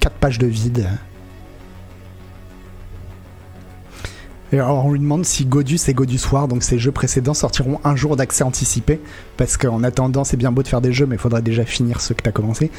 4 0.00 0.16
pages 0.16 0.38
de 0.38 0.46
vide. 0.46 0.88
Et 4.52 4.58
alors 4.58 4.84
on 4.84 4.92
lui 4.92 4.98
demande 4.98 5.24
si 5.24 5.44
Godus 5.44 5.78
et 5.86 5.94
Godus 5.94 6.22
War, 6.32 6.48
donc 6.48 6.64
ces 6.64 6.78
jeux 6.78 6.90
précédents, 6.90 7.34
sortiront 7.34 7.80
un 7.84 7.94
jour 7.94 8.16
d'accès 8.16 8.42
anticipé, 8.42 9.00
parce 9.36 9.56
qu'en 9.56 9.84
attendant 9.84 10.24
c'est 10.24 10.36
bien 10.36 10.50
beau 10.50 10.62
de 10.62 10.68
faire 10.68 10.80
des 10.80 10.92
jeux, 10.92 11.06
mais 11.06 11.14
il 11.14 11.20
faudrait 11.20 11.42
déjà 11.42 11.64
finir 11.64 12.00
ceux 12.00 12.14
que 12.14 12.22
t'as 12.22 12.32
commencé. 12.32 12.70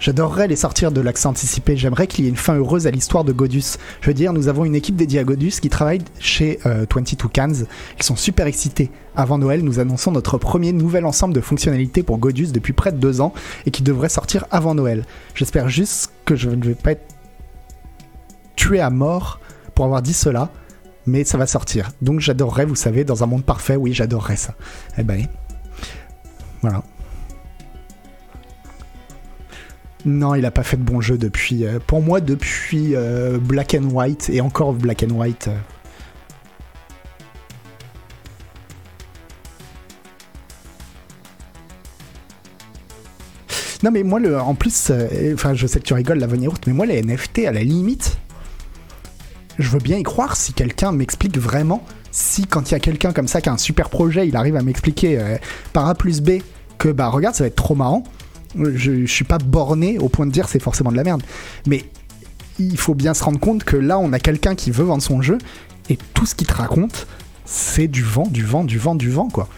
J'adorerais 0.00 0.48
les 0.48 0.56
sortir 0.56 0.92
de 0.92 1.02
l'accès 1.02 1.26
anticipé, 1.26 1.76
j'aimerais 1.76 2.06
qu'il 2.06 2.24
y 2.24 2.26
ait 2.26 2.30
une 2.30 2.36
fin 2.36 2.56
heureuse 2.56 2.86
à 2.86 2.90
l'histoire 2.90 3.22
de 3.22 3.32
Godus. 3.32 3.76
Je 4.00 4.06
veux 4.06 4.14
dire, 4.14 4.32
nous 4.32 4.48
avons 4.48 4.64
une 4.64 4.74
équipe 4.74 4.96
dédiée 4.96 5.20
à 5.20 5.24
Godus 5.24 5.60
qui 5.60 5.68
travaille 5.68 6.00
chez 6.18 6.58
euh, 6.64 6.86
22 6.90 7.28
Cans, 7.28 7.52
ils 7.98 8.02
sont 8.02 8.16
super 8.16 8.46
excités. 8.46 8.90
Avant 9.14 9.36
Noël, 9.36 9.62
nous 9.62 9.78
annonçons 9.78 10.10
notre 10.10 10.38
premier 10.38 10.72
nouvel 10.72 11.04
ensemble 11.04 11.34
de 11.34 11.40
fonctionnalités 11.42 12.02
pour 12.02 12.16
Godus 12.16 12.46
depuis 12.46 12.72
près 12.72 12.92
de 12.92 12.96
deux 12.96 13.20
ans, 13.20 13.34
et 13.66 13.70
qui 13.70 13.82
devrait 13.82 14.08
sortir 14.08 14.46
avant 14.50 14.74
Noël. 14.74 15.04
J'espère 15.34 15.68
juste 15.68 16.10
que 16.24 16.34
je 16.34 16.48
ne 16.48 16.64
vais 16.64 16.74
pas 16.74 16.92
être 16.92 17.14
tué 18.56 18.80
à 18.80 18.88
mort 18.88 19.38
pour 19.74 19.84
avoir 19.84 20.00
dit 20.00 20.14
cela, 20.14 20.48
mais 21.04 21.24
ça 21.24 21.36
va 21.36 21.46
sortir. 21.46 21.90
Donc 22.00 22.20
j'adorerais, 22.20 22.64
vous 22.64 22.74
savez, 22.74 23.04
dans 23.04 23.22
un 23.22 23.26
monde 23.26 23.44
parfait, 23.44 23.76
oui, 23.76 23.92
j'adorerais 23.92 24.36
ça. 24.36 24.54
Eh 24.96 25.02
ben, 25.02 25.26
voilà. 26.62 26.82
Non, 30.06 30.34
il 30.34 30.44
a 30.46 30.50
pas 30.50 30.62
fait 30.62 30.76
de 30.76 30.82
bon 30.82 31.00
jeu 31.00 31.18
depuis. 31.18 31.64
euh, 31.64 31.78
pour 31.86 32.02
moi, 32.02 32.20
depuis 32.20 32.94
euh, 32.96 33.38
Black 33.38 33.74
and 33.78 33.90
White 33.90 34.30
et 34.32 34.40
encore 34.40 34.72
Black 34.72 35.02
and 35.02 35.14
White. 35.14 35.48
euh. 35.48 35.56
Non, 43.82 43.90
mais 43.90 44.02
moi, 44.02 44.20
le, 44.20 44.38
en 44.38 44.54
plus, 44.54 44.92
enfin, 45.32 45.54
je 45.54 45.66
sais 45.66 45.78
que 45.80 45.84
tu 45.84 45.94
rigoles, 45.94 46.18
l'avenir 46.18 46.50
route, 46.50 46.66
mais 46.66 46.74
moi, 46.74 46.84
les 46.84 47.02
NFT, 47.02 47.46
à 47.46 47.52
la 47.52 47.62
limite, 47.62 48.18
je 49.58 49.68
veux 49.70 49.78
bien 49.78 49.96
y 49.96 50.02
croire 50.02 50.36
si 50.36 50.52
quelqu'un 50.52 50.92
m'explique 50.92 51.38
vraiment. 51.38 51.82
Si, 52.10 52.44
quand 52.46 52.70
il 52.70 52.72
y 52.72 52.74
a 52.74 52.80
quelqu'un 52.80 53.12
comme 53.12 53.28
ça 53.28 53.40
qui 53.40 53.48
a 53.48 53.52
un 53.52 53.58
super 53.58 53.88
projet, 53.88 54.28
il 54.28 54.36
arrive 54.36 54.56
à 54.56 54.62
m'expliquer 54.62 55.18
par 55.72 55.88
A 55.88 55.94
plus 55.94 56.20
B 56.20 56.40
que, 56.76 56.88
bah, 56.90 57.08
regarde, 57.08 57.34
ça 57.34 57.44
va 57.44 57.48
être 57.48 57.56
trop 57.56 57.74
marrant. 57.74 58.04
Je, 58.58 59.06
suis 59.06 59.24
pas 59.24 59.38
borné 59.38 59.98
au 59.98 60.08
point 60.08 60.26
de 60.26 60.32
dire 60.32 60.48
c'est 60.48 60.62
forcément 60.62 60.90
de 60.90 60.96
la 60.96 61.04
merde. 61.04 61.22
Mais 61.66 61.84
il 62.58 62.76
faut 62.76 62.94
bien 62.94 63.14
se 63.14 63.24
rendre 63.24 63.40
compte 63.40 63.64
que 63.64 63.76
là, 63.76 63.98
on 63.98 64.12
a 64.12 64.18
quelqu'un 64.18 64.54
qui 64.54 64.70
veut 64.70 64.84
vendre 64.84 65.02
son 65.02 65.22
jeu 65.22 65.38
et 65.88 65.98
tout 66.14 66.26
ce 66.26 66.34
qu'il 66.34 66.46
te 66.46 66.54
raconte, 66.54 67.06
c'est 67.44 67.88
du 67.88 68.02
vent, 68.02 68.26
du 68.26 68.44
vent, 68.44 68.64
du 68.64 68.78
vent, 68.78 68.94
du 68.94 69.10
vent, 69.10 69.28
quoi. 69.28 69.48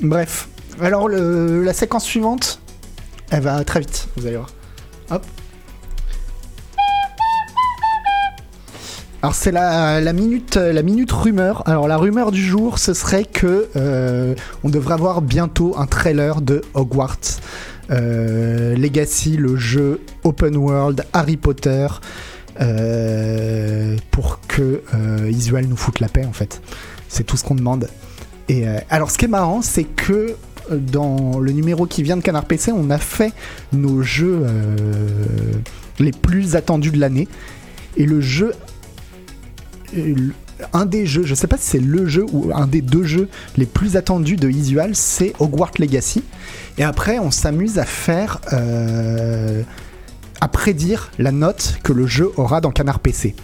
Bref, 0.00 0.48
alors 0.80 1.08
la 1.08 1.72
séquence 1.72 2.04
suivante, 2.04 2.60
elle 3.30 3.42
va 3.42 3.64
très 3.64 3.80
vite, 3.80 4.08
vous 4.16 4.26
allez 4.26 4.36
voir. 4.36 4.50
Hop. 5.10 5.24
Alors 9.20 9.34
c'est 9.34 9.50
la, 9.50 10.12
minute 10.12 11.12
rumeur. 11.12 11.62
Alors 11.66 11.88
la 11.88 11.96
rumeur 11.96 12.30
du 12.30 12.40
jour, 12.40 12.78
ce 12.78 12.94
serait 12.94 13.24
que 13.24 13.68
euh, 13.74 14.34
on 14.62 14.68
devrait 14.68 14.94
avoir 14.94 15.22
bientôt 15.22 15.74
un 15.76 15.86
trailer 15.86 16.40
de 16.40 16.62
Hogwarts 16.74 17.40
euh, 17.90 18.76
Legacy, 18.76 19.36
le 19.36 19.56
jeu 19.56 20.00
open 20.22 20.56
world 20.56 21.04
Harry 21.12 21.36
Potter, 21.36 21.88
euh, 22.60 23.96
pour 24.12 24.40
que 24.46 24.82
Isuel 25.28 25.68
nous 25.68 25.76
foute 25.76 25.98
la 25.98 26.08
paix 26.08 26.24
en 26.24 26.32
fait. 26.32 26.62
C'est 27.08 27.24
tout 27.24 27.36
ce 27.36 27.44
qu'on 27.44 27.56
demande. 27.56 27.88
Et 28.48 28.66
alors, 28.88 29.10
ce 29.10 29.18
qui 29.18 29.26
est 29.26 29.28
marrant, 29.28 29.60
c'est 29.60 29.84
que 29.84 30.34
dans 30.76 31.38
le 31.38 31.52
numéro 31.52 31.86
qui 31.86 32.02
vient 32.02 32.16
de 32.16 32.22
Canard 32.22 32.44
PC, 32.44 32.72
on 32.72 32.90
a 32.90 32.98
fait 32.98 33.32
nos 33.72 34.02
jeux 34.02 34.42
euh, 34.44 35.16
les 35.98 36.12
plus 36.12 36.56
attendus 36.56 36.90
de 36.90 36.98
l'année. 37.00 37.28
Et 37.96 38.04
le 38.06 38.20
jeu. 38.20 38.52
euh, 39.96 40.14
Un 40.72 40.86
des 40.86 41.06
jeux, 41.06 41.24
je 41.24 41.34
sais 41.34 41.46
pas 41.46 41.56
si 41.56 41.66
c'est 41.70 41.80
le 41.80 42.06
jeu 42.06 42.26
ou 42.32 42.50
un 42.54 42.66
des 42.66 42.80
deux 42.82 43.04
jeux 43.04 43.28
les 43.56 43.66
plus 43.66 43.96
attendus 43.96 44.36
de 44.36 44.48
Isual, 44.50 44.94
c'est 44.94 45.32
Hogwarts 45.38 45.72
Legacy. 45.78 46.22
Et 46.78 46.84
après, 46.84 47.18
on 47.18 47.30
s'amuse 47.30 47.78
à 47.78 47.84
faire. 47.84 48.40
euh, 48.52 49.62
à 50.40 50.46
prédire 50.46 51.10
la 51.18 51.32
note 51.32 51.78
que 51.82 51.92
le 51.92 52.06
jeu 52.06 52.30
aura 52.36 52.60
dans 52.60 52.70
Canard 52.70 53.00
PC. 53.00 53.34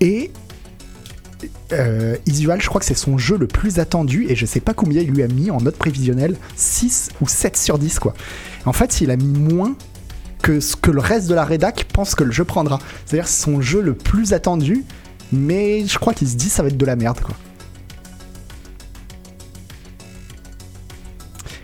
Et 0.00 0.30
euh, 1.72 2.16
je 2.26 2.68
crois 2.68 2.80
que 2.80 2.86
c'est 2.86 2.94
son 2.94 3.18
jeu 3.18 3.36
le 3.36 3.46
plus 3.46 3.78
attendu 3.78 4.26
et 4.28 4.36
je 4.36 4.46
sais 4.46 4.60
pas 4.60 4.74
combien 4.74 5.02
il 5.02 5.10
lui 5.10 5.22
a 5.22 5.28
mis 5.28 5.50
en 5.50 5.60
note 5.60 5.76
prévisionnelle, 5.76 6.36
6 6.56 7.10
ou 7.20 7.28
7 7.28 7.56
sur 7.56 7.78
10 7.78 7.98
quoi. 7.98 8.14
En 8.66 8.72
fait, 8.72 9.00
il 9.00 9.10
a 9.10 9.16
mis 9.16 9.38
moins 9.38 9.74
que 10.42 10.60
ce 10.60 10.76
que 10.76 10.90
le 10.90 11.00
reste 11.00 11.28
de 11.28 11.34
la 11.34 11.44
rédac 11.44 11.86
pense 11.92 12.14
que 12.14 12.24
le 12.24 12.32
jeu 12.32 12.44
prendra. 12.44 12.78
C'est-à-dire 13.04 13.28
son 13.28 13.60
jeu 13.60 13.80
le 13.80 13.94
plus 13.94 14.32
attendu 14.32 14.84
Mais 15.32 15.86
je 15.86 15.98
crois 15.98 16.14
qu'il 16.14 16.28
se 16.28 16.36
dit 16.36 16.48
ça 16.48 16.62
va 16.62 16.68
être 16.68 16.76
de 16.76 16.86
la 16.86 16.96
merde, 16.96 17.20
quoi. 17.20 17.34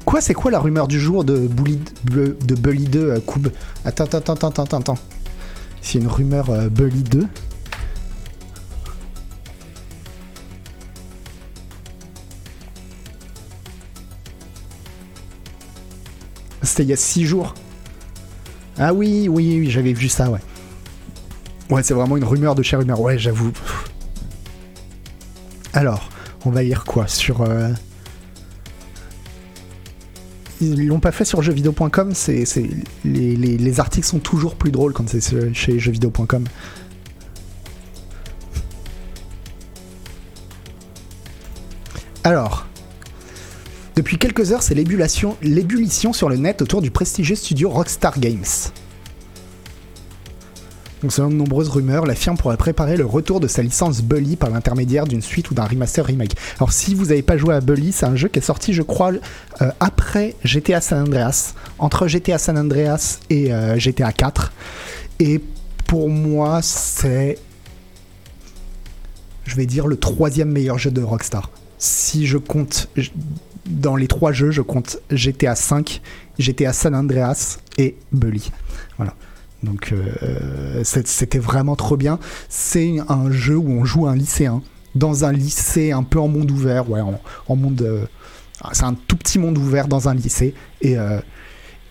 Quoi, 0.05 0.21
c'est 0.21 0.35
quoi 0.35 0.53
la 0.53 0.61
rumeur 0.61 0.87
du 0.87 1.01
jour 1.01 1.25
de, 1.25 1.37
Bully, 1.37 1.81
de 2.05 2.55
Bully 2.55 2.85
2 2.85 3.01
euh, 3.01 3.21
Koub? 3.21 3.49
Attends, 3.85 4.05
attends, 4.05 4.35
attends, 4.35 4.49
attends, 4.49 4.79
attends. 4.79 4.99
C'est 5.83 5.99
une 5.99 6.07
rumeur 6.07 6.51
euh, 6.51 6.69
Bully 6.69 7.03
2. 7.03 7.27
Il 16.79 16.87
y 16.87 16.93
a 16.93 16.97
6 16.97 17.25
jours. 17.25 17.55
Ah 18.79 18.93
oui, 18.93 19.29
oui, 19.29 19.59
oui, 19.61 19.71
j'avais 19.71 19.93
vu 19.93 20.09
ça, 20.09 20.31
ouais. 20.31 20.41
Ouais, 21.71 21.83
c'est 21.83 21.95
vraiment 21.95 22.17
une 22.17 22.25
rumeur 22.25 22.55
de 22.55 22.63
chez 22.63 22.77
rumeur. 22.77 23.01
Ouais, 23.01 23.19
j'avoue. 23.19 23.53
Alors, 25.73 26.09
on 26.45 26.51
va 26.51 26.63
lire 26.63 26.85
quoi 26.85 27.07
Sur. 27.07 27.43
Euh, 27.43 27.71
ils 30.61 30.87
l'ont 30.87 31.01
pas 31.01 31.13
fait 31.13 31.25
sur 31.25 31.43
jeuxvideo.com. 31.43 32.13
C'est, 32.15 32.45
les, 33.05 33.37
les, 33.37 33.81
articles 33.81 34.07
sont 34.07 34.19
toujours 34.19 34.55
plus 34.55 34.71
drôles 34.71 34.93
quand 34.93 35.09
c'est 35.09 35.55
chez 35.55 35.79
jeuxvideo.com. 35.79 36.45
Alors, 42.25 42.67
depuis 43.97 44.19
quelques 44.19 44.53
heures, 44.53 44.63
c'est 44.63 44.75
l'ébullition, 44.75 46.13
sur 46.13 46.29
le 46.29 46.37
net 46.37 46.61
autour 46.61 46.83
du 46.83 46.91
prestigieux 46.91 47.35
studio 47.35 47.71
Rockstar 47.71 48.21
Games. 48.21 48.45
Donc 51.01 51.13
selon 51.13 51.31
de 51.31 51.35
nombreuses 51.35 51.71
rumeurs, 51.71 52.05
la 52.05 52.15
firme 52.15 52.37
pourrait 52.37 52.59
préparer 52.59 52.99
le 52.99 53.07
retour 53.07 53.41
de 53.41 53.49
sa 53.49 53.63
licence 53.63 54.03
Bully 54.03 54.37
par 54.37 54.51
l'intermédiaire 54.51 55.07
d'une 55.07 55.23
suite 55.23 55.51
ou 55.51 55.55
d'un 55.55 55.65
remaster 55.65 56.05
remake. 56.05 56.37
Alors 56.59 56.73
si 56.73 56.95
vous 56.95 57.07
n'avez 57.07 57.23
pas 57.23 57.39
joué 57.39 57.55
à 57.55 57.63
Bully, 57.63 57.93
c'est 57.93 58.05
un 58.05 58.17
jeu 58.17 58.29
qui 58.29 58.39
est 58.39 58.43
sorti 58.43 58.75
je 58.75 58.83
crois 58.83 59.13
euh, 59.63 59.71
après 59.81 60.35
GTA 60.45 60.83
San 60.83 61.03
Andreas, 61.03 61.55
entre 61.79 62.07
GTA 62.07 62.37
San 62.37 62.59
Andreas 62.59 63.21
et 63.31 63.53
euh, 63.53 63.79
GTA 63.79 64.13
4. 64.13 64.53
Et 65.21 65.41
pour 65.87 66.11
moi 66.11 66.61
c'est, 66.61 67.39
je 69.47 69.57
vais 69.57 69.67
dire, 69.67 69.87
le 69.87 69.97
troisième 69.97 70.51
meilleur 70.51 70.77
jeu 70.77 70.91
de 70.91 71.03
Rockstar. 71.03 71.51
Si 71.79 72.27
je 72.27 72.37
compte 72.37 72.89
dans 73.67 73.97
les 73.97 74.07
trois 74.07 74.33
jeux, 74.33 74.51
je 74.51 74.63
compte 74.63 74.99
GTA 75.11 75.55
5, 75.55 76.01
GTA 76.39 76.73
San 76.73 76.95
Andreas 76.95 77.59
et 77.79 77.97
Bully. 78.13 78.51
Voilà. 78.97 79.15
Donc 79.63 79.93
euh, 79.93 80.83
c'était 80.85 81.39
vraiment 81.39 81.77
trop 81.77 81.97
bien. 81.97 82.19
C'est 82.49 82.97
un 83.09 83.31
jeu 83.31 83.57
où 83.57 83.71
on 83.71 83.85
joue 83.85 84.07
un 84.07 84.15
lycéen 84.15 84.63
dans 84.95 85.25
un 85.25 85.33
lycée 85.33 85.93
un 85.93 86.03
peu 86.03 86.19
en 86.19 86.29
monde 86.29 86.51
ouvert, 86.51 86.89
ouais, 86.91 87.01
en, 87.01 87.57
monde. 87.57 87.83
Euh, 87.83 88.07
c'est 88.73 88.85
un 88.85 88.95
tout 88.95 89.17
petit 89.17 89.39
monde 89.39 89.59
ouvert 89.59 89.89
dans 89.89 90.09
un 90.09 90.15
lycée 90.15 90.55
et 90.81 90.97
euh, 90.99 91.21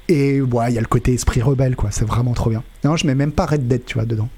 et 0.08 0.42
ouais, 0.42 0.72
il 0.72 0.76
y 0.76 0.78
a 0.78 0.82
le 0.82 0.88
côté 0.88 1.14
esprit 1.14 1.42
rebelle 1.42 1.76
quoi. 1.76 1.90
C'est 1.92 2.06
vraiment 2.06 2.34
trop 2.34 2.50
bien. 2.50 2.64
Non, 2.84 2.96
je 2.96 3.08
mets 3.08 3.16
même 3.16 3.32
pas 3.32 3.46
Red 3.46 3.68
Dead, 3.68 3.86
tu 3.86 3.96
vois, 3.96 4.06
dedans. 4.06 4.30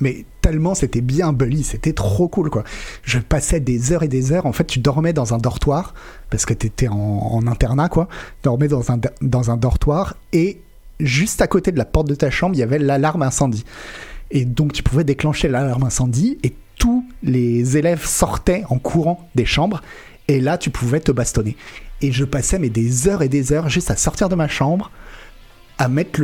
Mais 0.00 0.24
tellement 0.40 0.74
c'était 0.74 1.00
bien 1.00 1.32
Bully, 1.32 1.64
c'était 1.64 1.92
trop 1.92 2.28
cool 2.28 2.50
quoi. 2.50 2.64
Je 3.02 3.18
passais 3.18 3.60
des 3.60 3.92
heures 3.92 4.02
et 4.02 4.08
des 4.08 4.32
heures. 4.32 4.46
En 4.46 4.52
fait, 4.52 4.64
tu 4.64 4.78
dormais 4.78 5.12
dans 5.12 5.34
un 5.34 5.38
dortoir 5.38 5.94
parce 6.30 6.46
que 6.46 6.54
t'étais 6.54 6.88
en, 6.88 6.96
en 6.96 7.46
internat 7.46 7.88
quoi. 7.88 8.08
Dormais 8.42 8.68
dans 8.68 8.92
un, 8.92 8.98
dans 9.20 9.50
un 9.50 9.56
dortoir 9.56 10.16
et 10.32 10.60
juste 11.00 11.42
à 11.42 11.46
côté 11.46 11.72
de 11.72 11.78
la 11.78 11.84
porte 11.84 12.08
de 12.08 12.14
ta 12.14 12.30
chambre, 12.30 12.54
il 12.54 12.58
y 12.58 12.62
avait 12.62 12.78
l'alarme 12.78 13.22
incendie. 13.22 13.64
Et 14.30 14.44
donc 14.44 14.72
tu 14.72 14.82
pouvais 14.82 15.04
déclencher 15.04 15.48
l'alarme 15.48 15.84
incendie 15.84 16.38
et 16.42 16.54
tous 16.78 17.04
les 17.22 17.76
élèves 17.76 18.04
sortaient 18.04 18.64
en 18.68 18.78
courant 18.78 19.28
des 19.34 19.44
chambres 19.44 19.82
et 20.28 20.40
là 20.40 20.58
tu 20.58 20.70
pouvais 20.70 21.00
te 21.00 21.12
bastonner. 21.12 21.56
Et 22.00 22.12
je 22.12 22.24
passais 22.24 22.58
mais 22.58 22.70
des 22.70 23.08
heures 23.08 23.22
et 23.22 23.28
des 23.28 23.52
heures 23.52 23.68
juste 23.68 23.90
à 23.90 23.96
sortir 23.96 24.28
de 24.28 24.34
ma 24.34 24.48
chambre, 24.48 24.90
à 25.78 25.88
mettre 25.88 26.20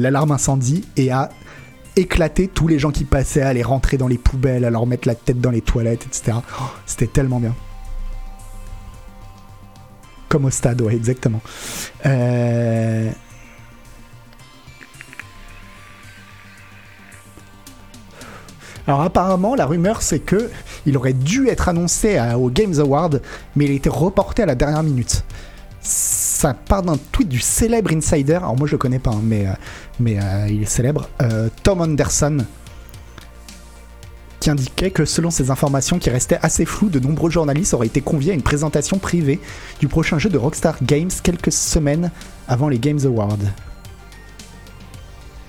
l'alarme 0.00 0.32
incendie 0.32 0.84
et 0.96 1.10
à 1.10 1.30
éclater 1.98 2.48
tous 2.48 2.68
les 2.68 2.78
gens 2.78 2.90
qui 2.90 3.04
passaient, 3.04 3.42
à 3.42 3.52
les 3.52 3.62
rentrer 3.62 3.96
dans 3.96 4.08
les 4.08 4.18
poubelles, 4.18 4.64
à 4.64 4.70
leur 4.70 4.86
mettre 4.86 5.08
la 5.08 5.14
tête 5.14 5.40
dans 5.40 5.50
les 5.50 5.60
toilettes, 5.60 6.06
etc. 6.06 6.38
C'était 6.86 7.06
tellement 7.06 7.40
bien. 7.40 7.54
Comme 10.28 10.44
au 10.44 10.50
stade, 10.50 10.80
ouais, 10.82 10.94
exactement. 10.94 11.40
Euh, 12.06 13.10
Alors 18.86 19.02
apparemment, 19.02 19.54
la 19.54 19.66
rumeur 19.66 20.00
c'est 20.00 20.18
que 20.18 20.48
il 20.86 20.96
aurait 20.96 21.12
dû 21.12 21.48
être 21.48 21.68
annoncé 21.68 22.18
au 22.38 22.48
Games 22.48 22.72
Award, 22.78 23.20
mais 23.54 23.66
il 23.66 23.72
a 23.72 23.74
été 23.74 23.90
reporté 23.90 24.44
à 24.44 24.46
la 24.46 24.54
dernière 24.54 24.82
minute 24.82 25.24
ça 25.80 26.54
part 26.54 26.82
d'un 26.82 26.96
tweet 27.12 27.28
du 27.28 27.40
célèbre 27.40 27.92
insider, 27.92 28.34
alors 28.34 28.56
moi 28.56 28.66
je 28.66 28.72
le 28.72 28.78
connais 28.78 28.98
pas, 28.98 29.10
hein, 29.10 29.20
mais, 29.22 29.46
euh, 29.46 29.52
mais 30.00 30.18
euh, 30.22 30.46
il 30.48 30.62
est 30.62 30.66
célèbre, 30.66 31.08
euh, 31.22 31.48
Tom 31.62 31.80
Anderson, 31.80 32.38
qui 34.40 34.50
indiquait 34.50 34.90
que 34.90 35.04
selon 35.04 35.30
ces 35.30 35.50
informations 35.50 35.98
qui 35.98 36.10
restaient 36.10 36.38
assez 36.42 36.64
floues, 36.64 36.90
de 36.90 37.00
nombreux 37.00 37.30
journalistes 37.30 37.74
auraient 37.74 37.88
été 37.88 38.00
conviés 38.00 38.32
à 38.32 38.34
une 38.34 38.42
présentation 38.42 38.98
privée 38.98 39.40
du 39.80 39.88
prochain 39.88 40.18
jeu 40.18 40.30
de 40.30 40.38
Rockstar 40.38 40.76
Games 40.82 41.10
quelques 41.22 41.52
semaines 41.52 42.10
avant 42.46 42.68
les 42.68 42.78
Games 42.78 43.00
Awards. 43.04 43.38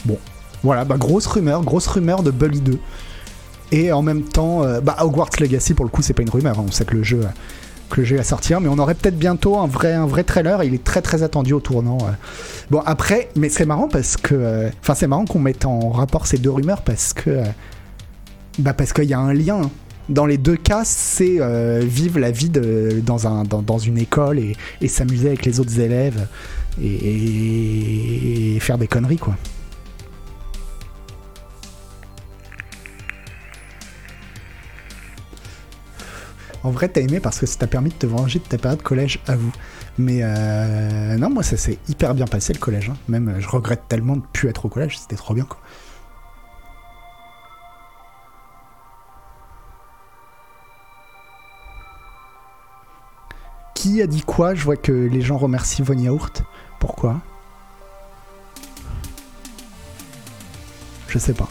Bon, 0.05 0.17
voilà, 0.63 0.85
bah, 0.85 0.97
grosse 0.97 1.27
rumeur, 1.27 1.61
grosse 1.61 1.87
rumeur 1.87 2.23
de 2.23 2.31
Bully 2.31 2.61
2. 2.61 2.79
Et 3.71 3.91
en 3.91 4.01
même 4.01 4.23
temps, 4.23 4.63
bah, 4.81 4.95
Hogwarts 5.01 5.29
Legacy, 5.39 5.75
pour 5.75 5.85
le 5.85 5.91
coup, 5.91 6.01
c'est 6.01 6.13
pas 6.13 6.23
une 6.23 6.31
rumeur, 6.31 6.57
hein, 6.57 6.65
on 6.67 6.71
sait 6.71 6.85
que 6.85 6.95
le 6.95 7.03
jeu 7.03 7.21
que 7.89 8.03
j'ai 8.03 8.19
à 8.19 8.23
sortir, 8.23 8.61
mais 8.61 8.69
on 8.69 8.77
aurait 8.77 8.95
peut-être 8.95 9.17
bientôt 9.17 9.57
un 9.57 9.67
vrai, 9.67 9.93
un 9.93 10.05
vrai 10.05 10.23
trailer. 10.23 10.63
Il 10.63 10.73
est 10.73 10.83
très 10.83 11.01
très 11.01 11.23
attendu 11.23 11.53
au 11.53 11.59
tournant. 11.59 11.97
Euh. 12.01 12.11
Bon 12.71 12.81
après, 12.85 13.29
mais 13.35 13.49
c'est 13.49 13.65
marrant 13.65 13.87
parce 13.87 14.15
que, 14.15 14.35
euh, 14.35 14.69
enfin 14.81 14.95
c'est 14.95 15.07
marrant 15.07 15.25
qu'on 15.25 15.39
mette 15.39 15.65
en 15.65 15.89
rapport 15.89 16.27
ces 16.27 16.37
deux 16.37 16.51
rumeurs 16.51 16.81
parce 16.81 17.13
que, 17.13 17.29
euh, 17.29 17.43
bah 18.59 18.73
parce 18.73 18.93
qu'il 18.93 19.05
y 19.05 19.13
a 19.13 19.19
un 19.19 19.33
lien. 19.33 19.61
Dans 20.07 20.25
les 20.25 20.37
deux 20.37 20.55
cas, 20.55 20.81
c'est 20.85 21.37
vivre 21.81 22.17
la 22.17 22.31
vie 22.31 22.49
dans, 22.49 23.27
un, 23.27 23.43
dans, 23.43 23.77
une 23.77 23.99
école 23.99 24.39
et, 24.39 24.87
s'amuser 24.87 25.27
avec 25.27 25.45
les 25.45 25.59
autres 25.59 25.79
élèves 25.79 26.27
et 26.81 28.57
faire 28.59 28.79
des 28.79 28.87
conneries 28.87 29.17
quoi. 29.17 29.35
En 36.63 36.71
vrai, 36.71 36.89
t'as 36.89 37.01
aimé 37.01 37.19
parce 37.19 37.39
que 37.39 37.45
ça 37.45 37.57
t'a 37.57 37.67
permis 37.67 37.89
de 37.89 37.95
te 37.95 38.05
venger 38.05 38.39
de 38.39 38.43
ta 38.43 38.57
période 38.57 38.81
collège 38.81 39.19
à 39.27 39.35
vous. 39.35 39.51
Mais 39.97 40.19
euh, 40.21 41.15
non, 41.17 41.29
moi, 41.29 41.43
ça 41.43 41.55
s'est 41.55 41.77
hyper 41.87 42.13
bien 42.13 42.27
passé 42.27 42.51
le 42.53 42.59
collège. 42.59 42.89
Hein. 42.89 42.97
Même, 43.07 43.35
je 43.39 43.47
regrette 43.47 43.87
tellement 43.87 44.15
de 44.15 44.21
ne 44.21 44.27
plus 44.33 44.49
être 44.49 44.65
au 44.65 44.69
collège. 44.69 44.97
C'était 44.97 45.15
trop 45.15 45.33
bien, 45.33 45.45
quoi. 45.45 45.59
Qui 53.73 54.01
a 54.01 54.07
dit 54.07 54.23
quoi? 54.23 54.55
Je 54.55 54.63
vois 54.65 54.75
que 54.75 54.91
les 54.91 55.21
gens 55.21 55.37
remercient 55.37 55.83
Von 55.83 55.97
Yaourt. 55.97 56.43
Pourquoi? 56.81 57.21
Je 61.07 61.17
sais 61.17 61.33
pas. 61.33 61.47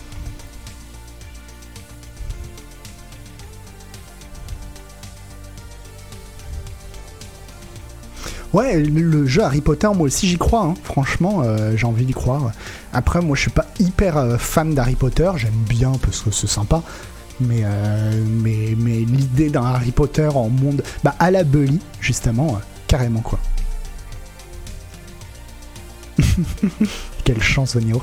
Ouais, 8.55 8.79
le 8.79 9.27
jeu 9.27 9.43
Harry 9.43 9.61
Potter, 9.61 9.89
moi 9.89 10.07
aussi 10.07 10.27
j'y 10.27 10.39
crois. 10.39 10.63
Hein. 10.63 10.75
Franchement, 10.83 11.43
euh, 11.45 11.77
j'ai 11.77 11.87
envie 11.87 12.07
d'y 12.07 12.15
croire. 12.15 12.53
Après, 12.95 13.21
moi 13.21 13.37
je 13.37 13.43
suis 13.43 13.51
pas 13.51 13.67
hyper 13.79 14.17
euh, 14.17 14.39
fan 14.39 14.75
d'Harry 14.75 14.95
Potter. 14.95 15.31
J'aime 15.37 15.53
bien 15.69 15.93
parce 16.03 16.23
que 16.23 16.31
c'est 16.31 16.47
sympa. 16.47 16.83
Mais, 17.41 17.61
euh, 17.63 18.25
mais, 18.27 18.75
mais 18.79 19.01
l'idée 19.01 19.51
d'un 19.51 19.65
Harry 19.65 19.91
Potter 19.91 20.29
en 20.35 20.49
monde. 20.49 20.83
Bah, 21.05 21.15
à 21.19 21.31
la 21.31 21.45
Bully, 21.45 21.79
justement, 22.01 22.59
carrément 22.87 23.21
quoi. 23.21 23.39
Quelle 27.25 27.43
chance, 27.43 27.77
Von 27.77 28.01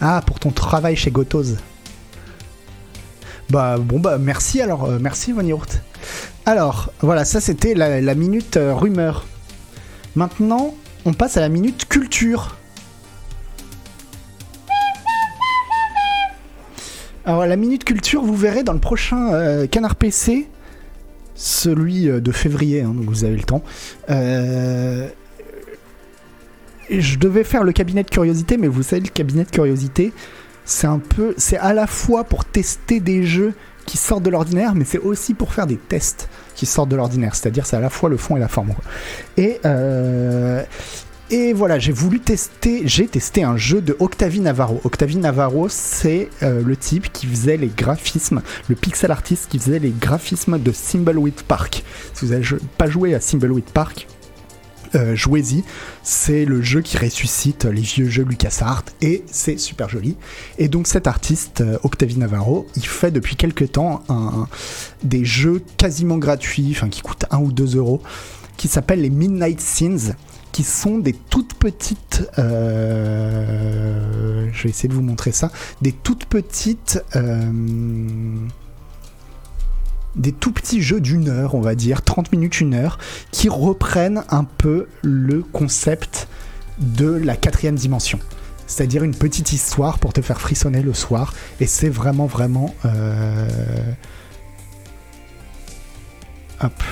Ah, 0.00 0.22
pour 0.26 0.38
ton 0.38 0.50
travail 0.50 0.96
chez 0.96 1.10
Gotos. 1.10 1.56
Bah 3.50 3.78
bon 3.78 3.98
bah 3.98 4.18
merci 4.18 4.60
alors, 4.60 4.84
euh, 4.84 4.98
merci 5.00 5.32
Von 5.32 5.42
Alors 6.44 6.92
voilà, 7.00 7.24
ça 7.24 7.40
c'était 7.40 7.72
la, 7.72 8.14
minute 8.14 8.58
euh, 8.58 8.74
rumeur. 8.74 9.24
Maintenant, 10.16 10.74
on 11.06 11.14
passe 11.14 11.38
à 11.38 11.40
la 11.40 11.48
minute 11.48 11.88
culture. 11.88 12.58
Alors 17.24 17.46
la 17.46 17.56
minute 17.56 17.84
culture, 17.84 18.22
vous 18.22 18.36
verrez 18.36 18.64
dans 18.64 18.74
le 18.74 18.80
prochain 18.80 19.32
euh, 19.32 19.66
Canard 19.66 19.96
PC, 19.96 20.46
celui 21.34 22.04
de 22.04 22.32
février, 22.32 22.82
hein, 22.82 22.92
donc 22.94 23.06
vous 23.06 23.24
avez 23.24 23.36
le 23.36 23.44
temps. 23.44 23.62
Je 26.90 27.18
devais 27.18 27.44
faire 27.44 27.64
le 27.64 27.72
cabinet 27.72 28.02
de 28.02 28.10
curiosité, 28.10 28.58
mais 28.58 28.66
vous 28.66 28.82
savez, 28.82 29.02
le 29.02 29.08
cabinet 29.08 29.44
de 29.44 29.50
curiosité, 29.50 30.12
c'est 30.68 30.86
un 30.86 30.98
peu, 30.98 31.34
c'est 31.38 31.56
à 31.56 31.72
la 31.72 31.86
fois 31.86 32.24
pour 32.24 32.44
tester 32.44 33.00
des 33.00 33.24
jeux 33.24 33.54
qui 33.86 33.96
sortent 33.96 34.22
de 34.22 34.30
l'ordinaire, 34.30 34.74
mais 34.74 34.84
c'est 34.84 34.98
aussi 34.98 35.32
pour 35.32 35.54
faire 35.54 35.66
des 35.66 35.78
tests 35.78 36.28
qui 36.54 36.66
sortent 36.66 36.90
de 36.90 36.96
l'ordinaire. 36.96 37.34
C'est-à-dire, 37.34 37.64
c'est 37.64 37.76
à 37.76 37.80
la 37.80 37.88
fois 37.88 38.10
le 38.10 38.18
fond 38.18 38.36
et 38.36 38.40
la 38.40 38.48
forme. 38.48 38.74
Et 39.38 39.60
euh, 39.64 40.62
et 41.30 41.54
voilà, 41.54 41.78
j'ai 41.78 41.92
voulu 41.92 42.20
tester, 42.20 42.82
j'ai 42.84 43.06
testé 43.06 43.42
un 43.42 43.56
jeu 43.56 43.80
de 43.80 43.96
Octavie 43.98 44.40
Navarro. 44.40 44.80
Octavie 44.84 45.16
Navarro, 45.16 45.68
c'est 45.70 46.28
euh, 46.42 46.62
le 46.62 46.76
type 46.76 47.12
qui 47.12 47.26
faisait 47.26 47.56
les 47.56 47.68
graphismes, 47.68 48.42
le 48.68 48.74
pixel 48.74 49.10
artist 49.10 49.46
qui 49.48 49.58
faisait 49.58 49.78
les 49.78 49.90
graphismes 49.90 50.58
de 50.58 50.70
Thimbleweed 50.70 51.42
Park. 51.42 51.82
Si 52.12 52.26
vous 52.26 52.32
n'avez 52.32 52.46
pas 52.76 52.88
joué 52.88 53.14
à 53.14 53.20
Thimbleweed 53.20 53.64
Park, 53.64 54.06
euh, 54.94 55.14
jouez-y, 55.14 55.64
c'est 56.02 56.44
le 56.44 56.62
jeu 56.62 56.80
qui 56.80 56.96
ressuscite 56.96 57.64
les 57.64 57.80
vieux 57.80 58.08
jeux 58.08 58.24
LucasArts 58.24 58.84
et 59.02 59.24
c'est 59.30 59.58
super 59.58 59.88
joli. 59.88 60.16
Et 60.58 60.68
donc 60.68 60.86
cet 60.86 61.06
artiste, 61.06 61.60
euh, 61.60 61.78
Octavie 61.82 62.18
Navarro, 62.18 62.66
il 62.76 62.86
fait 62.86 63.10
depuis 63.10 63.36
quelques 63.36 63.72
temps 63.72 64.02
des 65.02 65.24
jeux 65.24 65.62
quasiment 65.76 66.18
gratuits, 66.18 66.68
enfin 66.72 66.88
qui 66.88 67.02
coûtent 67.02 67.26
1 67.30 67.38
ou 67.38 67.52
2 67.52 67.76
euros, 67.76 68.02
qui 68.56 68.68
s'appellent 68.68 69.02
les 69.02 69.10
Midnight 69.10 69.60
Scenes 69.60 70.14
qui 70.52 70.64
sont 70.64 70.98
des 70.98 71.12
toutes 71.12 71.54
petites. 71.54 72.28
Euh, 72.38 74.48
je 74.52 74.62
vais 74.64 74.70
essayer 74.70 74.88
de 74.88 74.94
vous 74.94 75.02
montrer 75.02 75.32
ça. 75.32 75.50
Des 75.82 75.92
toutes 75.92 76.24
petites. 76.24 77.00
Des 80.18 80.32
tout 80.32 80.52
petits 80.52 80.82
jeux 80.82 81.00
d'une 81.00 81.28
heure, 81.28 81.54
on 81.54 81.60
va 81.60 81.74
dire, 81.74 82.02
30 82.02 82.32
minutes, 82.32 82.60
une 82.60 82.74
heure, 82.74 82.98
qui 83.30 83.48
reprennent 83.48 84.24
un 84.28 84.44
peu 84.44 84.88
le 85.02 85.42
concept 85.42 86.28
de 86.78 87.08
la 87.08 87.36
quatrième 87.36 87.76
dimension. 87.76 88.18
C'est-à-dire 88.66 89.02
une 89.02 89.14
petite 89.14 89.52
histoire 89.52 89.98
pour 89.98 90.12
te 90.12 90.20
faire 90.20 90.40
frissonner 90.40 90.82
le 90.82 90.92
soir. 90.92 91.32
Et 91.60 91.66
c'est 91.66 91.88
vraiment, 91.88 92.26
vraiment... 92.26 92.74
Euh... 92.84 93.48
Hop, 96.60 96.82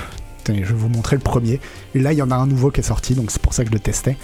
je 0.47 0.53
vais 0.53 0.75
vous 0.75 0.89
montrer 0.89 1.17
le 1.17 1.23
premier. 1.23 1.61
Et 1.95 1.99
là, 1.99 2.13
il 2.13 2.17
y 2.17 2.23
en 2.23 2.31
a 2.31 2.37
un 2.37 2.47
nouveau 2.47 2.71
qui 2.71 2.81
est 2.81 2.85
sorti, 2.85 3.15
donc 3.15 3.31
c'est 3.31 3.43
pour 3.43 3.53
ça 3.53 3.65
que 3.65 3.69
je 3.69 3.75
le 3.75 3.81
testais. 3.81 4.17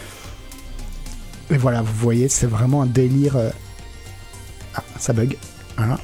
Et 1.50 1.56
voilà, 1.56 1.82
vous 1.82 1.94
voyez, 1.94 2.28
c'est 2.28 2.46
vraiment 2.46 2.82
un 2.82 2.86
délire. 2.86 3.36
Euh, 3.36 3.50
ah, 4.74 4.82
ça 4.98 5.12
bug. 5.12 5.36
Voilà. 5.76 5.98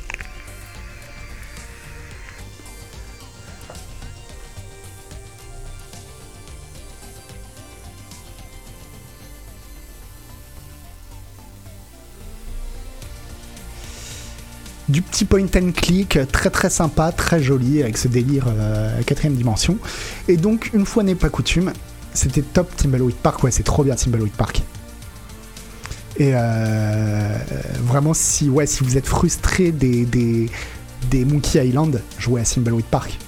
Petit 15.03 15.25
point 15.25 15.47
and 15.57 15.73
click 15.73 16.19
très 16.33 16.51
très 16.51 16.71
sympa, 16.71 17.13
très 17.13 17.43
joli 17.43 17.83
avec 17.83 17.97
ce 17.97 18.09
délire 18.09 18.47
euh, 18.49 19.03
quatrième 19.03 19.35
dimension. 19.35 19.79
Et 20.29 20.37
donc 20.37 20.71
une 20.73 20.87
fois 20.87 21.03
n'est 21.03 21.15
pas 21.15 21.29
coutume, 21.29 21.73
c'était 22.15 22.43
top 22.43 22.75
Timbleweed 22.77 23.17
Park, 23.17 23.43
ouais 23.45 23.51
c'est 23.51 23.63
trop 23.63 23.85
bien 23.85 23.95
Timbleweed 23.95 24.33
Park. 24.33 24.63
Et 26.17 26.33
euh, 26.35 27.39
vraiment 27.83 28.15
si 28.15 28.49
ouais 28.49 28.67
si 28.67 28.83
vous 28.83 28.97
êtes 28.97 29.07
frustré 29.07 29.71
des, 29.71 30.05
des, 30.05 31.25
Monkey 31.25 31.65
Island, 31.67 32.03
jouez 32.19 32.41
à 32.41 32.45
Timbleweed 32.45 32.87
Park. 32.87 33.19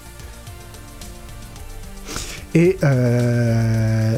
Et 2.55 2.77
euh, 2.83 4.17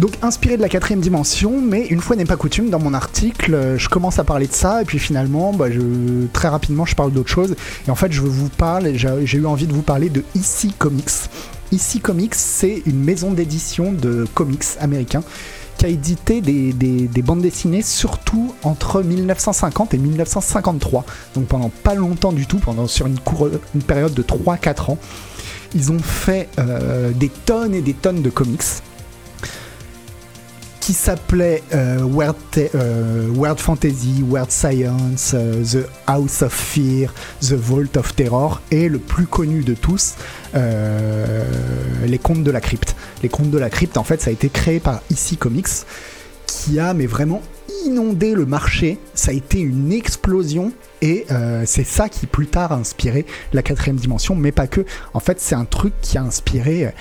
donc 0.00 0.12
inspiré 0.22 0.56
de 0.56 0.62
la 0.62 0.70
quatrième 0.70 1.00
dimension, 1.00 1.60
mais 1.60 1.86
une 1.86 2.00
fois 2.00 2.16
n'est 2.16 2.24
pas 2.24 2.36
coutume, 2.36 2.70
dans 2.70 2.78
mon 2.78 2.94
article, 2.94 3.54
euh, 3.54 3.78
je 3.78 3.88
commence 3.90 4.18
à 4.18 4.24
parler 4.24 4.46
de 4.46 4.52
ça, 4.52 4.80
et 4.80 4.84
puis 4.86 4.98
finalement, 4.98 5.52
bah, 5.52 5.66
très 6.32 6.48
rapidement, 6.48 6.86
je 6.86 6.96
parle 6.96 7.12
d'autre 7.12 7.28
chose. 7.28 7.54
Et 7.86 7.90
en 7.90 7.94
fait, 7.94 8.10
je 8.10 8.22
vous 8.22 8.48
parle, 8.48 8.90
j'ai 8.94 9.38
eu 9.38 9.46
envie 9.46 9.66
de 9.66 9.74
vous 9.74 9.82
parler 9.82 10.08
de 10.08 10.24
EC 10.34 10.76
Comics. 10.78 11.10
EC 11.70 12.00
Comics, 12.00 12.34
c'est 12.34 12.82
une 12.86 12.98
maison 12.98 13.30
d'édition 13.30 13.92
de 13.92 14.26
comics 14.34 14.64
américains 14.80 15.22
qui 15.76 15.84
a 15.84 15.88
édité 15.88 16.40
des, 16.40 17.22
bandes 17.22 17.42
dessinées 17.42 17.82
surtout 17.82 18.54
entre 18.62 19.02
1950 19.02 19.92
et 19.92 19.98
1953. 19.98 21.04
Donc 21.34 21.46
pendant 21.46 21.68
pas 21.68 21.94
longtemps 21.94 22.32
du 22.32 22.46
tout, 22.46 22.58
pendant 22.58 22.86
sur 22.86 23.06
une, 23.06 23.18
une 23.74 23.82
période 23.82 24.14
de 24.14 24.22
3-4 24.22 24.92
ans. 24.92 24.98
Ils 25.74 25.92
ont 25.92 26.00
fait 26.00 26.48
euh, 26.58 27.10
des 27.12 27.28
tonnes 27.28 27.74
et 27.74 27.82
des 27.82 27.94
tonnes 27.94 28.22
de 28.22 28.30
comics 28.30 28.62
qui 30.80 30.94
s'appelait 30.94 31.62
euh, 31.74 31.98
euh, 32.74 33.28
World, 33.28 33.60
Fantasy, 33.60 34.24
World 34.26 34.50
Science, 34.50 35.32
euh, 35.34 35.62
The 35.62 35.86
House 36.06 36.42
of 36.42 36.52
Fear, 36.52 37.12
The 37.40 37.52
Vault 37.52 37.96
of 37.96 38.14
Terror 38.16 38.60
et 38.70 38.88
le 38.88 38.98
plus 38.98 39.26
connu 39.26 39.62
de 39.62 39.74
tous, 39.74 40.14
Les 40.54 42.18
Contes 42.18 42.42
de 42.42 42.50
la 42.50 42.60
Crypte. 42.60 42.96
Les 43.22 43.28
Contes 43.28 43.50
de 43.50 43.58
la 43.58 43.70
Crypte, 43.70 43.98
en 43.98 44.04
fait, 44.04 44.20
ça 44.22 44.30
a 44.30 44.32
été 44.32 44.48
créé 44.48 44.80
par 44.80 45.02
ICI 45.10 45.36
Comics 45.36 45.68
qui 46.46 46.80
a 46.80 46.94
mais 46.94 47.06
vraiment 47.06 47.42
inondé 47.86 48.34
le 48.34 48.46
marché. 48.46 48.98
Ça 49.14 49.30
a 49.30 49.34
été 49.34 49.60
une 49.60 49.92
explosion 49.92 50.72
et 51.02 51.26
c'est 51.66 51.86
ça 51.86 52.08
qui 52.08 52.26
plus 52.26 52.46
tard 52.46 52.72
a 52.72 52.76
inspiré 52.76 53.26
la 53.52 53.62
quatrième 53.62 53.96
dimension, 53.96 54.34
mais 54.34 54.52
pas 54.52 54.66
que. 54.66 54.84
En 55.14 55.20
fait, 55.20 55.40
c'est 55.40 55.54
un 55.54 55.64
truc 55.64 55.92
qui 56.02 56.18
a 56.18 56.22
inspiré 56.22 56.92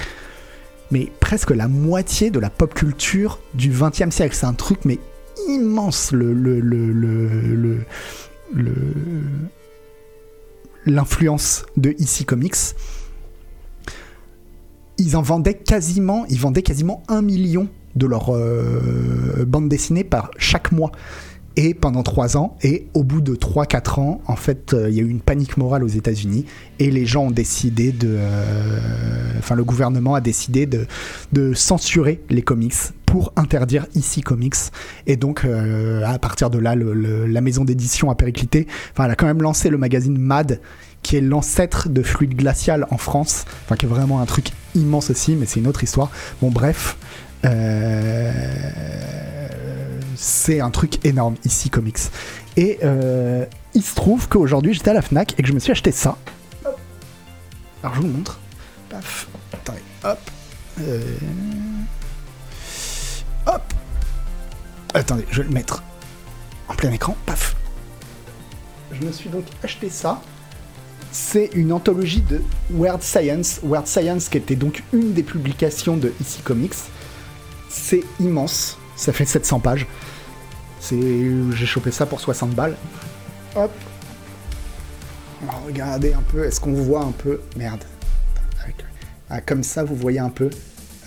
mais 0.91 1.11
presque 1.19 1.51
la 1.51 1.67
moitié 1.67 2.31
de 2.31 2.39
la 2.39 2.49
pop 2.49 2.73
culture 2.73 3.39
du 3.53 3.69
XXe 3.69 4.09
siècle. 4.09 4.35
C'est 4.35 4.45
un 4.45 4.53
truc, 4.53 4.85
mais 4.85 4.99
immense, 5.47 6.11
le, 6.11 6.33
le, 6.33 6.59
le, 6.59 7.85
l'influence 10.85 11.65
de 11.77 11.91
EC 11.91 12.25
Comics. 12.25 12.55
Ils 14.97 15.15
en 15.15 15.21
vendaient 15.21 15.53
quasiment, 15.53 16.25
ils 16.29 16.39
vendaient 16.39 16.61
quasiment 16.61 17.03
un 17.07 17.21
million 17.21 17.67
de 17.95 18.05
leurs 18.05 18.35
euh, 18.35 19.45
bandes 19.47 19.69
dessinées 19.69 20.03
par 20.03 20.31
chaque 20.37 20.71
mois 20.71 20.91
et 21.60 21.74
pendant 21.74 22.03
trois 22.03 22.38
ans. 22.38 22.55
Et 22.64 22.88
au 22.93 23.03
bout 23.03 23.20
de 23.20 23.36
3-4 23.36 23.99
ans, 23.99 24.22
en 24.28 24.38
fait, 24.38 24.74
euh, 24.74 24.89
il 24.89 24.95
y 24.95 25.01
a 25.01 25.03
eu 25.03 25.10
une 25.10 25.20
panique 25.20 25.57
morale 25.57 25.84
aux 25.84 25.88
États-Unis 25.88 26.45
et 26.80 26.89
les 26.89 27.05
gens 27.05 27.26
ont 27.26 27.32
décidé 27.32 27.91
de. 27.91 28.16
Euh, 28.18 28.80
enfin, 29.39 29.55
le 29.55 29.66
gouvernement 29.66 30.16
a 30.16 30.22
décidé 30.22 30.66
de, 30.66 30.88
de, 31.34 31.53
censurer 31.53 32.22
les 32.30 32.43
comics 32.43 32.76
pour 33.05 33.34
interdire 33.36 33.88
ici 33.93 34.22
comics. 34.22 34.55
Et 35.05 35.18
donc, 35.18 35.43
euh, 35.43 36.01
à 36.05 36.18
partir 36.18 36.49
de 36.49 36.60
là, 36.60 36.76
la 36.76 37.41
maison 37.41 37.66
d'édition 37.66 38.10
a 38.10 38.16
périclité. 38.16 38.66
Enfin, 38.93 39.05
elle 39.05 39.12
a 39.12 39.16
quand 39.16 39.28
même 39.28 39.41
lancé 39.41 39.70
le 39.70 39.78
magazine 39.78 40.18
Mad 40.18 40.62
qui 41.03 41.18
est 41.18 41.22
l'ancêtre 41.22 41.89
de 41.89 42.03
Fluide 42.03 42.36
Glacial 42.36 42.86
en 42.89 42.97
France, 42.97 43.45
enfin 43.66 43.76
qui 43.76 43.86
est 43.86 43.89
vraiment 43.89 44.22
un 44.22 44.26
truc 44.26 44.51
immense 44.76 45.10
aussi, 45.10 45.36
mais 45.36 45.45
c'est 45.45 45.60
une 45.60 45.68
autre 45.68 45.84
histoire. 45.84 46.12
Bon 46.41 46.49
bref, 46.51 46.97
c'est 50.15 50.59
un 50.59 50.69
truc 50.69 51.05
énorme 51.05 51.35
ici, 51.45 51.69
comics. 51.69 51.99
Et 52.57 52.79
euh, 52.83 53.45
il 53.73 53.83
se 53.83 53.95
trouve 53.95 54.27
qu'aujourd'hui 54.27 54.73
j'étais 54.73 54.89
à 54.89 54.93
la 54.93 55.01
Fnac 55.01 55.33
et 55.37 55.41
que 55.41 55.47
je 55.47 55.53
me 55.53 55.59
suis 55.59 55.71
acheté 55.71 55.91
ça. 55.91 56.17
Alors 57.83 57.95
je 57.95 58.01
vous 58.01 58.07
montre. 58.07 58.39
Paf. 58.89 59.27
Attendez. 59.53 59.79
Hop. 60.03 60.19
Euh, 60.81 61.01
hop. 63.47 63.73
Attendez, 64.93 65.25
je 65.31 65.41
vais 65.41 65.47
le 65.47 65.53
mettre 65.53 65.83
en 66.67 66.73
plein 66.73 66.91
écran. 66.91 67.15
Paf. 67.25 67.55
Je 68.91 69.05
me 69.05 69.11
suis 69.11 69.29
donc 69.29 69.45
acheté 69.63 69.89
ça. 69.89 70.21
C'est 71.11 71.49
une 71.53 71.71
anthologie 71.71 72.21
de 72.21 72.41
Weird 72.71 73.01
Science. 73.01 73.61
Weird 73.63 73.87
Science 73.87 74.29
qui 74.29 74.37
était 74.37 74.55
donc 74.55 74.83
une 74.93 75.13
des 75.13 75.23
publications 75.23 75.95
de 75.95 76.13
ici 76.19 76.41
Comics. 76.41 76.75
C'est 77.70 78.03
immense. 78.20 78.78
Ça 78.95 79.13
fait 79.13 79.26
700 79.26 79.59
pages. 79.59 79.88
J'ai 80.91 81.65
chopé 81.65 81.91
ça 81.91 82.05
pour 82.05 82.20
60 82.20 82.51
balles. 82.51 82.76
Hop. 83.55 83.72
Regardez 85.65 86.13
un 86.13 86.22
peu. 86.22 86.45
Est-ce 86.45 86.59
qu'on 86.59 86.74
voit 86.74 87.03
un 87.03 87.11
peu? 87.11 87.39
Merde. 87.55 87.84
Ah, 89.32 89.41
comme 89.41 89.61
ça, 89.61 89.84
vous 89.84 89.95
voyez 89.95 90.17
un 90.17 90.30
peu 90.30 90.49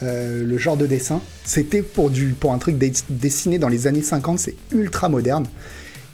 euh, 0.03 0.45
le 0.45 0.59
genre 0.59 0.77
de 0.77 0.87
dessin. 0.87 1.21
C'était 1.45 1.83
pour, 1.83 2.11
un 2.51 2.59
truc 2.59 2.77
dessiné 3.09 3.59
dans 3.59 3.69
les 3.69 3.89
années 3.89 4.03
50. 4.03 4.39
C'est 4.39 4.55
ultra 4.71 5.09
moderne. 5.09 5.47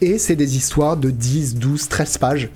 Et 0.00 0.18
c'est 0.18 0.36
des 0.36 0.56
histoires 0.56 0.96
de 0.96 1.10
10, 1.10 1.56
12, 1.56 1.88
13 1.88 2.18
pages 2.18 2.50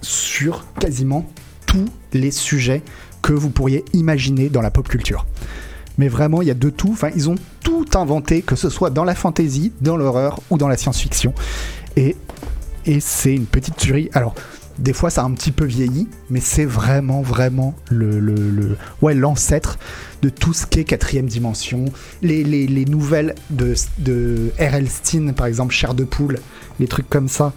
sur 0.00 0.66
quasiment 0.80 1.26
tous 1.66 1.86
les 2.12 2.30
sujets 2.30 2.82
que 3.22 3.32
vous 3.32 3.50
pourriez 3.50 3.84
imaginer 3.92 4.48
dans 4.48 4.62
la 4.62 4.70
pop 4.70 4.88
culture 4.88 5.26
mais 5.98 6.08
vraiment 6.08 6.42
il 6.42 6.48
y 6.48 6.50
a 6.50 6.54
de 6.54 6.70
tout. 6.70 6.90
Enfin, 6.92 7.10
ils 7.14 7.28
ont 7.28 7.36
tout 7.62 7.86
inventé, 7.94 8.42
que 8.42 8.56
ce 8.56 8.68
soit 8.68 8.90
dans 8.90 9.04
la 9.04 9.14
fantasy, 9.14 9.72
dans 9.80 9.96
l'horreur 9.96 10.40
ou 10.50 10.58
dans 10.58 10.68
la 10.68 10.76
science-fiction. 10.76 11.32
Et, 11.96 12.16
et 12.86 13.00
c'est 13.00 13.34
une 13.34 13.46
petite 13.46 13.76
tuerie. 13.76 14.10
Alors, 14.12 14.34
Des 14.78 14.92
fois, 14.92 15.08
ça 15.08 15.22
a 15.22 15.24
un 15.24 15.30
petit 15.34 15.52
peu 15.52 15.64
vieilli, 15.64 16.08
mais 16.30 16.40
c'est 16.40 16.64
vraiment, 16.64 17.22
vraiment 17.22 17.74
le, 17.90 18.18
le, 18.18 18.76
ouais, 19.02 19.14
l'ancêtre 19.14 19.78
de 20.20 20.30
tout 20.30 20.52
ce 20.52 20.66
qui 20.66 20.80
est 20.80 20.84
quatrième 20.84 21.26
dimension. 21.26 21.84
Les, 22.22 22.42
les, 22.42 22.66
les 22.66 22.84
nouvelles 22.84 23.36
de, 23.50 23.74
de 23.98 24.50
R.L. 24.58 24.88
Steen, 24.90 25.32
par 25.32 25.46
exemple, 25.46 25.72
Chair 25.72 25.94
de 25.94 26.02
poule, 26.02 26.40
les 26.80 26.88
trucs 26.88 27.08
comme 27.08 27.28
ça. 27.28 27.52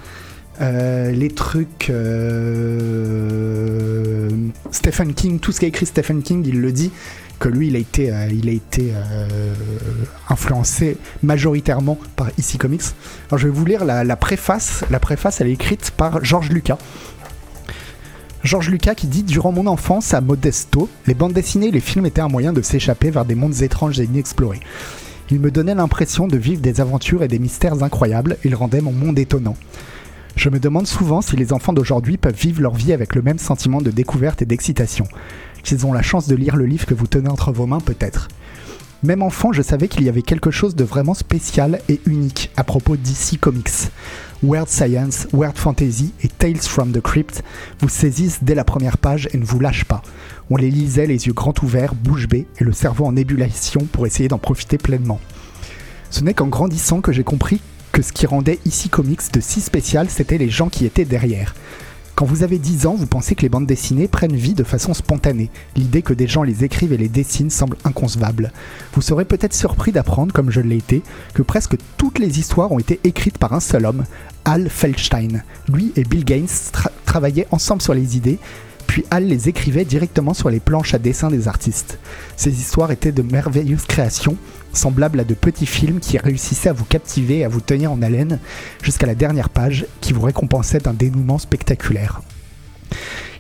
Euh, 0.62 1.12
les 1.12 1.30
trucs 1.30 1.90
euh, 2.88 4.30
Stephen 4.72 5.14
King, 5.14 5.40
tout 5.40 5.52
ce 5.52 5.60
qu'a 5.60 5.68
écrit 5.68 5.86
Stephen 5.86 6.22
King, 6.24 6.44
il 6.46 6.60
le 6.62 6.72
dit 6.72 6.92
que 7.40 7.50
lui, 7.50 7.68
il 7.68 7.76
a 7.76 7.80
été, 7.80 8.12
euh, 8.12 8.30
été 8.30 8.94
influencé 10.30 10.98
majoritairement 11.24 11.98
par 12.16 12.30
EC 12.38 12.58
Comics. 12.58 12.82
Alors, 13.30 13.40
je 13.40 13.48
vais 13.48 13.54
vous 13.54 13.66
lire 13.66 13.86
la, 13.86 14.16
préface. 14.16 14.84
La 14.90 15.00
préface, 15.00 15.42
elle 15.42 15.48
est 15.48 15.54
écrite 15.54 15.92
par 15.92 16.24
George 16.24 16.50
Lucas. 16.50 16.78
George 18.44 18.70
Lucas 18.70 18.96
qui 18.96 19.08
dit 19.08 19.24
Durant 19.24 19.52
mon 19.52 19.68
enfance 19.68 20.14
à 20.14 20.22
Modesto, 20.22 20.90
les 21.06 21.14
bandes 21.14 21.34
dessinées 21.34 21.68
et 21.68 21.72
les 21.72 21.80
films 21.80 22.06
étaient 22.06 22.22
un 22.22 22.30
moyen 22.30 22.54
de 22.54 22.62
s'échapper 22.62 23.10
vers 23.10 23.26
des 23.26 23.36
mondes 23.36 23.62
étranges 23.62 24.00
et 24.00 24.06
inexplorés. 24.06 24.62
Ils 25.30 25.42
me 25.42 25.52
donnaient 25.52 25.76
l'impression 25.76 26.28
de 26.28 26.38
vivre 26.38 26.62
des 26.62 26.80
aventures 26.80 27.24
et 27.24 27.28
des 27.28 27.40
mystères 27.40 27.84
incroyables, 27.84 28.38
ils 28.46 28.56
rendaient 28.56 28.82
mon 28.82 28.94
monde 28.94 29.20
étonnant. 29.20 29.58
Je 30.38 30.50
me 30.50 30.60
demande 30.60 30.88
souvent 30.88 31.22
si 31.22 31.36
les 31.36 31.52
enfants 31.52 31.74
d'aujourd'hui 31.74 32.18
peuvent 32.18 32.40
vivre 32.40 32.62
leur 32.62 32.76
vie 32.76 32.94
avec 32.94 33.16
le 33.16 33.24
même 33.24 33.40
sentiment 33.40 33.82
de 33.82 33.90
découverte 33.90 34.42
et 34.42 34.46
d'excitation. 34.46 35.08
S'ils 35.68 35.86
ont 35.86 35.92
la 35.92 36.02
chance 36.02 36.30
de 36.30 36.36
lire 36.38 36.56
le 36.56 36.66
livre 36.66 36.86
que 36.86 36.94
vous 36.94 37.08
tenez 37.08 37.28
entre 37.28 37.52
vos 37.52 37.66
mains, 37.66 37.82
peut-être. 37.82 38.30
Même 39.04 39.22
enfant, 39.22 39.52
je 39.52 39.62
savais 39.62 39.90
qu'il 39.90 40.06
y 40.06 40.08
avait 40.08 40.22
quelque 40.22 40.50
chose 40.50 40.76
de 40.76 40.86
vraiment 40.86 41.14
spécial 41.14 41.82
et 41.90 42.00
unique 42.06 42.52
à 42.56 42.64
propos 42.64 42.96
d'ici 42.96 43.38
Comics. 43.38 43.90
Weird 44.42 44.70
Science, 44.70 45.28
Weird 45.34 45.58
Fantasy 45.58 46.14
et 46.24 46.30
Tales 46.30 46.62
from 46.62 46.94
the 46.94 47.02
Crypt 47.02 47.44
vous 47.82 47.90
saisissent 47.90 48.46
dès 48.46 48.56
la 48.56 48.64
première 48.64 48.98
page 48.98 49.28
et 49.34 49.38
ne 49.38 49.44
vous 49.44 49.60
lâchent 49.60 49.84
pas. 49.84 50.04
On 50.50 50.56
les 50.56 50.72
lisait 50.72 51.06
les 51.06 51.28
yeux 51.28 51.34
grands 51.34 51.54
ouverts, 51.62 51.96
bouche 51.96 52.30
bée 52.30 52.48
et 52.62 52.64
le 52.64 52.72
cerveau 52.72 53.04
en 53.04 53.18
ébullition 53.18 53.82
pour 53.92 54.08
essayer 54.08 54.30
d'en 54.30 54.38
profiter 54.38 54.78
pleinement. 54.78 55.20
Ce 56.12 56.24
n'est 56.24 56.34
qu'en 56.34 56.48
grandissant 56.48 57.02
que 57.02 57.12
j'ai 57.12 57.26
compris 57.26 57.60
que 57.92 58.02
ce 58.02 58.14
qui 58.14 58.26
rendait 58.26 58.60
ici 58.64 58.88
Comics 58.88 59.34
de 59.34 59.42
si 59.42 59.60
spécial, 59.60 60.10
c'était 60.10 60.38
les 60.38 60.50
gens 60.50 60.70
qui 60.70 60.86
étaient 60.86 61.04
derrière. 61.04 61.56
Quand 62.18 62.26
vous 62.26 62.42
avez 62.42 62.58
10 62.58 62.88
ans, 62.88 62.96
vous 62.96 63.06
pensez 63.06 63.36
que 63.36 63.44
les 63.44 63.50
bandes 63.50 63.68
dessinées 63.68 64.08
prennent 64.08 64.36
vie 64.36 64.56
de 64.56 64.64
façon 64.64 64.96
spontanée. 64.96 65.52
L'idée 65.76 66.02
que 66.02 66.16
des 66.16 66.26
gens 66.26 66.42
les 66.42 66.64
écrivent 66.64 66.92
et 66.92 66.98
les 66.98 67.10
dessinent 67.10 67.52
semble 67.52 67.78
inconcevable. 67.84 68.52
Vous 68.94 69.04
serez 69.04 69.24
peut-être 69.24 69.54
surpris 69.54 69.92
d'apprendre, 69.92 70.34
comme 70.34 70.50
je 70.50 70.60
l'ai 70.60 70.78
été, 70.78 71.04
que 71.36 71.44
presque 71.44 71.76
toutes 71.96 72.18
les 72.18 72.40
histoires 72.40 72.72
ont 72.72 72.80
été 72.80 73.00
écrites 73.04 73.38
par 73.38 73.54
un 73.54 73.60
seul 73.60 73.86
homme, 73.86 74.04
Al 74.46 74.68
Feldstein. 74.68 75.44
Lui 75.72 75.94
et 75.96 76.06
Bill 76.06 76.26
Gaines 76.26 76.48
travaillaient 77.06 77.46
ensemble 77.52 77.84
sur 77.84 77.94
les 77.94 78.18
idées, 78.18 78.40
puis 78.88 79.06
Al 79.12 79.28
les 79.28 79.48
écrivait 79.48 79.86
directement 79.86 80.34
sur 80.34 80.50
les 80.50 80.60
planches 80.60 80.96
à 80.96 80.98
dessin 80.98 81.30
des 81.30 81.48
artistes. 81.48 82.00
Ces 82.36 82.60
histoires 82.60 82.90
étaient 82.90 83.12
de 83.12 83.22
merveilleuses 83.22 83.86
créations, 83.86 84.38
semblables 84.74 85.20
à 85.20 85.24
de 85.24 85.34
petits 85.34 85.66
films 85.66 86.00
qui 86.00 86.18
réussissaient 86.18 86.70
à 86.70 86.74
vous 86.74 86.86
captiver 86.86 87.40
et 87.40 87.46
à 87.46 87.50
vous 87.50 87.62
tenir 87.62 87.92
en 87.92 88.02
haleine 88.02 88.40
jusqu'à 88.82 89.08
la 89.08 89.16
dernière 89.16 89.50
page 89.50 89.86
qui 90.02 90.14
vous 90.14 90.22
récompensait 90.22 90.80
d'un 90.80 90.94
dénouement 90.94 91.38
spectaculaire. 91.38 92.22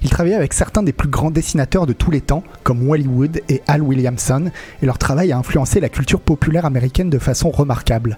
Il 0.03 0.09
travaillait 0.09 0.35
avec 0.35 0.53
certains 0.53 0.83
des 0.83 0.93
plus 0.93 1.09
grands 1.09 1.31
dessinateurs 1.31 1.85
de 1.85 1.93
tous 1.93 2.11
les 2.11 2.21
temps, 2.21 2.43
comme 2.63 2.87
Wally 2.87 3.07
Wood 3.07 3.41
et 3.49 3.61
Al 3.67 3.81
Williamson, 3.81 4.51
et 4.81 4.85
leur 4.85 4.97
travail 4.97 5.31
a 5.31 5.37
influencé 5.37 5.79
la 5.79 5.89
culture 5.89 6.21
populaire 6.21 6.65
américaine 6.65 7.09
de 7.09 7.19
façon 7.19 7.49
remarquable. 7.49 8.17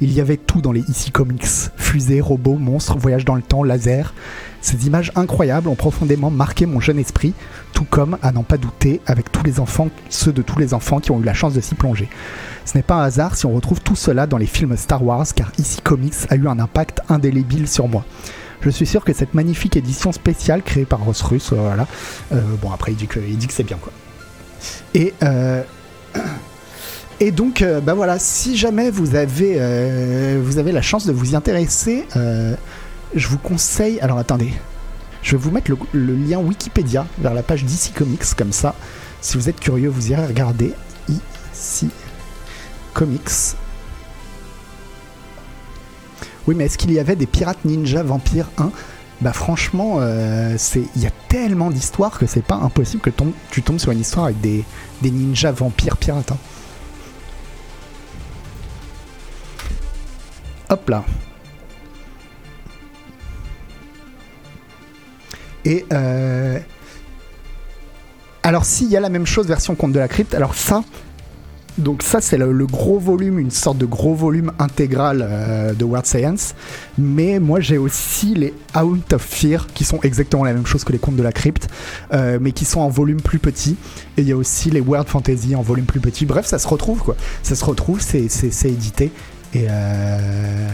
Il 0.00 0.12
y 0.12 0.20
avait 0.20 0.36
tout 0.36 0.60
dans 0.60 0.72
les 0.72 0.80
EC 0.80 1.10
Comics 1.10 1.46
fusées, 1.76 2.20
robots, 2.20 2.58
monstres, 2.58 2.98
voyages 2.98 3.24
dans 3.24 3.34
le 3.34 3.42
temps, 3.42 3.62
lasers. 3.62 4.12
Ces 4.60 4.86
images 4.86 5.10
incroyables 5.14 5.68
ont 5.68 5.74
profondément 5.74 6.30
marqué 6.30 6.66
mon 6.66 6.80
jeune 6.80 6.98
esprit, 6.98 7.32
tout 7.72 7.86
comme, 7.88 8.18
à 8.22 8.32
n'en 8.32 8.42
pas 8.42 8.58
douter, 8.58 9.00
avec 9.06 9.32
tous 9.32 9.42
les 9.44 9.60
enfants, 9.60 9.88
ceux 10.10 10.32
de 10.32 10.42
tous 10.42 10.58
les 10.58 10.74
enfants 10.74 11.00
qui 11.00 11.12
ont 11.12 11.20
eu 11.20 11.24
la 11.24 11.34
chance 11.34 11.54
de 11.54 11.60
s'y 11.60 11.74
plonger. 11.74 12.08
Ce 12.64 12.76
n'est 12.76 12.82
pas 12.82 12.96
un 12.96 13.04
hasard 13.04 13.36
si 13.36 13.46
on 13.46 13.54
retrouve 13.54 13.80
tout 13.80 13.96
cela 13.96 14.26
dans 14.26 14.38
les 14.38 14.46
films 14.46 14.76
Star 14.76 15.02
Wars, 15.02 15.26
car 15.34 15.50
EC 15.58 15.82
Comics 15.82 16.14
a 16.28 16.36
eu 16.36 16.46
un 16.46 16.58
impact 16.58 17.00
indélébile 17.08 17.68
sur 17.68 17.88
moi. 17.88 18.04
Je 18.60 18.70
suis 18.70 18.86
sûr 18.86 19.04
que 19.04 19.12
cette 19.12 19.34
magnifique 19.34 19.76
édition 19.76 20.12
spéciale 20.12 20.62
créée 20.62 20.86
par 20.86 21.00
Ross 21.00 21.22
Russ, 21.22 21.52
euh, 21.52 21.56
voilà. 21.56 21.86
Euh, 22.32 22.40
bon, 22.60 22.72
après, 22.72 22.92
il 22.92 22.96
dit 22.96 23.06
que, 23.06 23.20
que 23.20 23.52
c'est 23.52 23.64
bien, 23.64 23.78
quoi. 23.80 23.92
Et. 24.94 25.14
Euh, 25.22 25.62
et 27.20 27.30
donc, 27.30 27.64
bah 27.82 27.94
voilà, 27.94 28.18
si 28.18 28.56
jamais 28.56 28.90
vous 28.90 29.14
avez, 29.14 29.58
vous 30.38 30.58
avez 30.58 30.72
la 30.72 30.82
chance 30.82 31.06
de 31.06 31.12
vous 31.12 31.32
y 31.32 31.36
intéresser, 31.36 32.04
je 33.14 33.28
vous 33.28 33.38
conseille. 33.38 33.98
Alors 34.00 34.18
attendez, 34.18 34.52
je 35.26 35.32
vais 35.32 35.38
vous 35.38 35.50
mettre 35.50 35.72
le, 35.92 36.14
lien 36.14 36.38
Wikipédia 36.38 37.04
vers 37.18 37.34
la 37.34 37.42
page 37.42 37.64
DC 37.64 37.92
Comics, 37.94 38.34
comme 38.36 38.52
ça, 38.52 38.76
si 39.20 39.36
vous 39.36 39.48
êtes 39.48 39.58
curieux, 39.58 39.88
vous 39.88 40.12
irez 40.12 40.24
regarder. 40.24 40.72
Ici, 41.52 41.88
Comics. 42.94 43.56
Oui, 46.46 46.54
mais 46.56 46.66
est-ce 46.66 46.78
qu'il 46.78 46.92
y 46.92 47.00
avait 47.00 47.16
des 47.16 47.26
pirates 47.26 47.64
ninja 47.64 48.04
vampires 48.04 48.50
1 48.56 48.70
Bah 49.20 49.32
franchement, 49.32 49.96
euh, 49.98 50.56
il 50.94 51.02
y 51.02 51.06
a 51.06 51.12
tellement 51.28 51.70
d'histoires 51.70 52.20
que 52.20 52.26
c'est 52.26 52.44
pas 52.44 52.54
impossible 52.54 53.02
que 53.02 53.10
tu 53.50 53.62
tombes 53.62 53.80
sur 53.80 53.90
une 53.90 54.00
histoire 54.00 54.26
avec 54.26 54.40
des, 54.40 54.64
ninjas 55.02 55.50
vampires 55.50 55.96
pirates. 55.96 56.30
Hein. 56.30 56.38
Hop 60.68 60.88
là. 60.88 61.04
Et 65.64 65.84
euh, 65.92 66.58
alors 68.44 68.64
s'il 68.64 68.88
y 68.88 68.96
a 68.96 69.00
la 69.00 69.08
même 69.08 69.26
chose 69.26 69.48
version 69.48 69.74
Conte 69.74 69.92
de 69.92 69.98
la 69.98 70.06
crypte, 70.06 70.34
alors 70.34 70.54
ça, 70.54 70.84
donc 71.78 72.02
ça 72.02 72.20
c'est 72.20 72.38
le, 72.38 72.66
gros 72.66 73.00
volume, 73.00 73.40
une 73.40 73.50
sorte 73.50 73.76
de 73.76 73.84
gros 73.84 74.14
volume 74.14 74.52
intégral 74.60 75.26
euh, 75.28 75.72
de 75.72 75.84
World 75.84 76.06
Science. 76.06 76.54
Mais 76.96 77.40
moi 77.40 77.58
j'ai 77.58 77.78
aussi 77.78 78.34
les 78.34 78.54
Out 78.80 79.12
of 79.12 79.22
Fear 79.22 79.66
qui 79.74 79.84
sont 79.84 79.98
exactement 80.02 80.44
la 80.44 80.52
même 80.52 80.66
chose 80.66 80.84
que 80.84 80.92
les 80.92 80.98
contes 80.98 81.16
de 81.16 81.22
la 81.22 81.32
crypte, 81.32 81.68
euh, 82.12 82.38
mais 82.40 82.52
qui 82.52 82.64
sont 82.64 82.80
en 82.80 82.88
volume 82.88 83.20
plus 83.20 83.40
petit. 83.40 83.76
Et 84.16 84.22
il 84.22 84.28
y 84.28 84.32
a 84.32 84.36
aussi 84.36 84.70
les 84.70 84.80
World 84.80 85.08
Fantasy 85.08 85.56
en 85.56 85.62
volume 85.62 85.86
plus 85.86 86.00
petit. 86.00 86.26
Bref, 86.26 86.46
ça 86.46 86.60
se 86.60 86.68
retrouve 86.68 87.02
quoi. 87.02 87.16
Ça 87.42 87.56
se 87.56 87.64
retrouve, 87.64 88.00
c'est 88.00 88.28
édité. 88.64 89.10
Euh, 89.68 90.68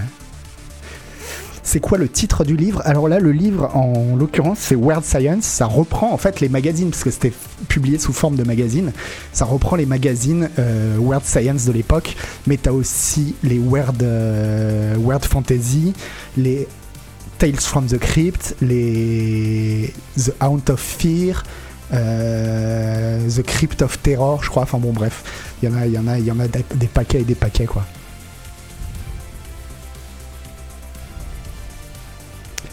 c'est 1.62 1.80
quoi 1.80 1.96
le 1.96 2.08
titre 2.08 2.44
du 2.44 2.56
livre? 2.56 2.82
Alors 2.84 3.08
là, 3.08 3.18
le 3.18 3.32
livre, 3.32 3.70
en 3.74 4.16
l'occurrence, 4.16 4.58
c'est 4.58 4.74
Weird 4.74 5.04
Science. 5.04 5.44
Ça 5.44 5.66
reprend 5.66 6.12
en 6.12 6.16
fait 6.16 6.40
les 6.40 6.48
magazines, 6.48 6.90
parce 6.90 7.04
que 7.04 7.10
c'était 7.10 7.32
publié 7.68 7.98
sous 7.98 8.12
forme 8.12 8.36
de 8.36 8.42
magazine. 8.42 8.92
Ça 9.32 9.44
reprend 9.44 9.76
les 9.76 9.86
magazines 9.86 10.50
euh, 10.58 10.98
Weird 11.00 11.24
Science 11.24 11.64
de 11.64 11.72
l'époque, 11.72 12.16
mais 12.46 12.56
t'as 12.56 12.72
aussi 12.72 13.36
les 13.42 13.58
Weird, 13.58 14.02
euh, 14.02 14.96
Fantasy, 15.22 15.94
les 16.36 16.66
Tales 17.38 17.60
from 17.60 17.86
the 17.86 17.98
Crypt, 17.98 18.56
les 18.60 19.94
The 20.16 20.32
Haunt 20.40 20.68
of 20.68 20.80
Fear. 20.80 21.42
The 21.90 23.42
Crypt 23.42 23.82
of 23.82 23.98
Terror, 24.02 24.42
je 24.42 24.48
crois. 24.48 24.62
Enfin 24.62 24.78
bon, 24.78 24.92
bref, 24.92 25.22
il 25.62 25.68
y 25.68 25.72
en 25.72 25.76
a, 25.76 25.86
y 25.86 25.98
en 25.98 26.06
a, 26.06 26.18
il 26.18 26.24
y 26.24 26.30
en 26.30 26.40
a 26.40 26.48
des 26.48 26.86
paquets 26.86 27.20
et 27.20 27.24
des 27.24 27.34
paquets 27.34 27.66
quoi. 27.66 27.84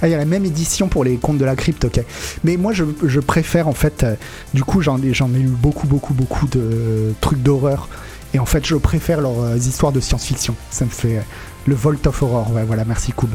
Ah, 0.01 0.07
il 0.07 0.11
y 0.11 0.13
a 0.13 0.17
la 0.17 0.25
même 0.25 0.45
édition 0.45 0.87
pour 0.87 1.03
les 1.03 1.17
contes 1.17 1.37
de 1.37 1.45
la 1.45 1.55
crypte, 1.55 1.85
ok. 1.85 2.01
Mais 2.43 2.55
moi, 2.55 2.71
je, 2.73 3.19
préfère, 3.19 3.67
en 3.67 3.73
fait, 3.73 4.03
euh, 4.03 4.15
du 4.53 4.63
coup, 4.63 4.81
j'en 4.81 4.97
ai, 5.01 5.07
eu 5.07 5.47
beaucoup, 5.47 5.87
beaucoup, 5.87 6.13
beaucoup 6.13 6.47
de 6.47 7.13
trucs 7.19 7.41
d'horreur. 7.41 7.89
Et 8.33 8.39
en 8.39 8.45
fait, 8.45 8.65
je 8.65 8.75
préfère 8.75 9.19
leurs 9.19 9.41
euh, 9.41 9.57
histoires 9.57 9.91
de 9.91 9.99
science-fiction. 9.99 10.55
Ça 10.71 10.85
me 10.85 10.89
fait. 10.89 11.17
Euh, 11.17 11.21
le 11.67 11.75
Volt 11.75 12.07
of 12.07 12.23
Horror, 12.23 12.51
ouais, 12.53 12.63
voilà, 12.63 12.83
merci 12.85 13.11
Koub. 13.11 13.29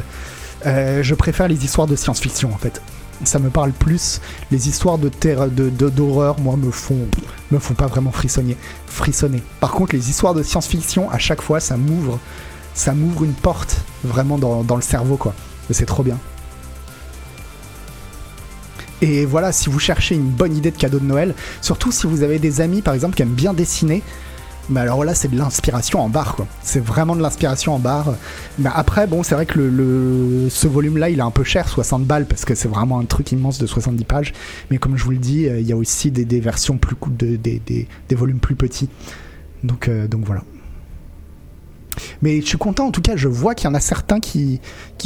je 0.65 1.13
préfère 1.13 1.47
les 1.47 1.63
histoires 1.63 1.87
de 1.87 1.95
science-fiction, 1.95 2.51
en 2.53 2.57
fait. 2.57 2.81
Ça 3.23 3.39
me 3.39 3.49
parle 3.49 3.71
plus. 3.71 4.19
Les 4.51 4.67
histoires 4.67 4.97
de 4.97 5.07
terre, 5.07 5.47
de, 5.47 5.69
d'horreur, 5.69 6.39
moi, 6.39 6.57
me 6.57 6.71
font, 6.71 6.97
me 7.51 7.59
font 7.59 7.75
pas 7.75 7.85
vraiment 7.85 8.11
frissonner, 8.11 8.57
frissonner. 8.87 9.41
Par 9.61 9.71
contre, 9.71 9.95
les 9.95 10.09
histoires 10.09 10.33
de 10.33 10.43
science-fiction, 10.43 11.09
à 11.11 11.19
chaque 11.19 11.41
fois, 11.41 11.61
ça 11.61 11.77
m'ouvre, 11.77 12.19
ça 12.73 12.93
m'ouvre 12.93 13.23
une 13.23 13.33
porte 13.33 13.77
vraiment 14.03 14.37
dans, 14.37 14.63
dans 14.63 14.75
le 14.75 14.81
cerveau, 14.81 15.15
quoi. 15.15 15.33
C'est 15.71 15.85
trop 15.85 16.03
bien. 16.03 16.17
Et 19.01 19.25
voilà, 19.25 19.51
si 19.51 19.69
vous 19.69 19.79
cherchez 19.79 20.15
une 20.15 20.29
bonne 20.29 20.55
idée 20.55 20.71
de 20.71 20.77
cadeau 20.77 20.99
de 20.99 21.05
Noël, 21.05 21.35
surtout 21.61 21.91
si 21.91 22.07
vous 22.07 22.23
avez 22.23 22.39
des 22.39 22.61
amis 22.61 22.81
par 22.81 22.93
exemple 22.93 23.15
qui 23.15 23.21
aiment 23.21 23.29
bien 23.29 23.53
dessiner, 23.53 24.01
mais 24.69 24.79
alors 24.79 25.03
là, 25.03 25.13
c'est 25.13 25.27
de 25.27 25.37
l'inspiration 25.37 25.99
en 26.01 26.09
barre, 26.09 26.35
quoi. 26.35 26.47
C'est 26.63 26.83
vraiment 26.83 27.15
de 27.15 27.21
l'inspiration 27.21 27.75
en 27.75 27.79
barre. 27.79 28.15
Mais 28.57 28.69
après, 28.73 29.05
bon, 29.05 29.21
c'est 29.21 29.35
vrai 29.35 29.45
que 29.45 29.59
le, 29.59 30.47
ce 30.49 30.67
volume-là, 30.67 31.09
il 31.09 31.19
est 31.19 31.23
un 31.23 31.31
peu 31.31 31.43
cher, 31.43 31.69
60 31.69 32.05
balles, 32.05 32.25
parce 32.25 32.45
que 32.45 32.55
c'est 32.55 32.67
vraiment 32.67 32.99
un 32.99 33.05
truc 33.05 33.31
immense 33.31 33.59
de 33.59 33.67
70 33.67 34.05
pages. 34.05 34.33
Mais 34.71 34.77
comme 34.77 34.97
je 34.97 35.03
vous 35.03 35.11
le 35.11 35.17
dis, 35.17 35.47
euh, 35.47 35.59
il 35.59 35.67
y 35.67 35.71
a 35.71 35.77
aussi 35.77 36.09
des, 36.09 36.39
versions 36.39 36.77
plus 36.77 36.95
de, 37.09 37.35
des, 37.35 37.59
des, 37.59 38.15
volumes 38.15 38.39
plus 38.39 38.55
petits. 38.55 38.89
Donc, 39.63 39.87
euh, 39.87 40.07
donc 40.07 40.25
voilà. 40.25 40.41
Mais 42.21 42.41
je 42.41 42.45
suis 42.45 42.57
content, 42.57 42.87
en 42.87 42.91
tout 42.91 43.01
cas, 43.01 43.15
je 43.15 43.27
vois 43.27 43.55
qu'il 43.55 43.69
y 43.69 43.71
en 43.71 43.75
a 43.75 43.79
certains 43.79 44.19
qui, 44.19 44.59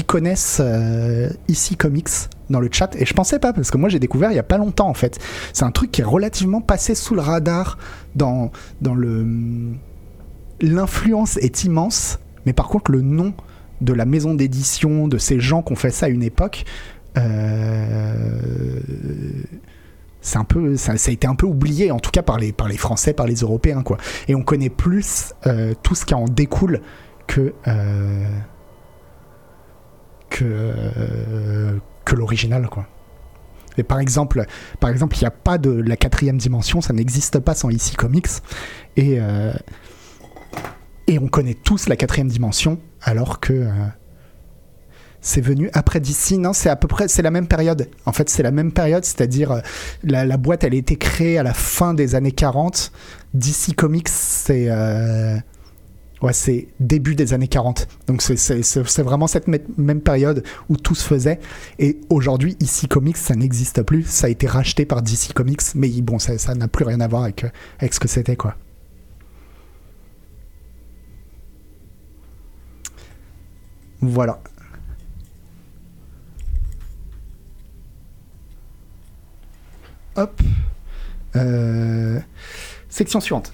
connaissent 0.07 0.61
euh, 0.61 1.29
ici 1.47 1.75
Comics 1.75 2.09
dans 2.49 2.59
le 2.59 2.69
chat. 2.71 2.95
Et 2.95 3.05
je 3.05 3.13
pensais 3.13 3.37
pas, 3.39 3.53
parce 3.53 3.69
que 3.69 3.77
moi 3.77 3.89
j'ai 3.89 3.99
découvert 3.99 4.31
il 4.31 4.35
y 4.35 4.39
a 4.39 4.43
pas 4.43 4.57
longtemps 4.57 4.87
en 4.87 4.93
fait. 4.93 5.19
C'est 5.53 5.65
un 5.65 5.71
truc 5.71 5.91
qui 5.91 6.01
est 6.01 6.05
relativement 6.05 6.61
passé 6.61 6.95
sous 6.95 7.15
le 7.15 7.21
radar 7.21 7.77
dans, 8.15 8.51
dans 8.81 8.95
le. 8.95 9.27
L'influence 10.61 11.37
est 11.37 11.63
immense, 11.63 12.19
mais 12.45 12.53
par 12.53 12.67
contre 12.67 12.91
le 12.91 13.01
nom 13.01 13.33
de 13.81 13.93
la 13.93 14.05
maison 14.05 14.33
d'édition, 14.33 15.07
de 15.07 15.17
ces 15.17 15.39
gens 15.39 15.61
qui 15.61 15.73
ont 15.73 15.75
fait 15.75 15.91
ça 15.91 16.07
à 16.07 16.09
une 16.09 16.23
époque, 16.23 16.65
euh, 17.17 18.79
c'est 20.21 20.37
un 20.37 20.43
peu, 20.43 20.75
ça, 20.75 20.93
a 20.93 21.11
été 21.11 21.27
un 21.27 21.35
peu 21.35 21.45
oublié, 21.45 21.91
en 21.91 21.99
tout 21.99 22.11
cas 22.11 22.21
par 22.21 22.37
les, 22.37 22.51
par 22.51 22.67
les 22.67 22.77
Français, 22.77 23.13
par 23.13 23.25
les 23.25 23.35
Européens, 23.35 23.83
quoi. 23.83 23.97
Et 24.27 24.35
on 24.35 24.41
connaît 24.41 24.69
plus 24.69 25.33
euh, 25.47 25.73
tout 25.81 25.95
ce 25.95 26.05
qui 26.05 26.13
en 26.13 26.25
découle 26.25 26.81
que 27.27 27.53
euh, 27.67 28.27
que 30.29 30.73
que 32.05 32.15
l'original, 32.15 32.67
quoi. 32.67 32.87
Et 33.77 33.83
par 33.83 33.99
exemple, 33.99 34.45
par 34.79 34.89
exemple, 34.89 35.15
il 35.15 35.21
n'y 35.21 35.27
a 35.27 35.31
pas 35.31 35.57
de 35.57 35.69
la 35.69 35.95
quatrième 35.95 36.37
dimension, 36.37 36.81
ça 36.81 36.91
n'existe 36.93 37.39
pas 37.39 37.53
sans 37.53 37.69
ici 37.69 37.95
Comics, 37.95 38.27
et 38.97 39.19
et 41.07 41.19
on 41.19 41.27
connaît 41.27 41.53
tous 41.53 41.87
la 41.87 41.95
quatrième 41.95 42.27
dimension, 42.27 42.79
alors 43.01 43.39
que 43.39 43.69
c'est 45.21 45.41
venu 45.41 45.69
après 45.73 45.99
DC. 45.99 46.31
Non, 46.37 46.53
c'est 46.53 46.69
à 46.69 46.75
peu 46.75 46.87
près, 46.87 47.07
c'est 47.07 47.21
la 47.21 47.31
même 47.31 47.47
période. 47.47 47.89
En 48.05 48.11
fait, 48.11 48.29
c'est 48.29 48.43
la 48.43 48.51
même 48.51 48.71
période, 48.71 49.05
c'est-à-dire 49.05 49.51
euh, 49.51 49.59
la, 50.03 50.37
boîte, 50.37 50.63
elle 50.63 50.73
a 50.73 50.77
été 50.77 50.95
créée 50.95 51.37
à 51.37 51.43
la 51.43 51.53
fin 51.53 51.93
des 51.93 52.15
années 52.15 52.31
40. 52.31 52.91
DC 53.33 53.75
Comics, 53.75 54.09
c'est 54.09 54.65
euh, 54.69 55.37
ouais, 56.21 56.33
c'est 56.33 56.67
début 56.79 57.15
des 57.15 57.33
années 57.33 57.47
40. 57.47 57.87
Donc 58.07 58.21
c'est 58.21 59.01
vraiment 59.01 59.27
cette 59.27 59.47
même 59.47 60.01
période 60.01 60.43
où 60.69 60.77
tout 60.77 60.95
se 60.95 61.05
faisait. 61.05 61.39
Et 61.79 61.99
aujourd'hui, 62.09 62.55
DC 62.55 62.87
Comics, 62.89 63.17
ça 63.17 63.35
n'existe 63.35 63.81
plus. 63.83 64.03
Ça 64.07 64.27
a 64.27 64.29
été 64.29 64.47
racheté 64.47 64.85
par 64.85 65.01
DC 65.01 65.33
Comics, 65.33 65.61
mais 65.75 65.89
bon, 66.01 66.19
ça 66.19 66.55
n'a 66.55 66.67
plus 66.67 66.85
rien 66.85 67.01
à 67.01 67.07
voir 67.07 67.23
avec, 67.23 67.45
avec 67.79 67.93
ce 67.93 67.99
que 67.99 68.07
c'était, 68.07 68.35
quoi. 68.35 68.55
Voilà. 74.01 74.41
Euh, 81.35 82.19
section 82.89 83.19
suivante. 83.19 83.53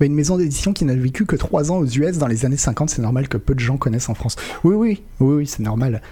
Bah, 0.00 0.06
une 0.06 0.14
maison 0.14 0.36
d'édition 0.36 0.72
qui 0.72 0.84
n'a 0.84 0.94
vécu 0.94 1.24
que 1.24 1.36
3 1.36 1.70
ans 1.70 1.78
aux 1.78 1.86
US 1.86 2.18
dans 2.18 2.26
les 2.26 2.44
années 2.44 2.56
50, 2.56 2.90
c'est 2.90 3.02
normal 3.02 3.28
que 3.28 3.36
peu 3.36 3.54
de 3.54 3.60
gens 3.60 3.76
connaissent 3.76 4.08
en 4.08 4.14
France. 4.14 4.34
Oui, 4.64 4.74
oui, 4.74 5.02
oui, 5.20 5.34
oui 5.36 5.46
c'est 5.46 5.62
normal. 5.62 6.02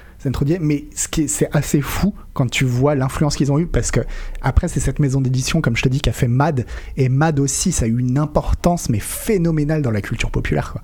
Mais 0.61 0.85
ce 0.95 1.09
qui 1.09 1.23
est, 1.23 1.27
c'est 1.27 1.49
assez 1.53 1.81
fou 1.81 2.15
quand 2.33 2.49
tu 2.49 2.65
vois 2.65 2.95
l'influence 2.95 3.35
qu'ils 3.35 3.51
ont 3.51 3.59
eue, 3.59 3.67
parce 3.67 3.91
que 3.91 4.01
après, 4.41 4.69
c'est 4.69 4.79
cette 4.79 5.01
maison 5.01 5.21
d'édition, 5.21 5.61
comme 5.61 5.77
je 5.77 5.83
te 5.83 5.89
dis, 5.89 6.01
qui 6.01 6.11
a 6.11 6.13
fait 6.13 6.29
Mad. 6.29 6.65
Et 6.97 7.09
Mad 7.09 7.41
aussi, 7.41 7.73
ça 7.73 7.87
a 7.87 7.89
eu 7.89 7.99
une 7.99 8.19
importance, 8.19 8.89
mais 8.89 9.01
phénoménale 9.01 9.83
dans 9.83 9.91
la 9.91 10.01
culture 10.01 10.31
populaire. 10.31 10.79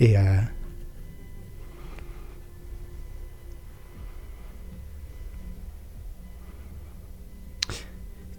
Et. 0.00 0.16
Euh, 0.16 0.36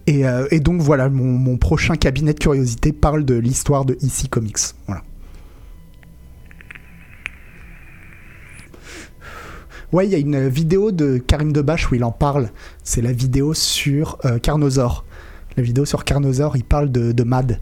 Euh, 0.09 0.47
et, 0.51 0.59
donc 0.59 0.81
voilà, 0.81 1.09
mon, 1.09 1.57
prochain 1.57 1.95
cabinet 1.95 2.33
de 2.33 2.39
curiosité 2.39 2.91
parle 2.91 3.23
de 3.23 3.35
l'histoire 3.35 3.85
de 3.85 3.93
EC 4.01 4.29
Comics. 4.29 4.57
Voilà. 4.85 5.03
Ouais, 9.91 10.07
il 10.07 10.11
y 10.11 10.15
a 10.15 10.17
une 10.17 10.47
vidéo 10.47 10.91
de 10.91 11.17
Karim 11.19 11.53
Debache 11.53 11.91
où 11.91 11.95
il 11.95 12.03
en 12.03 12.11
parle. 12.11 12.49
C'est 12.83 13.01
la 13.01 13.13
vidéo 13.13 13.53
sur 13.53 14.17
euh, 14.25 14.39
Carnosaur. 14.39 15.05
La 15.55 15.63
vidéo 15.63 15.85
sur 15.85 16.03
Carnosaur, 16.03 16.57
il 16.57 16.63
parle 16.63 16.91
de 16.91 17.23
Mad. 17.23 17.59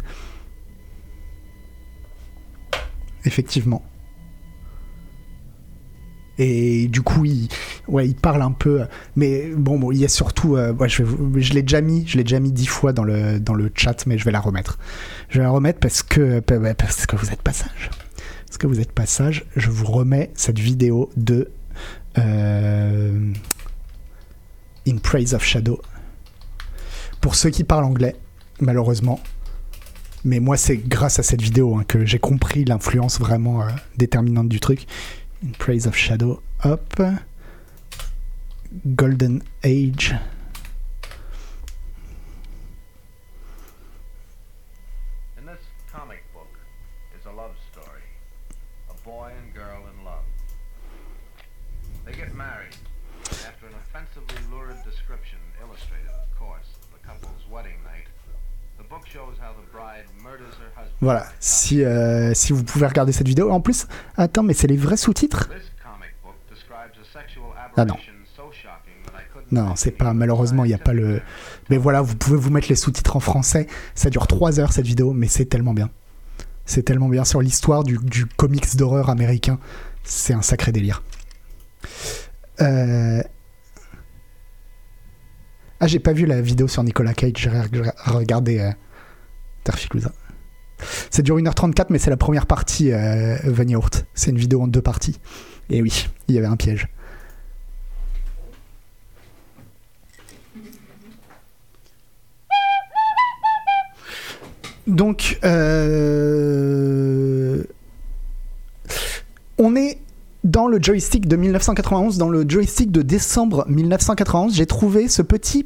Effectivement. 3.26 3.84
Et 6.38 6.88
du 6.88 7.01
coup, 7.01 7.25
il, 7.25 7.49
ouais, 7.88 8.07
il 8.07 8.15
parle 8.15 8.41
un 8.41 8.51
peu. 8.51 8.82
Mais 9.15 9.51
bon, 9.55 9.91
il 9.91 9.99
y 9.99 10.05
a 10.05 10.07
surtout. 10.07 10.55
Euh, 10.55 10.73
je, 10.88 11.53
l'ai 11.53 11.61
déjà 11.61 11.82
mis, 11.82 12.07
je 12.07 12.17
l'ai 12.17 12.23
déjà 12.23 12.39
mis 12.39 12.51
dix 12.51 12.67
fois 12.67 12.93
dans 12.93 13.03
le, 13.03 13.39
dans 13.39 13.53
le 13.53 13.71
chat, 13.75 14.05
mais 14.07 14.17
je 14.17 14.25
vais 14.25 14.32
la 14.32 14.39
remettre. 14.39 14.79
Je 15.29 15.38
vais 15.38 15.43
la 15.43 15.51
remettre 15.51 15.79
parce 15.79 16.03
que, 16.03 16.39
parce 16.39 17.05
que 17.05 17.15
vous 17.15 17.32
êtes 17.32 17.41
pas 17.41 17.53
sage. 17.53 17.89
Parce 18.47 18.57
que 18.57 18.67
vous 18.67 18.79
êtes 18.79 18.91
pas 18.91 19.05
sage, 19.05 19.45
je 19.55 19.69
vous 19.69 19.86
remets 19.86 20.32
cette 20.34 20.59
vidéo 20.59 21.09
de 21.15 21.49
euh, 22.17 23.34
In 24.88 24.97
Praise 24.97 25.34
of 25.34 25.43
Shadow. 25.43 25.79
Pour 27.21 27.36
ceux 27.36 27.49
qui 27.49 27.63
parlent 27.63 27.86
anglais, 27.86 28.15
malheureusement. 28.59 29.19
Mais 30.23 30.39
moi, 30.39 30.57
c'est 30.57 30.77
grâce 30.77 31.17
à 31.17 31.23
cette 31.23 31.41
vidéo 31.41 31.77
hein, 31.77 31.84
que 31.88 32.05
j'ai 32.05 32.19
compris 32.19 32.63
l'influence 32.65 33.19
vraiment 33.19 33.61
euh, 33.61 33.69
déterminante 33.97 34.49
du 34.49 34.59
truc. 34.59 34.86
In 35.42 35.54
Praise 35.54 35.88
of 35.88 35.98
Shadow. 35.98 36.44
up. 36.64 36.94
Golden 38.96 39.42
Age. 39.64 40.14
In 45.38 45.46
this 45.48 45.60
comic 45.92 46.24
book 46.32 46.48
is 47.20 47.26
a 47.26 47.32
love 47.32 47.56
story. 47.72 48.04
A 48.92 48.94
boy 49.04 49.32
and 49.36 49.52
girl 49.54 49.84
in 49.98 50.06
love. 50.06 50.24
They 52.06 52.12
get 52.12 52.36
married. 52.36 52.76
After 53.48 53.66
an 53.66 53.74
offensively 53.74 54.38
lurid 54.56 54.84
description, 54.84 55.39
illustrated, 55.60 56.10
of 56.10 56.38
course, 56.38 56.68
the 56.94 57.00
couple's 57.00 57.48
wedding 57.50 57.82
night, 57.84 58.06
Voilà, 61.01 61.25
si, 61.39 61.84
euh, 61.84 62.34
si 62.34 62.53
vous 62.53 62.63
pouvez 62.63 62.88
regarder 62.88 63.11
cette 63.11 63.27
vidéo. 63.27 63.51
En 63.51 63.61
plus, 63.61 63.88
attends, 64.17 64.43
mais 64.43 64.53
c'est 64.53 64.67
les 64.67 64.77
vrais 64.77 64.97
sous-titres 64.97 65.49
Ah 67.77 67.86
non. 67.86 67.95
Non, 69.51 69.75
c'est 69.75 69.91
pas, 69.91 70.13
malheureusement, 70.13 70.63
il 70.63 70.69
n'y 70.69 70.73
a 70.73 70.77
pas 70.77 70.93
le. 70.93 71.21
Mais 71.69 71.77
voilà, 71.77 72.01
vous 72.01 72.15
pouvez 72.15 72.38
vous 72.38 72.49
mettre 72.49 72.69
les 72.69 72.75
sous-titres 72.75 73.15
en 73.17 73.19
français. 73.19 73.67
Ça 73.95 74.09
dure 74.09 74.27
3 74.27 74.59
heures 74.59 74.71
cette 74.71 74.86
vidéo, 74.86 75.11
mais 75.13 75.27
c'est 75.27 75.45
tellement 75.45 75.73
bien. 75.73 75.89
C'est 76.65 76.84
tellement 76.84 77.09
bien 77.09 77.25
sur 77.25 77.41
l'histoire 77.41 77.84
du, 77.84 77.97
du 77.97 78.25
comics 78.25 78.77
d'horreur 78.77 79.09
américain. 79.09 79.59
C'est 80.03 80.34
un 80.34 80.41
sacré 80.41 80.71
délire. 80.71 81.03
Euh... 82.61 83.21
Ah, 85.84 85.88
j'ai 85.88 85.97
pas 85.97 86.13
vu 86.13 86.27
la 86.27 86.41
vidéo 86.41 86.67
sur 86.67 86.84
Nicolas 86.84 87.15
Cage, 87.15 87.32
j'ai 87.36 87.49
regardé 88.05 88.59
euh, 88.59 88.69
Ça 91.09 91.23
dure 91.23 91.39
1h34, 91.39 91.88
mais 91.89 91.97
c'est 91.97 92.11
la 92.11 92.17
première 92.17 92.45
partie, 92.45 92.91
euh, 92.91 93.36
C'est 94.13 94.29
une 94.29 94.38
vidéo 94.38 94.61
en 94.61 94.67
deux 94.67 94.84
parties. 94.84 95.19
Et 95.71 95.82
oui, 95.82 96.07
il 96.27 96.36
y 96.36 96.38
avait 96.38 96.45
un 96.45 96.55
piège. 96.55 96.88
Donc, 104.86 105.39
euh, 105.43 106.63
on 109.57 109.75
est 109.75 109.97
dans 110.44 110.68
le 110.68 110.80
joystick 110.82 111.28
de 111.28 111.36
1991, 111.36 112.18
dans 112.18 112.30
le 112.30 112.46
joystick 112.48 112.92
de 112.92 113.02
décembre 113.02 113.66
1991, 113.68 114.56
j'ai 114.56 114.66
trouvé 114.66 115.08
ce 115.08 115.22
petit 115.22 115.66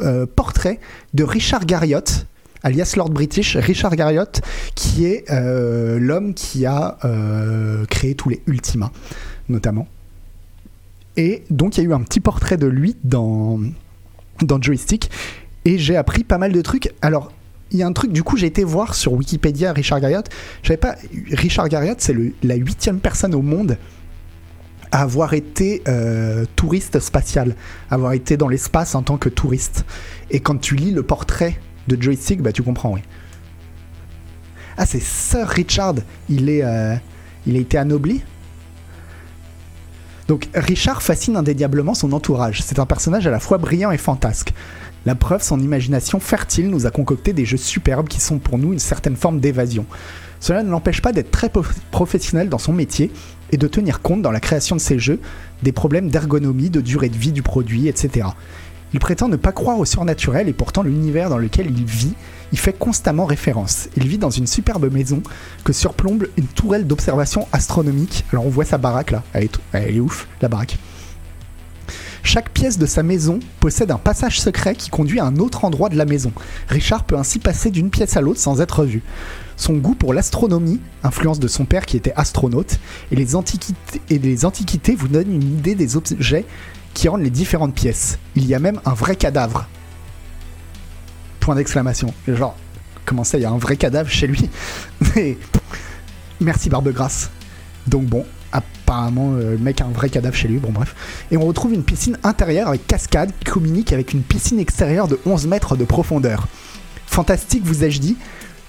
euh, 0.00 0.26
portrait 0.26 0.80
de 1.14 1.24
Richard 1.24 1.66
Garriott, 1.66 2.26
alias 2.62 2.94
Lord 2.96 3.10
British, 3.10 3.56
Richard 3.56 3.96
Garriott, 3.96 4.40
qui 4.74 5.04
est 5.06 5.30
euh, 5.30 5.98
l'homme 5.98 6.34
qui 6.34 6.66
a 6.66 6.98
créé 7.90 8.14
tous 8.14 8.28
les 8.28 8.42
Ultima, 8.46 8.92
notamment. 9.48 9.88
Et 11.16 11.44
donc 11.50 11.76
il 11.76 11.84
y 11.84 11.86
a 11.86 11.90
eu 11.90 11.92
un 11.92 12.02
petit 12.02 12.20
portrait 12.20 12.56
de 12.56 12.66
lui 12.66 12.96
dans, 13.04 13.60
dans 14.42 14.60
Joystick, 14.60 15.10
et 15.64 15.78
j'ai 15.78 15.96
appris 15.96 16.24
pas 16.24 16.38
mal 16.38 16.52
de 16.52 16.60
trucs. 16.60 16.92
Alors, 17.02 17.32
il 17.70 17.78
y 17.78 17.82
a 17.82 17.86
un 17.86 17.92
truc, 17.92 18.12
du 18.12 18.22
coup, 18.22 18.36
j'ai 18.36 18.46
été 18.46 18.62
voir 18.62 18.94
sur 18.94 19.12
Wikipédia 19.14 19.72
Richard 19.72 20.00
Garriott. 20.00 20.28
Je 20.62 20.68
savais 20.68 20.78
pas, 20.78 20.96
Richard 21.32 21.68
Garriott, 21.68 22.00
c'est 22.00 22.14
la 22.42 22.54
huitième 22.54 23.00
personne 23.00 23.34
au 23.34 23.42
monde 23.42 23.76
avoir 25.02 25.34
été 25.34 25.82
euh, 25.88 26.44
touriste 26.54 27.00
spatial, 27.00 27.56
avoir 27.90 28.12
été 28.12 28.36
dans 28.36 28.48
l'espace 28.48 28.94
en 28.94 29.02
tant 29.02 29.16
que 29.16 29.28
touriste. 29.28 29.84
Et 30.30 30.38
quand 30.38 30.56
tu 30.56 30.76
lis 30.76 30.92
le 30.92 31.02
portrait 31.02 31.58
de 31.88 32.00
Joystick, 32.00 32.40
bah 32.40 32.52
tu 32.52 32.62
comprends, 32.62 32.92
oui. 32.92 33.00
Ah, 34.76 34.86
c'est 34.86 35.02
Sir 35.02 35.48
Richard. 35.48 35.96
Il 36.28 36.48
est, 36.48 36.62
euh, 36.62 36.94
il 37.46 37.56
a 37.56 37.58
été 37.58 37.76
anobli. 37.76 38.22
Donc 40.28 40.48
Richard 40.54 41.02
fascine 41.02 41.36
indéniablement 41.36 41.94
son 41.94 42.12
entourage. 42.12 42.62
C'est 42.62 42.78
un 42.78 42.86
personnage 42.86 43.26
à 43.26 43.30
la 43.30 43.40
fois 43.40 43.58
brillant 43.58 43.90
et 43.90 43.98
fantasque. 43.98 44.52
La 45.06 45.14
preuve, 45.14 45.42
son 45.42 45.60
imagination 45.60 46.18
fertile 46.20 46.70
nous 46.70 46.86
a 46.86 46.90
concocté 46.90 47.32
des 47.32 47.44
jeux 47.44 47.58
superbes 47.58 48.08
qui 48.08 48.20
sont 48.20 48.38
pour 48.38 48.58
nous 48.58 48.72
une 48.72 48.78
certaine 48.78 49.16
forme 49.16 49.40
d'évasion. 49.40 49.84
Cela 50.40 50.62
ne 50.62 50.70
l'empêche 50.70 51.02
pas 51.02 51.12
d'être 51.12 51.30
très 51.30 51.50
professionnel 51.90 52.48
dans 52.48 52.58
son 52.58 52.72
métier 52.72 53.10
et 53.52 53.56
de 53.56 53.66
tenir 53.66 54.00
compte 54.00 54.22
dans 54.22 54.30
la 54.30 54.40
création 54.40 54.76
de 54.76 54.80
ses 54.80 54.98
jeux 54.98 55.20
des 55.62 55.72
problèmes 55.72 56.08
d'ergonomie, 56.08 56.70
de 56.70 56.80
durée 56.80 57.08
de 57.08 57.16
vie 57.16 57.32
du 57.32 57.42
produit, 57.42 57.88
etc. 57.88 58.28
Il 58.92 59.00
prétend 59.00 59.28
ne 59.28 59.36
pas 59.36 59.52
croire 59.52 59.78
au 59.78 59.84
surnaturel 59.84 60.48
et 60.48 60.52
pourtant 60.52 60.82
l'univers 60.82 61.28
dans 61.28 61.38
lequel 61.38 61.66
il 61.66 61.84
vit 61.84 62.14
il 62.52 62.58
fait 62.58 62.72
constamment 62.72 63.24
référence. 63.24 63.88
Il 63.96 64.06
vit 64.06 64.18
dans 64.18 64.30
une 64.30 64.46
superbe 64.46 64.92
maison 64.92 65.20
que 65.64 65.72
surplombe 65.72 66.28
une 66.36 66.46
tourelle 66.46 66.86
d'observation 66.86 67.48
astronomique. 67.50 68.24
Alors 68.32 68.46
on 68.46 68.50
voit 68.50 68.64
sa 68.64 68.78
baraque 68.78 69.10
là, 69.10 69.24
elle 69.32 69.48
elle 69.72 69.96
est 69.96 70.00
ouf, 70.00 70.28
la 70.40 70.48
baraque. 70.48 70.78
Chaque 72.22 72.50
pièce 72.50 72.78
de 72.78 72.86
sa 72.86 73.02
maison 73.02 73.40
possède 73.60 73.90
un 73.90 73.98
passage 73.98 74.40
secret 74.40 74.76
qui 74.76 74.88
conduit 74.88 75.18
à 75.18 75.24
un 75.24 75.36
autre 75.36 75.64
endroit 75.64 75.88
de 75.88 75.96
la 75.96 76.04
maison. 76.04 76.32
Richard 76.68 77.04
peut 77.04 77.18
ainsi 77.18 77.40
passer 77.40 77.70
d'une 77.70 77.90
pièce 77.90 78.16
à 78.16 78.20
l'autre 78.20 78.40
sans 78.40 78.60
être 78.60 78.84
vu. 78.84 79.02
Son 79.56 79.74
goût 79.74 79.94
pour 79.94 80.14
l'astronomie, 80.14 80.80
influence 81.02 81.38
de 81.38 81.48
son 81.48 81.64
père 81.64 81.86
qui 81.86 81.96
était 81.96 82.12
astronaute, 82.16 82.78
et 83.10 83.16
les, 83.16 83.34
antiquités, 83.36 84.94
vous 84.96 85.08
donnent 85.08 85.32
une 85.32 85.58
idée 85.58 85.74
des 85.74 85.96
objets 85.96 86.44
qui 86.92 87.08
rendent 87.08 87.22
les 87.22 87.30
différentes 87.30 87.74
pièces. 87.74 88.18
Il 88.36 88.46
y 88.46 88.54
a 88.54 88.58
même 88.58 88.80
un 88.84 88.94
vrai 88.94 89.16
cadavre. 89.16 89.68
Point 91.40 91.56
d'exclamation. 91.56 92.12
Genre, 92.26 92.56
comment 93.04 93.24
ça, 93.24 93.38
il 93.38 93.42
y 93.42 93.44
a 93.44 93.50
un 93.50 93.58
vrai 93.58 93.76
cadavre 93.76 94.10
chez 94.10 94.26
lui? 94.26 94.48
Merci 96.40 96.68
Barbegrasse. 96.68 97.30
Donc 97.86 98.04
bon, 98.04 98.24
apparemment 98.52 99.34
euh, 99.34 99.52
le 99.52 99.58
mec 99.58 99.80
a 99.80 99.84
un 99.84 99.90
vrai 99.90 100.08
cadavre 100.08 100.34
chez 100.34 100.48
lui, 100.48 100.58
bon 100.58 100.72
bref. 100.72 100.94
Et 101.30 101.36
on 101.36 101.46
retrouve 101.46 101.74
une 101.74 101.84
piscine 101.84 102.18
intérieure 102.22 102.68
avec 102.68 102.86
cascade 102.86 103.30
qui 103.38 103.50
communique 103.50 103.92
avec 103.92 104.12
une 104.12 104.22
piscine 104.22 104.58
extérieure 104.58 105.08
de 105.08 105.18
11 105.26 105.46
mètres 105.46 105.76
de 105.76 105.84
profondeur. 105.84 106.48
Fantastique 107.06 107.62
vous 107.64 107.84
ai-je 107.84 108.00
dit 108.00 108.16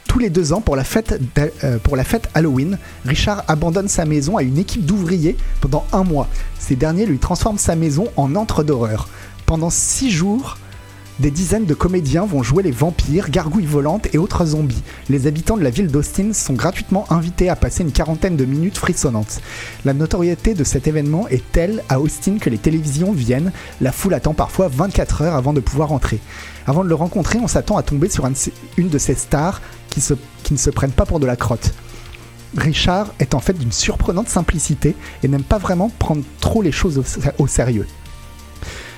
tous 0.07 0.19
les 0.19 0.29
deux 0.29 0.53
ans, 0.53 0.61
pour 0.61 0.75
la, 0.75 0.83
fête 0.83 1.19
euh, 1.63 1.77
pour 1.79 1.95
la 1.95 2.03
fête 2.03 2.29
Halloween, 2.33 2.77
Richard 3.05 3.43
abandonne 3.47 3.87
sa 3.87 4.05
maison 4.05 4.37
à 4.37 4.43
une 4.43 4.57
équipe 4.57 4.85
d'ouvriers 4.85 5.35
pendant 5.61 5.85
un 5.91 6.03
mois. 6.03 6.27
Ces 6.59 6.75
derniers 6.75 7.05
lui 7.05 7.19
transforment 7.19 7.57
sa 7.57 7.75
maison 7.75 8.07
en 8.15 8.35
antre 8.35 8.63
d'horreur. 8.63 9.09
Pendant 9.45 9.69
six 9.69 10.11
jours, 10.11 10.57
des 11.19 11.31
dizaines 11.31 11.65
de 11.65 11.73
comédiens 11.73 12.25
vont 12.25 12.43
jouer 12.43 12.61
les 12.61 12.71
vampires, 12.71 13.29
gargouilles 13.29 13.65
volantes 13.65 14.13
et 14.13 14.17
autres 14.17 14.45
zombies. 14.45 14.83
Les 15.07 15.27
habitants 15.27 15.55
de 15.55 15.63
la 15.63 15.69
ville 15.69 15.87
d'Austin 15.87 16.33
sont 16.33 16.53
gratuitement 16.53 17.05
invités 17.09 17.47
à 17.47 17.55
passer 17.55 17.83
une 17.83 17.93
quarantaine 17.93 18.35
de 18.35 18.43
minutes 18.43 18.77
frissonnantes. 18.77 19.39
La 19.85 19.93
notoriété 19.93 20.53
de 20.55 20.65
cet 20.65 20.87
événement 20.87 21.29
est 21.29 21.43
telle 21.53 21.83
à 21.87 22.01
Austin 22.01 22.37
que 22.37 22.49
les 22.49 22.57
télévisions 22.57 23.13
viennent, 23.13 23.53
la 23.79 23.93
foule 23.93 24.13
attend 24.13 24.33
parfois 24.33 24.67
24 24.67 25.21
heures 25.21 25.35
avant 25.35 25.53
de 25.53 25.61
pouvoir 25.61 25.93
entrer. 25.93 26.19
Avant 26.67 26.83
de 26.83 26.89
le 26.89 26.95
rencontrer, 26.95 27.39
on 27.39 27.47
s'attend 27.47 27.77
à 27.77 27.83
tomber 27.83 28.09
sur 28.09 28.27
une 28.77 28.89
de 28.89 28.97
ces 28.97 29.15
stars 29.15 29.61
qui, 30.43 30.53
ne 30.53 30.57
se 30.57 30.69
prennent 30.69 30.91
pas 30.91 31.05
pour 31.05 31.19
de 31.19 31.25
la 31.25 31.35
crotte. 31.35 31.73
Richard 32.57 33.13
est 33.19 33.33
en 33.33 33.39
fait 33.39 33.57
d'une 33.57 33.71
surprenante 33.71 34.29
simplicité 34.29 34.95
et 35.23 35.27
n'aime 35.27 35.43
pas 35.43 35.57
vraiment 35.57 35.89
prendre 35.99 36.23
trop 36.39 36.61
les 36.61 36.71
choses 36.71 37.01
au 37.37 37.47
sérieux. 37.47 37.87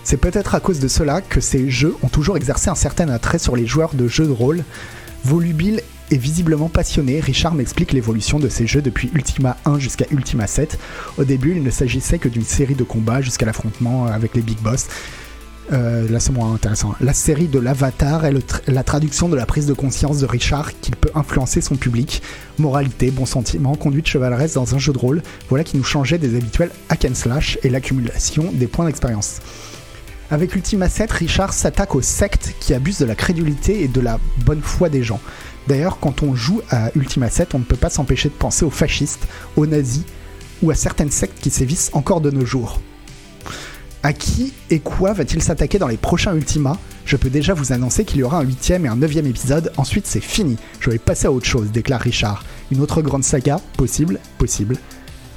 C'est 0.04 0.18
peut-être 0.18 0.56
à 0.56 0.60
cause 0.60 0.80
de 0.80 0.88
cela 0.88 1.22
que 1.22 1.42
ces 1.42 1.70
jeux 1.70 1.96
ont 2.04 2.08
toujours 2.08 2.38
exercé 2.38 2.70
un 2.70 2.76
certain 2.76 3.10
attrait 3.10 3.40
sur 3.40 3.56
les 3.56 3.66
joueurs 3.66 3.94
de 3.94 4.08
jeux 4.08 4.28
de 4.28 4.32
rôle. 4.32 4.64
Volubile 5.26 5.82
et 6.12 6.18
visiblement 6.18 6.70
passionné, 6.70 7.20
Richard 7.20 7.54
m'explique 7.54 7.92
l'évolution 7.92 8.40
de 8.40 8.48
ces 8.48 8.66
jeux 8.66 8.82
depuis 8.82 9.12
Ultima 9.14 9.58
1 9.66 9.80
jusqu'à 9.80 10.06
Ultima 10.12 10.48
7. 10.48 10.80
Au 11.18 11.26
début, 11.26 11.56
il 11.58 11.64
ne 11.64 11.70
s'agissait 11.70 12.20
que 12.20 12.30
d'une 12.30 12.46
série 12.46 12.76
de 12.76 12.86
combats 12.86 13.22
jusqu'à 13.22 13.46
l'affrontement 13.46 14.06
avec 14.06 14.34
les 14.36 14.42
big 14.42 14.60
boss. 14.60 14.88
Euh, 15.74 16.08
là, 16.10 16.20
c'est 16.20 16.32
moins 16.32 16.54
intéressant. 16.54 16.96
La 17.02 17.14
série 17.14 17.48
de 17.48 17.60
l'Avatar 17.60 18.26
est 18.26 18.34
la 18.68 18.84
traduction 18.84 19.28
de 19.28 19.36
la 19.36 19.46
prise 19.46 19.66
de 19.66 19.74
conscience 19.74 20.20
de 20.20 20.26
Richard 20.26 20.80
qu'il 20.80 20.96
peut 20.96 21.12
influencer 21.14 21.60
son 21.60 21.76
public. 21.76 22.22
Moralité, 22.58 23.12
bon 23.12 23.26
sentiment, 23.26 23.76
conduite 23.76 24.08
chevaleresque 24.08 24.56
dans 24.56 24.76
un 24.76 24.78
jeu 24.78 24.94
de 24.94 24.98
rôle, 24.98 25.22
voilà 25.50 25.64
qui 25.64 25.76
nous 25.76 25.84
changeait 25.84 26.18
des 26.18 26.36
habituels 26.36 26.72
hack 26.90 27.06
and 27.06 27.16
slash 27.16 27.60
et 27.64 27.70
l'accumulation 27.70 28.50
des 28.54 28.68
points 28.68 28.86
d'expérience. 28.86 29.40
Avec 30.32 30.56
Ultima 30.56 30.90
7, 30.90 31.12
Richard 31.12 31.54
s'attaque 31.54 31.96
aux 31.96 32.02
sectes 32.02 32.54
qui 32.60 32.74
abusent 32.74 33.00
de 33.00 33.06
la 33.06 33.16
crédulité 33.16 33.84
et 33.84 33.88
de 33.88 34.02
la 34.02 34.20
bonne 34.46 34.62
foi 34.62 34.90
des 34.90 35.04
gens. 35.04 35.22
D'ailleurs, 35.68 36.00
quand 36.00 36.24
on 36.24 36.36
joue 36.36 36.62
à 36.70 36.92
Ultima 36.96 37.30
7, 37.30 37.56
on 37.56 37.60
ne 37.60 37.64
peut 37.64 37.76
pas 37.76 37.90
s'empêcher 37.90 38.30
de 38.30 38.34
penser 38.34 38.64
aux 38.64 38.70
fascistes, 38.70 39.28
aux 39.58 39.66
nazis 39.66 40.04
ou 40.62 40.72
à 40.72 40.76
certaines 40.76 41.12
sectes 41.12 41.40
qui 41.40 41.50
sévissent 41.50 41.92
encore 41.94 42.22
de 42.22 42.32
nos 42.32 42.46
jours. 42.46 42.80
À 44.04 44.14
qui 44.14 44.54
et 44.70 44.80
quoi 44.80 45.14
va-t-il 45.14 45.42
s'attaquer 45.42 45.80
dans 45.80 45.88
les 45.88 45.98
prochains 45.98 46.36
Ultima? 46.36 46.78
Je 47.06 47.16
peux 47.16 47.30
déjà 47.30 47.54
vous 47.54 47.74
annoncer 47.74 48.06
qu'il 48.06 48.20
y 48.20 48.24
aura 48.24 48.40
un 48.40 48.44
huitième 48.44 48.86
et 48.86 48.90
un 48.90 48.96
neuvième 48.96 49.26
épisode, 49.28 49.72
ensuite 49.78 50.06
c'est 50.08 50.22
fini. 50.22 50.58
Je 50.80 50.90
vais 50.90 50.98
passer 50.98 51.28
à 51.28 51.32
autre 51.32 51.46
chose, 51.46 51.72
déclare 51.72 52.02
Richard. 52.02 52.44
Une 52.72 52.82
autre 52.82 53.02
grande 53.02 53.24
saga? 53.24 53.60
Possible 53.78 54.20
Possible. 54.38 54.78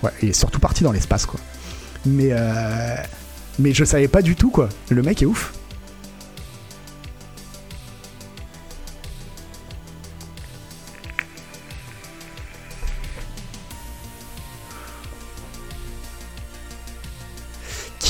Ouais, 0.03 0.11
il 0.23 0.31
est 0.31 0.33
surtout 0.33 0.61
parti 0.61 0.85
dans 0.85 0.93
l'espace 0.93 1.27
quoi. 1.27 1.41
Mais 2.07 2.29
euh 2.33 2.97
mais 3.59 3.73
je 3.73 3.85
savais 3.85 4.09
pas 4.09 4.23
du 4.23 4.37
tout 4.37 4.51
quoi. 4.51 4.69
Le 4.89 5.03
mec 5.03 5.23
est 5.23 5.27
ouf. 5.27 5.53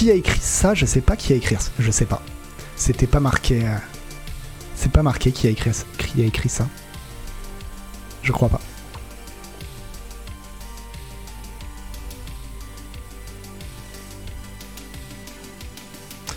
Qui 0.01 0.11
a 0.11 0.15
écrit 0.15 0.41
ça 0.41 0.73
Je 0.73 0.87
sais 0.87 1.03
pas 1.03 1.15
qui 1.15 1.35
a 1.35 1.37
écrit 1.37 1.57
ça. 1.57 1.71
Je 1.79 1.91
sais 1.91 2.07
pas. 2.07 2.23
C'était 2.75 3.07
pas 3.07 3.21
marqué. 3.21 3.67
Euh, 3.67 3.77
c'est 4.75 4.91
pas 4.91 5.03
marqué 5.03 5.31
qui 5.31 5.47
a 5.47 5.51
écrit, 5.51 5.73
qui 5.99 6.23
a 6.23 6.25
écrit 6.25 6.49
ça. 6.49 6.67
Je 8.23 8.33
crois 8.33 8.49
pas. 8.49 8.63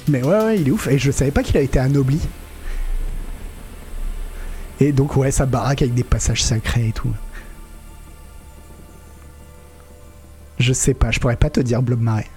Mais 0.10 0.22
ouais, 0.22 0.44
ouais, 0.44 0.60
il 0.60 0.68
est 0.68 0.72
ouf. 0.72 0.88
Et 0.88 1.00
je 1.00 1.10
savais 1.12 1.32
pas 1.32 1.42
qu'il 1.42 1.56
a 1.56 1.62
été 1.62 1.80
anobli. 1.80 2.20
Et 4.82 4.92
donc, 4.92 5.16
ouais, 5.16 5.32
sa 5.32 5.46
baraque 5.46 5.84
avec 5.84 5.94
des 5.94 6.04
passages 6.04 6.44
sacrés 6.44 6.90
et 6.90 6.92
tout. 6.92 7.14
Je 10.60 10.74
sais 10.74 10.94
pas, 10.94 11.12
je 11.12 11.22
pourrais 11.22 11.38
pas 11.38 11.50
te 11.50 11.62
dire 11.62 11.82
Blob 11.82 12.02
Marais. 12.02 12.28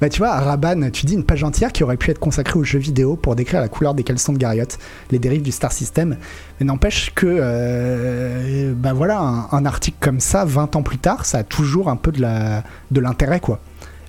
Bah 0.00 0.10
tu 0.10 0.18
vois, 0.18 0.38
Raban, 0.38 0.90
tu 0.90 1.06
dis 1.06 1.14
une 1.14 1.24
page 1.24 1.42
entière 1.42 1.72
qui 1.72 1.82
aurait 1.82 1.96
pu 1.96 2.10
être 2.10 2.18
consacrée 2.18 2.58
aux 2.58 2.64
jeux 2.64 2.78
vidéo 2.78 3.16
pour 3.16 3.34
décrire 3.34 3.60
la 3.60 3.68
couleur 3.68 3.94
des 3.94 4.02
caleçons 4.02 4.34
de 4.34 4.38
Gariot, 4.38 4.64
les 5.10 5.18
dérives 5.18 5.42
du 5.42 5.52
Star 5.52 5.72
System. 5.72 6.18
Mais 6.60 6.66
n'empêche 6.66 7.12
que, 7.14 7.26
euh, 7.26 8.74
bah 8.76 8.92
voilà, 8.92 9.48
un, 9.50 9.64
article 9.64 9.96
comme 10.00 10.20
ça, 10.20 10.44
20 10.44 10.76
ans 10.76 10.82
plus 10.82 10.98
tard, 10.98 11.24
ça 11.24 11.38
a 11.38 11.44
toujours 11.44 11.88
un 11.88 11.96
peu 11.96 12.12
de, 12.12 12.20
la, 12.20 12.62
de 12.90 13.00
l'intérêt, 13.00 13.40
quoi. 13.40 13.58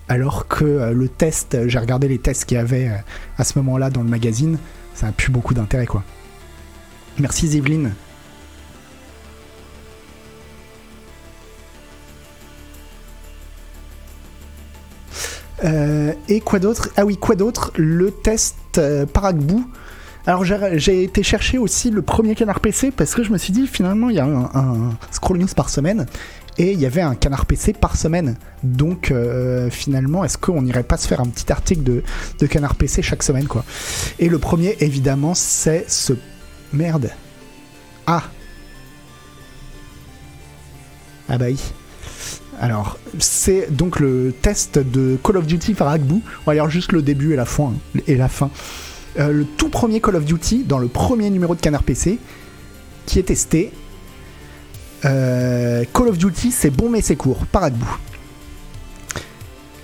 Alors 0.09 0.47
que 0.47 0.65
euh, 0.65 0.91
le 0.91 1.07
test, 1.07 1.57
j'ai 1.67 1.79
regardé 1.79 2.07
les 2.07 2.17
tests 2.17 2.45
qu'il 2.45 2.57
y 2.57 2.61
avait 2.61 2.89
euh, 2.89 2.97
à 3.37 3.43
ce 3.45 3.57
moment-là 3.59 3.89
dans 3.89 4.03
le 4.03 4.09
magazine, 4.09 4.57
ça 4.93 5.07
a 5.07 5.11
plus 5.11 5.31
beaucoup 5.31 5.53
d'intérêt, 5.53 5.85
quoi. 5.85 6.03
Merci 7.19 7.47
Zéveline 7.47 7.93
Euh, 15.63 16.13
et 16.27 16.39
quoi 16.39 16.59
d'autre? 16.59 16.89
Ah 16.97 17.05
oui, 17.05 17.17
quoi 17.17 17.35
d'autre? 17.35 17.71
Le 17.75 18.11
test 18.11 18.55
euh, 18.77 19.05
Alors 20.25 20.43
j'ai 20.45 21.03
été 21.03 21.23
chercher 21.23 21.57
aussi 21.57 21.89
le 21.89 22.01
premier 22.01 22.35
canard 22.35 22.59
PC 22.59 22.91
parce 22.91 23.15
que 23.15 23.23
je 23.23 23.31
me 23.31 23.37
suis 23.37 23.53
dit 23.53 23.67
finalement 23.67 24.09
il 24.09 24.17
y 24.17 24.19
a 24.19 24.25
un, 24.25 24.91
scroll 25.11 25.37
news 25.37 25.47
par 25.55 25.69
semaine 25.69 26.05
et 26.59 26.71
il 26.71 26.79
y 26.79 26.85
avait 26.85 27.01
un 27.01 27.15
canard 27.15 27.45
PC 27.45 27.73
par 27.73 27.95
semaine. 27.95 28.37
Donc 28.63 29.11
euh, 29.11 29.69
finalement 29.69 30.23
est-ce 30.23 30.37
qu'on 30.37 30.61
n'irait 30.61 30.83
pas 30.83 30.97
se 30.97 31.07
faire 31.07 31.21
un 31.21 31.27
petit 31.27 31.51
article 31.51 31.83
de, 31.83 32.03
de 32.39 32.45
canard 32.45 32.75
PC 32.75 33.01
chaque 33.01 33.23
semaine 33.23 33.47
quoi? 33.47 33.63
Et 34.19 34.29
le 34.29 34.37
premier 34.37 34.77
évidemment 34.79 35.33
c'est 35.33 35.85
ce 35.87 36.13
merde. 36.73 37.09
Ah 38.05 38.23
Ah 41.29 41.37
bah 41.37 41.45
oui. 41.49 41.59
Alors, 42.59 42.97
c'est 43.19 43.71
donc 43.71 43.99
le 43.99 44.33
test 44.41 44.79
de 44.79 45.17
Call 45.23 45.37
of 45.37 45.45
Duty 45.45 45.75
par 45.75 45.89
Agbou. 45.89 46.21
On 46.45 46.53
va 46.53 46.69
juste 46.69 46.91
le 46.91 47.01
début 47.03 47.33
et 47.33 47.35
la 47.35 47.45
fin. 47.45 47.73
Et 48.07 48.15
la 48.15 48.27
fin. 48.27 48.49
Euh, 49.19 49.31
le 49.31 49.45
tout 49.45 49.69
premier 49.69 50.01
Call 50.01 50.15
of 50.15 50.25
Duty, 50.25 50.63
dans 50.63 50.79
le 50.79 50.87
premier 50.87 51.29
numéro 51.29 51.53
de 51.55 51.61
Canard 51.61 51.83
PC, 51.83 52.17
qui 53.05 53.19
est 53.19 53.23
testé. 53.23 53.71
Euh, 55.05 55.83
Call 55.93 56.07
of 56.07 56.17
Duty, 56.17 56.51
c'est 56.51 56.71
bon 56.71 56.89
mais 56.89 57.01
c'est 57.01 57.15
court, 57.15 57.45
par. 57.45 57.69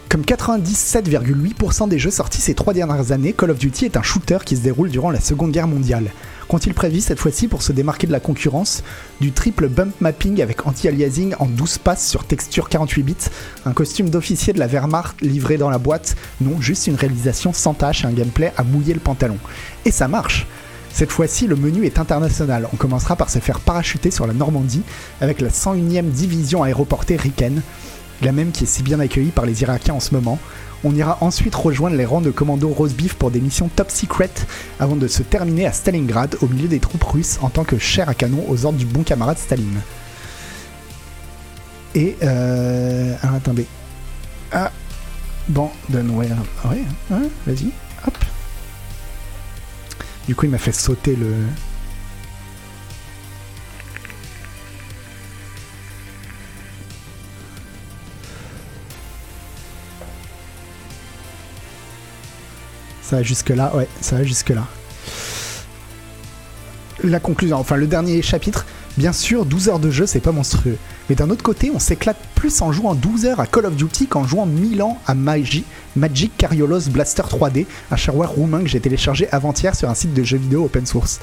Comme 0.10 0.26
Comme 0.26 0.38
97,8% 0.38 1.88
des 1.90 2.00
jeux 2.00 2.12
sortis 2.12 2.42
ces 2.42 2.56
trois 2.56 2.74
dernières 2.74 3.12
années, 3.12 3.34
Call 3.34 3.52
of 3.52 3.60
Duty 3.60 3.86
est 3.86 3.98
un 3.98 4.04
shooter 4.04 4.40
qui 4.46 4.56
se 4.58 4.62
déroule 4.62 4.90
durant 4.90 5.12
la 5.12 5.20
Seconde 5.20 5.52
Guerre 5.52 5.68
mondiale. 5.68 6.12
Qu'ont-ils 6.48 6.74
prévu 6.74 7.02
cette 7.02 7.20
fois-ci 7.20 7.48
pour 7.48 7.62
se 7.62 7.72
démarquer 7.72 8.08
de 8.08 8.12
la 8.12 8.20
concurrence 8.20 8.84
Du 9.22 9.32
triple 9.32 9.68
bump 9.68 9.94
mapping 10.02 10.42
avec 10.42 10.68
anti-aliasing 10.68 11.36
en 11.40 11.46
12 11.46 11.78
passes 11.80 12.08
sur 12.08 12.26
texture 12.26 12.70
48 12.70 13.04
bits, 13.04 13.16
un 13.66 13.74
costume 13.74 14.10
d'officier 14.10 14.54
de 14.54 14.60
la 14.60 14.68
Wehrmacht 14.68 15.22
livré 15.22 15.58
dans 15.58 15.70
la 15.70 15.78
boîte 15.78 16.16
Non, 16.42 16.60
juste 16.62 16.88
une 16.88 16.96
réalisation 16.96 17.54
sans 17.54 17.74
tâche 17.74 18.04
et 18.04 18.08
un 18.08 18.12
gameplay 18.12 18.54
à 18.58 18.64
mouiller 18.64 18.94
le 18.94 19.00
pantalon. 19.00 19.38
Et 19.86 19.92
ça 19.92 20.08
marche 20.08 20.48
cette 20.94 21.12
fois-ci, 21.12 21.48
le 21.48 21.56
menu 21.56 21.88
est 21.88 21.98
international. 21.98 22.70
On 22.72 22.76
commencera 22.76 23.16
par 23.16 23.32
se 23.32 23.40
faire 23.40 23.60
parachuter 23.60 24.12
sur 24.12 24.28
la 24.28 24.34
Normandie 24.34 24.84
avec 25.22 25.42
la 25.42 25.50
101e 25.50 26.12
division 26.12 26.62
aéroportée 26.62 27.16
Riken, 27.16 27.64
la 28.22 28.32
même 28.32 28.52
qui 28.52 28.66
est 28.66 28.68
si 28.68 28.84
bien 28.84 29.00
accueillie 29.00 29.32
par 29.32 29.48
les 29.48 29.64
Irakiens 29.64 29.96
en 29.96 30.00
ce 30.00 30.14
moment. 30.14 30.38
On 30.84 30.94
ira 30.96 31.18
ensuite 31.22 31.56
rejoindre 31.56 31.96
les 31.96 32.06
rangs 32.06 32.22
de 32.22 32.32
commando 32.32 32.68
Rosebeef 32.68 33.14
pour 33.14 33.32
des 33.32 33.40
missions 33.40 33.70
top 33.74 33.90
secret 33.90 34.32
avant 34.80 34.96
de 34.96 35.08
se 35.08 35.24
terminer 35.24 35.66
à 35.66 35.72
Stalingrad 35.72 36.38
au 36.42 36.48
milieu 36.48 36.68
des 36.68 36.80
troupes 36.80 37.04
russes 37.04 37.40
en 37.42 37.50
tant 37.50 37.64
que 37.64 37.78
chair 37.78 38.10
à 38.10 38.14
canon 38.14 38.44
aux 38.50 38.66
ordres 38.66 38.78
du 38.78 38.86
bon 38.86 39.04
camarade 39.04 39.38
Staline. 39.38 39.80
Et 41.96 42.18
euh... 42.24 43.16
Attendez. 43.22 43.66
Ah. 44.52 44.72
Bon, 45.48 45.70
donne 45.90 46.10
ouais. 46.12 46.28
Ouais, 46.66 46.84
hein, 47.12 47.24
vas-y. 47.46 47.72
Hop. 48.08 48.18
Du 50.28 50.36
coup, 50.36 50.46
il 50.46 50.52
m'a 50.52 50.58
fait 50.58 50.72
sauter 50.72 51.16
le. 51.16 51.34
Ça 63.14 63.18
va 63.18 63.24
jusque 63.24 63.50
là, 63.50 63.72
ouais, 63.76 63.88
ça 64.02 64.16
va 64.16 64.24
jusque 64.24 64.50
là. 64.50 64.66
La 67.04 67.20
conclusion, 67.20 67.58
enfin 67.58 67.76
le 67.76 67.86
dernier 67.86 68.24
chapitre, 68.24 68.66
bien 68.98 69.14
sûr, 69.14 69.46
12 69.46 69.70
heures 69.70 69.80
de 69.80 69.90
jeu, 69.92 70.06
c'est 70.06 70.20
pas 70.20 70.32
monstrueux. 70.32 70.78
Mais 71.10 71.16
d'un 71.16 71.30
autre 71.30 71.44
côté, 71.44 71.72
on 71.74 71.80
s'éclate 71.80 72.18
plus 72.36 72.62
en 72.62 72.72
jouant 72.72 72.96
12 72.96 73.26
heures 73.26 73.40
à 73.40 73.48
Call 73.48 73.66
of 73.66 73.76
Duty 73.76 74.08
qu'en 74.08 74.26
jouant 74.26 74.46
1000 74.46 74.82
ans 74.82 75.00
à 75.06 75.14
Magic, 75.14 75.66
Magic 75.96 76.32
Cariolos 76.38 76.90
Blaster 76.90 77.24
3D, 77.24 77.66
un 77.92 77.96
shareware 77.96 78.32
roumain 78.32 78.62
que 78.62 78.68
j'ai 78.68 78.80
téléchargé 78.80 79.28
avant-hier 79.32 79.76
sur 79.76 79.90
un 79.90 79.96
site 79.96 80.14
de 80.14 80.24
jeux 80.24 80.38
vidéo 80.38 80.66
open 80.66 80.86
source. 80.86 81.20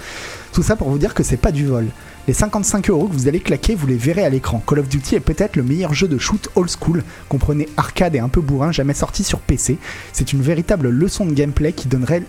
Tout 0.52 0.62
ça 0.62 0.76
pour 0.76 0.90
vous 0.90 0.98
dire 0.98 1.14
que 1.14 1.22
c'est 1.22 1.36
pas 1.36 1.52
du 1.52 1.66
vol. 1.66 1.86
Les 2.26 2.34
55 2.34 2.90
euros 2.90 3.06
que 3.06 3.14
vous 3.14 3.28
allez 3.28 3.40
claquer, 3.40 3.74
vous 3.74 3.86
les 3.86 3.96
verrez 3.96 4.24
à 4.24 4.28
l'écran. 4.28 4.62
Call 4.66 4.80
of 4.80 4.88
Duty 4.88 5.16
est 5.16 5.20
peut-être 5.20 5.56
le 5.56 5.62
meilleur 5.62 5.94
jeu 5.94 6.08
de 6.08 6.18
shoot 6.18 6.48
old 6.54 6.70
school, 6.70 7.02
comprenez 7.28 7.68
arcade 7.76 8.14
et 8.14 8.20
un 8.20 8.28
peu 8.28 8.40
bourrin, 8.40 8.72
jamais 8.72 8.94
sorti 8.94 9.24
sur 9.24 9.40
PC. 9.40 9.78
C'est 10.12 10.32
une 10.32 10.42
véritable 10.42 10.88
leçon 10.88 11.24
de 11.24 11.32
gameplay 11.32 11.72
qui 11.72 11.88
donnerait. 11.88 12.22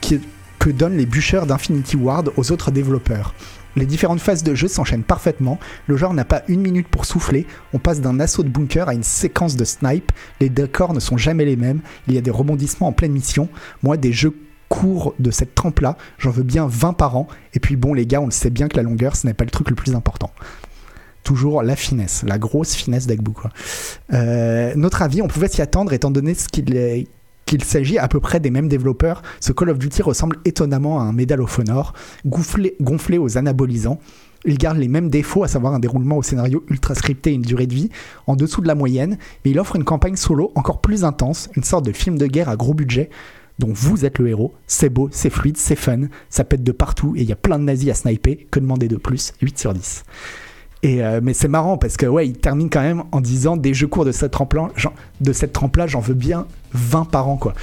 Qui, 0.00 0.20
que 0.58 0.70
donnent 0.70 0.98
les 0.98 1.06
bûcheurs 1.06 1.46
d'Infinity 1.46 1.96
Ward 1.96 2.32
aux 2.36 2.52
autres 2.52 2.70
développeurs. 2.70 3.34
Les 3.76 3.86
différentes 3.86 4.20
phases 4.20 4.42
de 4.42 4.54
jeu 4.54 4.68
s'enchaînent 4.68 5.02
parfaitement, 5.02 5.58
le 5.86 5.96
genre 5.96 6.14
n'a 6.14 6.24
pas 6.24 6.42
une 6.48 6.60
minute 6.60 6.88
pour 6.88 7.04
souffler, 7.04 7.46
on 7.72 7.78
passe 7.78 8.00
d'un 8.00 8.18
assaut 8.20 8.42
de 8.42 8.48
bunker 8.48 8.88
à 8.88 8.94
une 8.94 9.02
séquence 9.02 9.56
de 9.56 9.64
snipe, 9.64 10.12
les 10.40 10.48
décors 10.48 10.92
ne 10.92 11.00
sont 11.00 11.16
jamais 11.16 11.44
les 11.44 11.56
mêmes, 11.56 11.80
il 12.08 12.14
y 12.14 12.18
a 12.18 12.20
des 12.20 12.30
rebondissements 12.30 12.88
en 12.88 12.92
pleine 12.92 13.12
mission. 13.12 13.48
Moi, 13.82 13.96
des 13.96 14.12
jeux 14.12 14.34
courts 14.68 15.14
de 15.18 15.30
cette 15.30 15.54
trempe-là, 15.54 15.96
j'en 16.18 16.30
veux 16.30 16.42
bien 16.42 16.66
20 16.66 16.94
par 16.94 17.16
an, 17.16 17.28
et 17.54 17.60
puis 17.60 17.76
bon 17.76 17.94
les 17.94 18.06
gars, 18.06 18.20
on 18.20 18.26
le 18.26 18.30
sait 18.30 18.50
bien 18.50 18.68
que 18.68 18.76
la 18.76 18.82
longueur, 18.82 19.16
ce 19.16 19.26
n'est 19.26 19.34
pas 19.34 19.44
le 19.44 19.50
truc 19.50 19.68
le 19.70 19.76
plus 19.76 19.94
important. 19.94 20.30
Toujours 21.22 21.62
la 21.62 21.76
finesse, 21.76 22.24
la 22.26 22.38
grosse 22.38 22.74
finesse 22.74 23.06
d'Agbu. 23.06 23.32
Euh, 24.12 24.72
notre 24.74 25.02
avis, 25.02 25.22
on 25.22 25.28
pouvait 25.28 25.48
s'y 25.48 25.60
attendre 25.60 25.92
étant 25.92 26.10
donné 26.10 26.34
ce 26.34 26.48
qu'il 26.48 26.74
est 26.74 27.06
qu'il 27.46 27.64
s'agit 27.64 27.98
à 27.98 28.08
peu 28.08 28.20
près 28.20 28.40
des 28.40 28.50
mêmes 28.50 28.68
développeurs, 28.68 29.22
ce 29.40 29.52
Call 29.52 29.70
of 29.70 29.78
Duty 29.78 30.02
ressemble 30.02 30.36
étonnamment 30.44 31.00
à 31.00 31.04
un 31.04 31.12
Medal 31.12 31.40
of 31.40 31.58
Honor, 31.58 31.94
gonflé, 32.24 33.18
aux 33.18 33.38
anabolisants. 33.38 33.98
Il 34.44 34.56
garde 34.56 34.78
les 34.78 34.88
mêmes 34.88 35.10
défauts, 35.10 35.44
à 35.44 35.48
savoir 35.48 35.74
un 35.74 35.80
déroulement 35.80 36.16
au 36.16 36.22
scénario 36.22 36.64
ultra 36.70 36.94
scripté 36.94 37.30
et 37.30 37.34
une 37.34 37.42
durée 37.42 37.66
de 37.66 37.74
vie 37.74 37.90
en 38.26 38.36
dessous 38.36 38.62
de 38.62 38.68
la 38.68 38.74
moyenne, 38.74 39.18
mais 39.44 39.50
il 39.50 39.58
offre 39.58 39.76
une 39.76 39.84
campagne 39.84 40.16
solo 40.16 40.52
encore 40.54 40.80
plus 40.80 41.04
intense, 41.04 41.50
une 41.56 41.64
sorte 41.64 41.84
de 41.84 41.92
film 41.92 42.16
de 42.16 42.26
guerre 42.26 42.48
à 42.48 42.56
gros 42.56 42.72
budget, 42.72 43.10
dont 43.58 43.72
vous 43.72 44.04
êtes 44.06 44.18
le 44.18 44.28
héros. 44.28 44.54
C'est 44.66 44.88
beau, 44.88 45.08
c'est 45.12 45.28
fluide, 45.28 45.58
c'est 45.58 45.76
fun, 45.76 46.02
ça 46.30 46.44
pète 46.44 46.62
de 46.62 46.72
partout 46.72 47.14
et 47.16 47.22
il 47.22 47.28
y 47.28 47.32
a 47.32 47.36
plein 47.36 47.58
de 47.58 47.64
nazis 47.64 47.90
à 47.90 47.94
sniper. 47.94 48.38
Que 48.50 48.60
demander 48.60 48.88
de 48.88 48.96
plus? 48.96 49.34
8 49.42 49.58
sur 49.58 49.74
10. 49.74 50.04
Euh, 50.84 51.20
mais 51.22 51.34
c'est 51.34 51.48
marrant 51.48 51.76
parce 51.76 51.96
que 51.96 52.06
ouais, 52.06 52.26
il 52.26 52.38
termine 52.38 52.70
quand 52.70 52.80
même 52.80 53.04
en 53.12 53.20
disant 53.20 53.56
des 53.56 53.74
jeux 53.74 53.86
courts 53.86 54.06
de 54.06 54.12
cette 54.12 54.32
trempe-là, 54.32 55.86
j'en 55.86 56.00
veux 56.00 56.14
bien 56.14 56.46
20 56.72 57.04
par 57.04 57.28
an 57.28 57.36
quoi. 57.36 57.54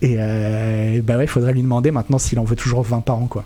Et 0.00 0.16
euh, 0.18 1.00
bah 1.02 1.16
ouais, 1.16 1.24
il 1.24 1.28
faudrait 1.28 1.52
lui 1.52 1.62
demander 1.62 1.90
maintenant 1.90 2.18
s'il 2.18 2.38
en 2.38 2.44
veut 2.44 2.56
toujours 2.56 2.82
20 2.82 3.02
par 3.02 3.18
an 3.18 3.26
quoi. 3.26 3.44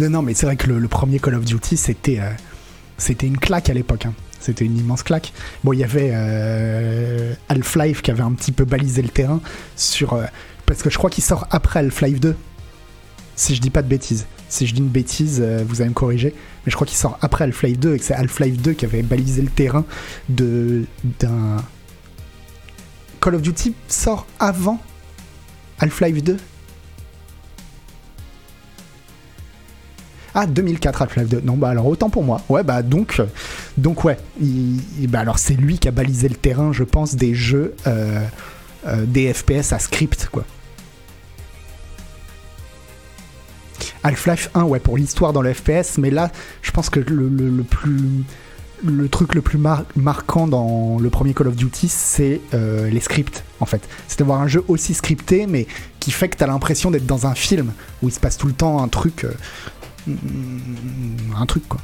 Non, 0.00 0.10
non, 0.10 0.22
mais 0.22 0.34
c'est 0.34 0.46
vrai 0.46 0.56
que 0.56 0.68
le, 0.68 0.88
premier 0.88 1.20
Call 1.20 1.36
of 1.36 1.44
Duty, 1.44 1.76
c'était 1.76 2.18
euh, 2.18 3.14
une 3.22 3.38
claque 3.38 3.70
à 3.70 3.74
l'époque. 3.74 4.06
Hein. 4.06 4.14
C'était 4.44 4.66
une 4.66 4.76
immense 4.76 5.02
claque. 5.02 5.32
Bon, 5.62 5.72
il 5.72 5.78
y 5.78 5.84
avait 5.84 6.10
euh, 6.12 7.32
Half-Life 7.48 8.02
qui 8.02 8.10
avait 8.10 8.22
un 8.22 8.32
petit 8.32 8.52
peu 8.52 8.66
balisé 8.66 9.00
le 9.00 9.08
terrain 9.08 9.40
sur. 9.74 10.12
Euh, 10.12 10.24
parce 10.66 10.82
que 10.82 10.90
je 10.90 10.98
crois 10.98 11.08
qu'il 11.08 11.24
sort 11.24 11.46
après 11.50 11.80
Half-Life 11.80 12.20
2. 12.20 12.36
Si 13.36 13.54
je 13.54 13.60
dis 13.62 13.70
pas 13.70 13.80
de 13.80 13.88
bêtises. 13.88 14.26
Si 14.50 14.66
je 14.66 14.74
dis 14.74 14.80
une 14.80 14.88
bêtise, 14.88 15.40
euh, 15.42 15.64
vous 15.66 15.80
allez 15.80 15.88
me 15.88 15.94
corriger. 15.94 16.34
Mais 16.64 16.70
je 16.70 16.74
crois 16.74 16.86
qu'il 16.86 16.98
sort 16.98 17.18
après 17.22 17.44
Half-Life 17.44 17.78
2 17.78 17.94
et 17.94 17.98
que 17.98 18.04
c'est 18.04 18.12
Half-Life 18.12 18.60
2 18.60 18.72
qui 18.74 18.84
avait 18.84 19.02
balisé 19.02 19.40
le 19.40 19.48
terrain 19.48 19.86
de 20.28 20.84
d'un. 21.20 21.56
Call 23.22 23.36
of 23.36 23.40
Duty 23.40 23.74
sort 23.88 24.26
avant 24.38 24.78
Half-Life 25.78 26.22
2 26.22 26.36
Ah, 30.34 30.46
2004 30.46 31.02
Half-Life 31.02 31.28
2. 31.28 31.42
Non, 31.44 31.56
bah 31.56 31.68
alors 31.68 31.86
autant 31.86 32.10
pour 32.10 32.24
moi. 32.24 32.40
Ouais, 32.48 32.64
bah 32.64 32.82
donc, 32.82 33.22
donc 33.78 34.04
ouais. 34.04 34.18
bah 35.08 35.20
alors 35.20 35.38
c'est 35.38 35.54
lui 35.54 35.78
qui 35.78 35.86
a 35.86 35.92
balisé 35.92 36.28
le 36.28 36.34
terrain, 36.34 36.72
je 36.72 36.82
pense, 36.82 37.14
des 37.14 37.34
jeux, 37.34 37.74
euh, 37.86 38.20
euh, 38.86 39.04
des 39.06 39.32
FPS 39.32 39.72
à 39.72 39.78
script, 39.78 40.28
quoi. 40.32 40.44
Half-Life 44.02 44.50
1, 44.54 44.64
ouais, 44.64 44.80
pour 44.80 44.98
l'histoire 44.98 45.32
dans 45.32 45.40
le 45.40 45.54
FPS, 45.54 45.98
mais 45.98 46.10
là, 46.10 46.30
je 46.62 46.72
pense 46.72 46.90
que 46.90 47.00
le, 47.00 47.62
plus. 47.62 48.24
Le 48.84 49.08
truc 49.08 49.34
le 49.34 49.40
plus 49.40 49.58
marquant 49.96 50.46
dans 50.46 50.98
le 51.00 51.08
premier 51.08 51.32
Call 51.32 51.48
of 51.48 51.56
Duty, 51.56 51.88
c'est 51.88 52.40
euh, 52.52 52.90
les 52.90 53.00
scripts, 53.00 53.42
en 53.60 53.66
fait. 53.66 53.80
C'est 54.08 54.18
d'avoir 54.18 54.42
un 54.42 54.48
jeu 54.48 54.62
aussi 54.68 54.92
scripté, 54.92 55.46
mais 55.46 55.66
qui 56.00 56.10
fait 56.10 56.28
que 56.28 56.36
t'as 56.36 56.48
l'impression 56.48 56.90
d'être 56.90 57.06
dans 57.06 57.26
un 57.26 57.34
film, 57.34 57.72
où 58.02 58.08
il 58.08 58.12
se 58.12 58.20
passe 58.20 58.36
tout 58.36 58.48
le 58.48 58.52
temps 58.52 58.82
un 58.82 58.88
truc 58.88 59.24
un 60.06 61.46
truc 61.46 61.66
quoi. 61.68 61.80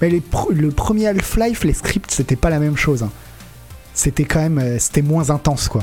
Mais 0.00 0.10
le 0.10 0.70
premier 0.70 1.06
Half-Life, 1.06 1.64
les 1.64 1.72
scripts, 1.72 2.10
c'était 2.10 2.36
pas 2.36 2.50
la 2.50 2.58
même 2.58 2.76
chose. 2.76 3.02
Hein. 3.02 3.10
C'était 3.94 4.24
quand 4.24 4.40
même, 4.40 4.58
euh, 4.58 4.78
c'était 4.78 5.00
moins 5.02 5.30
intense 5.30 5.68
quoi. 5.68 5.82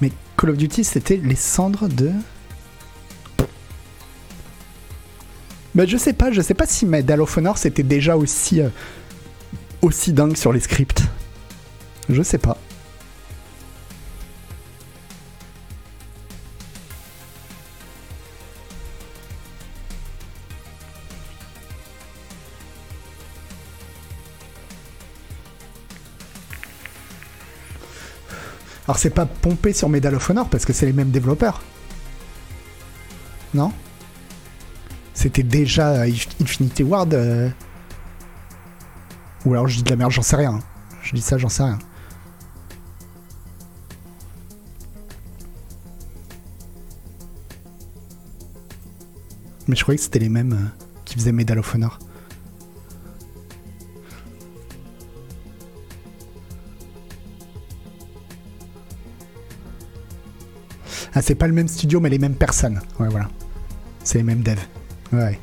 Mais 0.00 0.12
Call 0.36 0.50
of 0.50 0.56
Duty, 0.56 0.84
c'était 0.84 1.16
les 1.16 1.34
cendres 1.34 1.88
de. 1.88 2.12
Mais 5.74 5.86
je 5.88 5.96
sais 5.96 6.12
pas, 6.12 6.30
je 6.30 6.40
sais 6.40 6.54
pas 6.54 6.66
si 6.66 6.86
Medal 6.86 7.20
of 7.20 7.36
Honor 7.36 7.58
c'était 7.58 7.82
déjà 7.82 8.16
aussi 8.16 8.60
euh, 8.60 8.68
aussi 9.82 10.12
dingue 10.12 10.36
sur 10.36 10.52
les 10.52 10.60
scripts. 10.60 11.02
Je 12.08 12.22
sais 12.22 12.38
pas. 12.38 12.56
Alors 28.86 28.98
c'est 28.98 29.10
pas 29.10 29.26
pompé 29.26 29.72
sur 29.72 29.88
Medal 29.88 30.14
of 30.14 30.30
Honor 30.30 30.48
parce 30.48 30.64
que 30.64 30.72
c'est 30.72 30.86
les 30.86 30.92
mêmes 30.92 31.10
développeurs. 31.10 31.60
Non? 33.52 33.72
C'était 35.12 35.42
déjà 35.42 36.02
Infinity 36.40 36.84
Ward. 36.84 37.12
Euh. 37.14 37.50
Ou 39.44 39.54
alors 39.54 39.66
je 39.66 39.76
dis 39.76 39.82
de 39.82 39.90
la 39.90 39.96
merde, 39.96 40.12
j'en 40.12 40.22
sais 40.22 40.36
rien. 40.36 40.60
Je 41.02 41.14
dis 41.14 41.20
ça, 41.20 41.36
j'en 41.36 41.48
sais 41.48 41.64
rien. 41.64 41.78
Mais 49.68 49.74
je 49.76 49.82
croyais 49.82 49.98
que 49.98 50.04
c'était 50.04 50.18
les 50.18 50.28
mêmes 50.28 50.52
euh, 50.52 50.84
qui 51.04 51.14
faisaient 51.14 51.32
Medal 51.32 51.58
of 51.58 51.74
Honor. 51.74 51.98
Ah, 61.14 61.22
c'est 61.22 61.34
pas 61.34 61.46
le 61.46 61.54
même 61.54 61.66
studio, 61.66 61.98
mais 61.98 62.10
les 62.10 62.18
mêmes 62.18 62.34
personnes. 62.34 62.80
Ouais, 63.00 63.08
voilà. 63.08 63.30
C'est 64.04 64.18
les 64.18 64.24
mêmes 64.24 64.42
devs. 64.42 64.60
Ouais. 65.12 65.40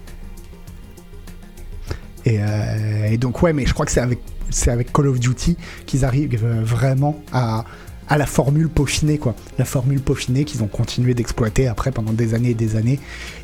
Et, 2.26 2.38
euh, 2.40 3.08
et 3.08 3.18
donc, 3.18 3.42
ouais, 3.42 3.54
mais 3.54 3.66
je 3.66 3.74
crois 3.74 3.86
que 3.86 3.92
c'est 3.92 4.00
avec, 4.00 4.20
c'est 4.52 4.70
avec 4.70 4.94
Call 4.94 5.08
of 5.08 5.20
Duty 5.20 5.58
qu'ils 5.86 6.06
arrivent 6.06 6.36
vraiment 6.64 7.22
à 7.32 7.66
à 8.08 8.18
la 8.18 8.26
formule 8.26 8.70
peaufinée, 8.70 9.18
quoi. 9.18 9.36
La 9.58 9.66
formule 9.66 10.02
peaufinée 10.02 10.44
qu'ils 10.46 10.64
ont 10.64 10.68
continué 10.68 11.14
d'exploiter 11.14 11.68
après 11.68 11.92
pendant 11.92 12.14
des 12.14 12.34
années 12.34 12.52
et 12.52 12.56
des 12.56 12.76
années, 12.76 13.00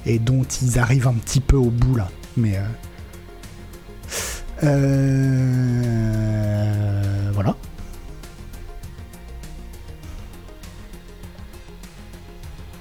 et 0.05 0.19
dont 0.19 0.43
ils 0.61 0.79
arrivent 0.79 1.07
un 1.07 1.13
petit 1.13 1.39
peu 1.39 1.57
au 1.57 1.69
bout, 1.69 1.95
là. 1.95 2.09
Mais. 2.37 2.57
Euh, 2.57 2.61
euh, 4.63 5.71
voilà. 7.33 7.55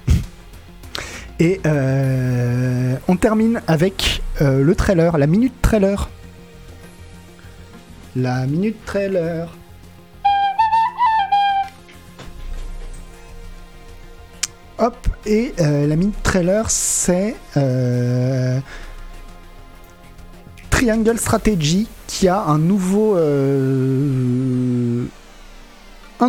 Et 1.39 1.61
euh, 1.65 2.97
on 3.07 3.15
termine 3.15 3.61
avec 3.67 4.21
euh, 4.41 4.61
le 4.61 4.75
trailer, 4.75 5.17
la 5.17 5.27
minute 5.27 5.53
trailer. 5.61 6.09
La 8.15 8.45
minute 8.45 8.83
trailer. 8.85 9.55
Hop, 14.79 14.95
et 15.25 15.53
euh, 15.59 15.87
la 15.87 15.95
minute 15.95 16.21
trailer, 16.23 16.71
c'est 16.71 17.35
Triangle 20.69 21.17
Strategy 21.17 21.87
qui 22.07 22.29
a 22.29 22.41
un 22.43 22.57
nouveau, 22.57 23.15
un 23.15 23.19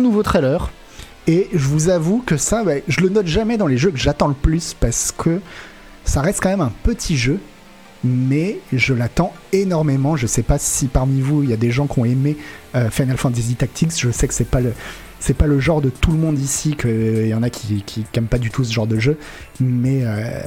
nouveau 0.01 0.23
trailer 0.23 0.69
et 1.27 1.49
je 1.53 1.67
vous 1.67 1.89
avoue 1.89 2.23
que 2.25 2.37
ça, 2.37 2.63
je 2.87 3.01
le 3.01 3.09
note 3.09 3.27
jamais 3.27 3.57
dans 3.57 3.67
les 3.67 3.77
jeux 3.77 3.91
que 3.91 3.97
j'attends 3.97 4.27
le 4.27 4.33
plus 4.33 4.73
parce 4.73 5.11
que 5.11 5.39
ça 6.03 6.21
reste 6.21 6.41
quand 6.41 6.49
même 6.49 6.61
un 6.61 6.73
petit 6.83 7.15
jeu, 7.15 7.39
mais 8.03 8.59
je 8.73 8.93
l'attends 8.93 9.33
énormément. 9.53 10.15
Je 10.15 10.25
sais 10.25 10.41
pas 10.41 10.57
si 10.57 10.87
parmi 10.87 11.21
vous 11.21 11.43
il 11.43 11.49
y 11.49 11.53
a 11.53 11.57
des 11.57 11.71
gens 11.71 11.85
qui 11.85 11.99
ont 11.99 12.05
aimé 12.05 12.37
euh, 12.75 12.89
Final 12.89 13.17
Fantasy 13.17 13.55
Tactics. 13.55 13.99
Je 13.99 14.09
sais 14.09 14.27
que 14.27 14.33
c'est 14.33 14.49
pas 14.49 14.61
le 14.61 14.73
c'est 15.21 15.35
pas 15.35 15.45
le 15.45 15.59
genre 15.59 15.81
de 15.81 15.89
tout 15.89 16.11
le 16.11 16.17
monde 16.17 16.37
ici, 16.39 16.75
qu'il 16.75 17.27
y 17.27 17.33
en 17.33 17.43
a 17.43 17.49
qui, 17.49 17.83
qui, 17.83 18.01
pas 18.21 18.39
du 18.39 18.49
tout 18.49 18.63
ce 18.63 18.73
genre 18.73 18.87
de 18.87 18.97
jeu, 18.97 19.17
mais, 19.59 20.01
euh, 20.03 20.41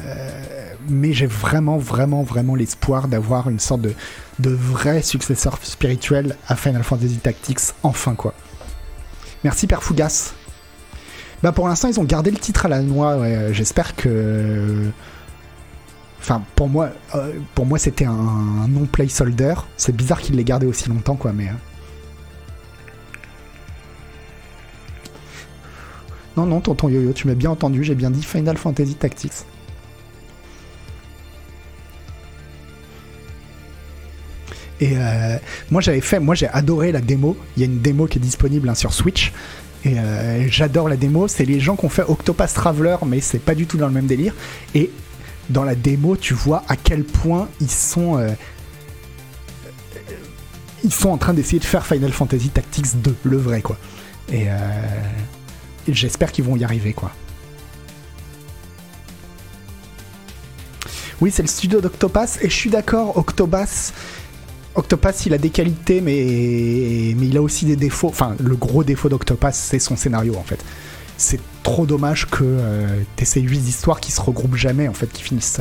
mais 0.88 1.12
j'ai 1.12 1.26
vraiment, 1.26 1.78
vraiment, 1.78 2.24
vraiment 2.24 2.56
l'espoir 2.56 3.06
d'avoir 3.06 3.48
une 3.48 3.60
sorte 3.60 3.82
de, 3.82 3.92
de 4.40 4.50
vrai 4.50 5.00
successeur 5.00 5.58
spirituel 5.62 6.36
à 6.48 6.56
Final 6.56 6.82
Fantasy 6.82 7.18
Tactics, 7.18 7.60
enfin 7.84 8.14
quoi. 8.16 8.34
Merci 9.44 9.68
Père 9.68 9.82
Fougas. 9.82 10.32
Bah 11.42 11.52
pour 11.52 11.68
l'instant 11.68 11.88
ils 11.88 12.00
ont 12.00 12.04
gardé 12.04 12.30
le 12.30 12.38
titre 12.38 12.66
à 12.66 12.68
la 12.68 12.80
noix. 12.80 13.18
J'espère 13.52 13.94
que. 13.94 14.90
Enfin 16.18 16.42
pour 16.56 16.70
moi, 16.70 16.88
euh, 17.14 17.34
pour 17.54 17.66
moi 17.66 17.78
c'était 17.78 18.06
un, 18.06 18.66
non 18.68 18.86
placeholder. 18.86 19.54
C'est 19.76 19.94
bizarre 19.94 20.20
qu'ils 20.20 20.36
l'aient 20.36 20.44
gardé 20.44 20.66
aussi 20.66 20.88
longtemps 20.88 21.16
quoi, 21.16 21.32
mais. 21.32 21.50
Non 26.36 26.46
non 26.46 26.60
tonton 26.60 26.88
Yo-Yo, 26.88 27.12
tu 27.12 27.26
m'as 27.26 27.34
bien 27.34 27.50
entendu. 27.50 27.84
J'ai 27.84 27.94
bien 27.94 28.10
dit 28.10 28.22
Final 28.22 28.56
Fantasy 28.56 28.94
Tactics. 28.94 29.32
Et 34.80 34.94
euh, 34.96 35.38
moi 35.70 35.80
j'avais 35.80 36.00
fait, 36.00 36.18
moi 36.18 36.34
j'ai 36.34 36.48
adoré 36.48 36.92
la 36.92 37.00
démo. 37.00 37.36
Il 37.56 37.60
y 37.60 37.62
a 37.62 37.66
une 37.66 37.80
démo 37.80 38.06
qui 38.06 38.18
est 38.18 38.20
disponible 38.20 38.68
hein, 38.68 38.74
sur 38.74 38.92
Switch. 38.92 39.32
Et 39.84 39.98
euh, 39.98 40.46
j'adore 40.48 40.88
la 40.88 40.96
démo. 40.96 41.28
C'est 41.28 41.44
les 41.44 41.60
gens 41.60 41.76
qui 41.76 41.84
ont 41.84 41.90
fait 41.90 42.04
Octopath 42.06 42.54
Traveler, 42.54 42.96
mais 43.06 43.20
c'est 43.20 43.38
pas 43.38 43.54
du 43.54 43.66
tout 43.66 43.76
dans 43.76 43.86
le 43.86 43.92
même 43.92 44.06
délire. 44.06 44.34
Et 44.74 44.90
dans 45.50 45.64
la 45.64 45.74
démo, 45.74 46.16
tu 46.16 46.34
vois 46.34 46.64
à 46.68 46.76
quel 46.76 47.04
point 47.04 47.48
ils 47.60 47.70
sont. 47.70 48.18
Euh, 48.18 48.30
ils 50.82 50.92
sont 50.92 51.08
en 51.08 51.16
train 51.16 51.32
d'essayer 51.32 51.58
de 51.58 51.64
faire 51.64 51.86
Final 51.86 52.12
Fantasy 52.12 52.50
Tactics 52.50 52.96
2, 52.96 53.14
le 53.24 53.36
vrai, 53.38 53.62
quoi. 53.62 53.78
Et, 54.30 54.48
euh, 54.48 54.52
j'espère 55.88 56.32
qu'ils 56.32 56.44
vont 56.44 56.56
y 56.56 56.64
arriver, 56.64 56.92
quoi. 56.92 57.12
Oui, 61.20 61.30
c'est 61.30 61.42
le 61.42 61.48
studio 61.48 61.80
d'Octopath, 61.80 62.38
et 62.42 62.50
je 62.50 62.54
suis 62.54 62.70
d'accord, 62.70 63.16
Octopath 63.16 63.92
Octopath, 64.74 65.26
il 65.26 65.34
a 65.34 65.38
des 65.38 65.50
qualités, 65.50 66.00
mais, 66.00 67.14
mais 67.16 67.28
il 67.28 67.36
a 67.36 67.42
aussi 67.42 67.64
des 67.64 67.76
défauts. 67.76 68.08
Enfin, 68.08 68.34
le 68.40 68.56
gros 68.56 68.82
défaut 68.82 69.08
d'Octopath, 69.08 69.54
c'est 69.54 69.78
son 69.78 69.96
scénario, 69.96 70.34
en 70.36 70.42
fait. 70.42 70.58
C'est 71.16 71.38
trop 71.62 71.86
dommage 71.86 72.26
que 72.26 72.42
euh, 72.42 73.02
t'essayes 73.14 73.44
8 73.44 73.56
histoires 73.68 74.00
qui 74.00 74.10
se 74.10 74.20
regroupent 74.20 74.56
jamais, 74.56 74.88
en 74.88 74.92
fait, 74.92 75.06
qui 75.06 75.22
finissent 75.22 75.60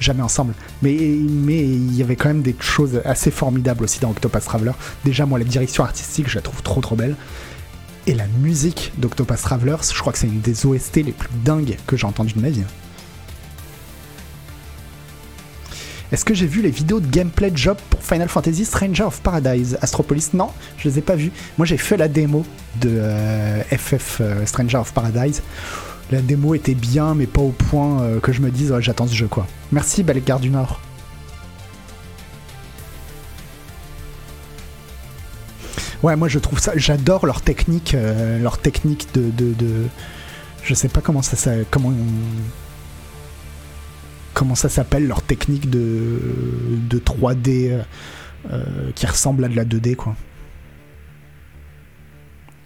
jamais 0.00 0.22
ensemble. 0.22 0.54
Mais 0.82 0.92
mais 0.92 1.58
il 1.58 1.94
y 1.94 2.02
avait 2.02 2.16
quand 2.16 2.28
même 2.28 2.42
des 2.42 2.56
choses 2.58 3.02
assez 3.04 3.30
formidables 3.30 3.84
aussi 3.84 4.00
dans 4.00 4.10
Octopath 4.10 4.44
Traveler. 4.44 4.72
Déjà, 5.04 5.26
moi, 5.26 5.38
la 5.38 5.44
direction 5.44 5.84
artistique, 5.84 6.30
je 6.30 6.36
la 6.36 6.42
trouve 6.42 6.62
trop 6.62 6.80
trop 6.80 6.96
belle. 6.96 7.16
Et 8.06 8.14
la 8.14 8.26
musique 8.26 8.92
d'Octopath 8.98 9.40
Traveler, 9.40 9.76
je 9.80 9.98
crois 9.98 10.12
que 10.12 10.18
c'est 10.18 10.26
une 10.26 10.40
des 10.40 10.66
OST 10.66 10.96
les 10.96 11.12
plus 11.12 11.30
dingues 11.42 11.76
que 11.86 11.96
j'ai 11.96 12.06
entendues 12.06 12.34
de 12.34 12.40
ma 12.40 12.50
vie. 12.50 12.64
Est-ce 16.12 16.24
que 16.24 16.34
j'ai 16.34 16.46
vu 16.46 16.60
les 16.60 16.70
vidéos 16.70 17.00
de 17.00 17.06
gameplay 17.06 17.50
job 17.54 17.78
pour 17.88 18.02
Final 18.02 18.28
Fantasy 18.28 18.66
Stranger 18.66 19.04
of 19.04 19.20
Paradise? 19.22 19.78
Astropolis 19.80 20.34
Non, 20.34 20.50
je 20.76 20.88
les 20.88 20.98
ai 20.98 21.02
pas 21.02 21.16
vus. 21.16 21.32
Moi 21.56 21.66
j'ai 21.66 21.78
fait 21.78 21.96
la 21.96 22.08
démo 22.08 22.44
de 22.80 23.00
FF 23.70 24.20
euh, 24.20 24.24
euh, 24.24 24.46
Stranger 24.46 24.76
of 24.76 24.92
Paradise. 24.92 25.42
La 26.12 26.20
démo 26.20 26.54
était 26.54 26.74
bien, 26.74 27.14
mais 27.14 27.26
pas 27.26 27.40
au 27.40 27.50
point 27.50 28.02
euh, 28.02 28.20
que 28.20 28.32
je 28.32 28.42
me 28.42 28.50
dise 28.50 28.72
j'attends 28.80 29.06
ce 29.06 29.14
jeu 29.14 29.28
quoi. 29.28 29.46
Merci 29.72 30.02
Bellegarde 30.02 30.42
du 30.42 30.50
Nord. 30.50 30.78
Ouais, 36.04 36.16
moi 36.16 36.28
je 36.28 36.38
trouve 36.38 36.58
ça, 36.58 36.72
j'adore 36.76 37.24
leur 37.24 37.40
technique, 37.40 37.96
leur 38.42 38.58
technique 38.58 39.08
de, 39.14 39.30
de, 39.30 39.54
de, 39.54 39.86
je 40.62 40.74
sais 40.74 40.88
pas 40.88 41.00
comment 41.00 41.22
ça, 41.22 41.50
comment 41.70 41.94
comment 44.34 44.54
ça 44.54 44.68
s'appelle 44.68 45.06
leur 45.06 45.22
technique 45.22 45.70
de, 45.70 46.20
de 46.90 46.98
3D 46.98 47.70
euh, 47.70 47.82
euh, 48.50 48.90
qui 48.94 49.06
ressemble 49.06 49.46
à 49.46 49.48
de 49.48 49.56
la 49.56 49.64
2D 49.64 49.96
quoi. 49.96 50.14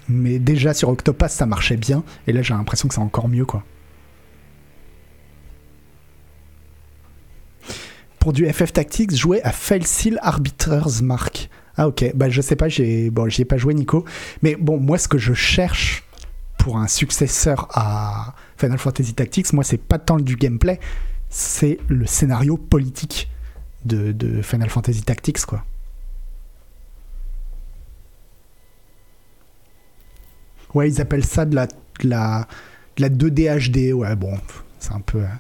Mais 0.09 0.41
déjà 0.41 0.75
sur 0.75 0.89
Octopath 0.89 1.31
ça 1.31 1.47
marchait 1.47 1.77
bien 1.77 2.03
et 2.27 2.33
là 2.33 2.43
j'ai 2.43 2.55
l'impression 2.55 2.89
que 2.89 2.95
c'est 2.95 3.01
encore 3.01 3.29
mieux 3.29 3.45
quoi. 3.45 3.63
Pour 8.19 8.33
du 8.33 8.53
FF 8.53 8.73
Tactics, 8.73 9.15
jouer 9.15 9.41
à 9.45 9.53
Seal 9.53 10.19
Arbiter's 10.23 11.03
Mark. 11.03 11.49
Ah 11.79 11.89
ok, 11.89 12.13
bah 12.15 12.29
je 12.29 12.41
sais 12.43 12.57
pas, 12.57 12.69
j'ai 12.69 13.09
bon, 13.09 13.29
j'y 13.29 13.43
ai 13.43 13.45
pas 13.45 13.57
joué 13.57 13.73
Nico, 13.73 14.05
mais 14.43 14.57
bon 14.57 14.79
moi 14.79 14.99
ce 14.99 15.07
que 15.07 15.17
je 15.17 15.33
cherche 15.33 16.03
pour 16.59 16.77
un 16.77 16.89
successeur 16.89 17.69
à 17.71 18.35
Final 18.57 18.79
Fantasy 18.79 19.15
Tactics, 19.15 19.53
moi 19.53 19.63
c'est 19.63 19.79
pas 19.79 19.99
tant 19.99 20.19
du 20.19 20.35
gameplay, 20.35 20.81
c'est 21.31 21.79
le 21.89 22.05
scénario 22.05 22.57
politique 22.57 23.31
de, 23.85 24.43
Final 24.43 24.69
Fantasy 24.69 25.03
Tactics, 25.03 25.45
quoi. 25.47 25.65
Ouais, 30.75 30.89
ils 30.89 31.01
appellent 31.01 31.25
ça 31.25 31.47
de 31.47 31.55
la, 31.55 31.67
la, 32.03 32.47
la 32.99 33.09
2D 33.09 33.71
HD. 33.71 33.93
Ouais, 33.95 34.15
bon, 34.17 34.39
c'est 34.79 34.93
un 34.93 35.01
peu. 35.01 35.23
Hein. 35.25 35.39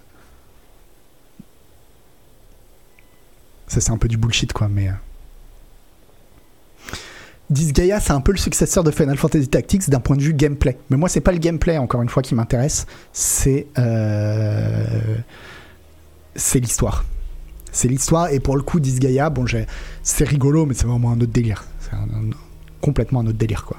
Ça, 3.66 3.80
c'est 3.80 3.90
un 3.90 3.98
peu 3.98 4.08
du 4.08 4.16
bullshit, 4.16 4.52
quoi, 4.52 4.68
mais. 4.68 4.90
Euh. 7.50 7.54
Disgaea, 7.54 8.00
c'est 8.00 8.12
un 8.12 8.20
peu 8.20 8.32
le 8.32 8.38
successeur 8.38 8.84
de 8.84 8.90
Final 8.90 9.16
Fantasy 9.16 9.48
Tactics 9.48 9.88
d'un 9.88 10.00
point 10.00 10.16
de 10.16 10.22
vue 10.22 10.34
gameplay. 10.34 10.78
Mais 10.90 10.96
moi, 10.96 11.08
c'est 11.08 11.20
pas 11.20 11.32
le 11.32 11.38
gameplay, 11.38 11.78
encore 11.78 12.02
une 12.02 12.08
fois, 12.08 12.22
qui 12.22 12.34
m'intéresse. 12.34 12.86
C'est. 13.12 13.66
Euh 13.78 15.16
c'est 16.38 16.60
l'histoire. 16.60 17.04
C'est 17.70 17.88
l'histoire, 17.88 18.30
et 18.32 18.40
pour 18.40 18.56
le 18.56 18.62
coup, 18.62 18.80
Disgaea, 18.80 19.28
bon, 19.28 19.44
c'est 20.02 20.26
rigolo, 20.26 20.64
mais 20.64 20.72
c'est 20.72 20.86
vraiment 20.86 21.10
un 21.10 21.20
autre 21.20 21.32
délire. 21.32 21.64
C'est 21.80 21.90
complètement 22.80 23.20
un 23.20 23.26
autre 23.26 23.36
délire, 23.36 23.64
quoi. 23.64 23.76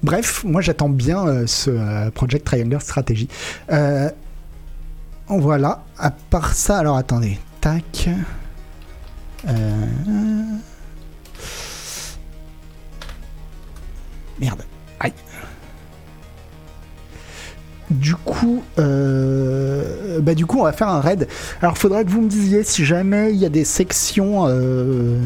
Bref, 0.00 0.44
moi 0.44 0.60
j'attends 0.60 0.88
bien 0.88 1.26
euh, 1.26 1.46
ce 1.48 1.70
euh, 1.70 2.08
Project 2.12 2.46
Triangle 2.46 2.80
Strategy. 2.80 3.28
Euh, 3.72 4.08
voilà, 5.26 5.82
à 5.98 6.12
part 6.12 6.54
ça, 6.54 6.78
alors 6.78 6.96
attendez, 6.96 7.36
tac. 7.60 8.08
Merde. 14.40 14.62
Aïe. 15.00 15.12
Du 17.90 18.14
coup, 18.16 18.62
euh, 18.78 20.20
bah 20.20 20.34
du 20.34 20.44
coup, 20.44 20.60
on 20.60 20.64
va 20.64 20.72
faire 20.72 20.88
un 20.88 21.00
raid. 21.00 21.26
Alors, 21.62 21.74
il 21.74 21.78
faudrait 21.78 22.04
que 22.04 22.10
vous 22.10 22.20
me 22.20 22.28
disiez 22.28 22.62
si 22.62 22.84
jamais 22.84 23.32
il 23.32 23.38
y 23.38 23.46
a 23.46 23.48
des 23.48 23.64
sections 23.64 24.44
euh, 24.46 25.18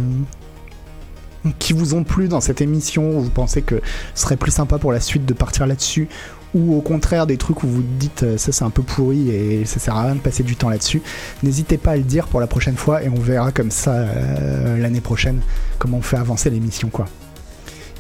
qui 1.59 1.73
vous 1.73 1.95
ont 1.95 2.05
plu 2.05 2.29
dans 2.29 2.41
cette 2.41 2.61
émission, 2.61 3.19
vous 3.19 3.31
pensez 3.31 3.63
que 3.63 3.81
ce 4.15 4.23
serait 4.23 4.37
plus 4.37 4.53
sympa 4.53 4.79
pour 4.79 4.93
la 4.93 5.01
suite 5.01 5.27
de 5.27 5.35
partir 5.35 5.67
là-dessus, 5.67 6.09
ou 6.55 6.75
au 6.77 6.81
contraire 6.81 7.27
des 7.27 7.37
trucs 7.37 7.63
où 7.63 7.67
vous 7.67 7.83
dites 7.83 8.23
euh, 8.23 8.37
ça 8.37 8.53
c'est 8.53 8.65
un 8.65 8.71
peu 8.71 8.83
pourri 8.83 9.31
et 9.31 9.65
ça 9.65 9.81
sert 9.81 9.97
à 9.97 10.05
rien 10.05 10.15
de 10.15 10.21
passer 10.21 10.43
du 10.43 10.57
temps 10.57 10.69
là-dessus, 10.69 11.03
n'hésitez 11.43 11.79
pas 11.79 11.93
à 11.93 11.97
le 11.97 12.03
dire 12.03 12.27
pour 12.27 12.41
la 12.41 12.47
prochaine 12.47 12.77
fois 12.77 13.03
et 13.03 13.09
on 13.09 13.19
verra 13.19 13.53
comme 13.53 13.71
ça 13.71 13.93
euh, 13.93 14.79
l'année 14.79 15.01
prochaine 15.01 15.41
comment 15.79 15.99
on 15.99 16.03
fait 16.03 16.19
avancer 16.19 16.51
l'émission 16.51 16.89
quoi. 16.91 17.07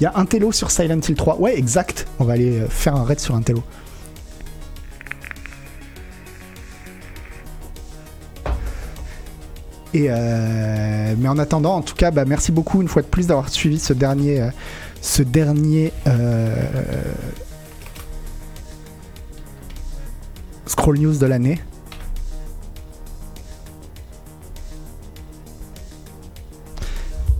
Il 0.01 0.05
y 0.05 0.07
a 0.07 0.13
un 0.17 0.25
télo 0.25 0.53
sur 0.53 0.71
Silent 0.71 1.01
Hill 1.09 1.15
3. 1.15 1.39
Ouais, 1.39 1.57
exact. 1.57 2.07
On 2.19 2.25
va 2.25 2.35
aller 2.35 2.61
euh, 2.61 2.69
faire 2.69 2.97
un 2.97 3.05
raid 3.05 3.21
sur 3.21 3.35
un 3.35 3.43
télo. 3.43 3.63
Et 9.95 10.07
euh, 10.09 11.15
mais 11.19 11.29
en 11.29 11.39
attendant, 11.39 11.77
en 11.77 11.83
tout 11.83 11.95
cas, 11.95 12.11
bah, 12.11 12.25
merci 12.25 12.51
beaucoup 12.51 12.81
une 12.81 12.89
fois 12.89 13.03
de 13.03 13.07
plus 13.07 13.27
d'avoir 13.27 13.51
suivi 13.51 13.79
ce 13.79 13.93
dernier, 13.93 14.41
euh, 14.41 14.51
ce 15.03 15.23
dernier 15.23 15.93
scroll 20.67 20.99
news 20.99 21.17
de 21.17 21.27
l'année. 21.27 21.61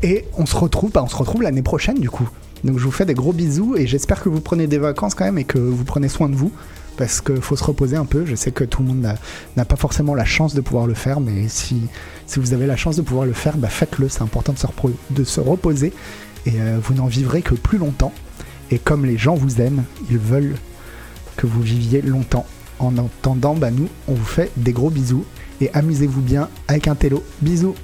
Et 0.03 0.25
on 0.37 0.47
se 0.47 0.57
retrouve, 0.57 0.91
bah, 0.93 1.03
on 1.05 1.09
se 1.09 1.17
retrouve 1.17 1.43
l'année 1.43 1.63
prochaine 1.63 1.99
du 1.99 2.11
coup. 2.11 2.29
Donc 2.65 2.79
je 2.79 2.85
vous 2.85 2.91
fais 2.93 3.05
des 3.05 3.15
gros 3.15 3.33
bisous 3.33 3.77
et 3.77 3.87
j'espère 3.87 4.23
que 4.23 4.29
vous 4.29 4.41
prenez 4.41 4.67
des 4.67 4.79
vacances 4.79 5.15
quand 5.15 5.25
même 5.25 5.39
et 5.39 5.45
que 5.45 5.59
vous 5.59 5.85
prenez 5.85 6.09
soin 6.09 6.29
de 6.29 6.35
vous 6.37 6.53
parce 6.97 7.21
qu'il 7.21 7.41
faut 7.41 7.57
se 7.57 7.65
reposer 7.65 7.97
un 7.97 8.05
peu. 8.05 8.25
Je 8.27 8.35
sais 8.35 8.53
que 8.53 8.65
tout 8.65 8.83
le 8.83 8.89
monde 8.89 9.01
n'a- 9.57 9.65
pas 9.65 9.77
forcément 9.77 10.15
la 10.15 10.25
chance 10.25 10.55
de 10.55 10.61
pouvoir 10.61 10.87
le 10.87 10.95
faire, 10.95 11.21
mais 11.21 11.49
si, 11.49 11.83
vous 12.37 12.53
avez 12.53 12.67
la 12.67 12.77
chance 12.77 12.97
de 12.97 13.03
pouvoir 13.03 13.27
le 13.27 13.33
faire, 13.33 13.57
bah 13.57 13.69
faites-le. 13.69 14.09
C'est 14.09 14.23
important 14.23 14.53
de 14.53 14.59
se, 14.59 14.67
repro- 14.67 14.93
de 15.11 15.25
se 15.25 15.41
reposer 15.41 15.93
et 16.47 16.53
euh, 16.61 16.79
vous 16.83 16.95
n'en 16.95 17.07
vivrez 17.07 17.43
que 17.43 17.55
plus 17.55 17.79
longtemps. 17.79 18.13
Et 18.71 18.79
comme 18.79 19.05
les 19.07 19.19
gens 19.19 19.35
vous 19.35 19.61
aiment, 19.61 19.85
ils 20.11 20.19
veulent 20.19 20.55
que 21.37 21.47
vous 21.47 21.63
viviez 21.63 22.03
longtemps. 22.03 22.47
En 22.79 22.97
attendant, 22.99 23.55
bah 23.55 23.71
nous, 23.71 23.89
on 24.09 24.15
vous 24.15 24.25
fait 24.25 24.51
des 24.57 24.73
gros 24.73 24.91
bisous 24.91 25.25
et 25.61 25.71
amusez-vous 25.75 26.21
bien 26.21 26.49
avec 26.69 26.89
un 26.89 26.95
télo. 26.95 27.23
Bisous 27.41 27.75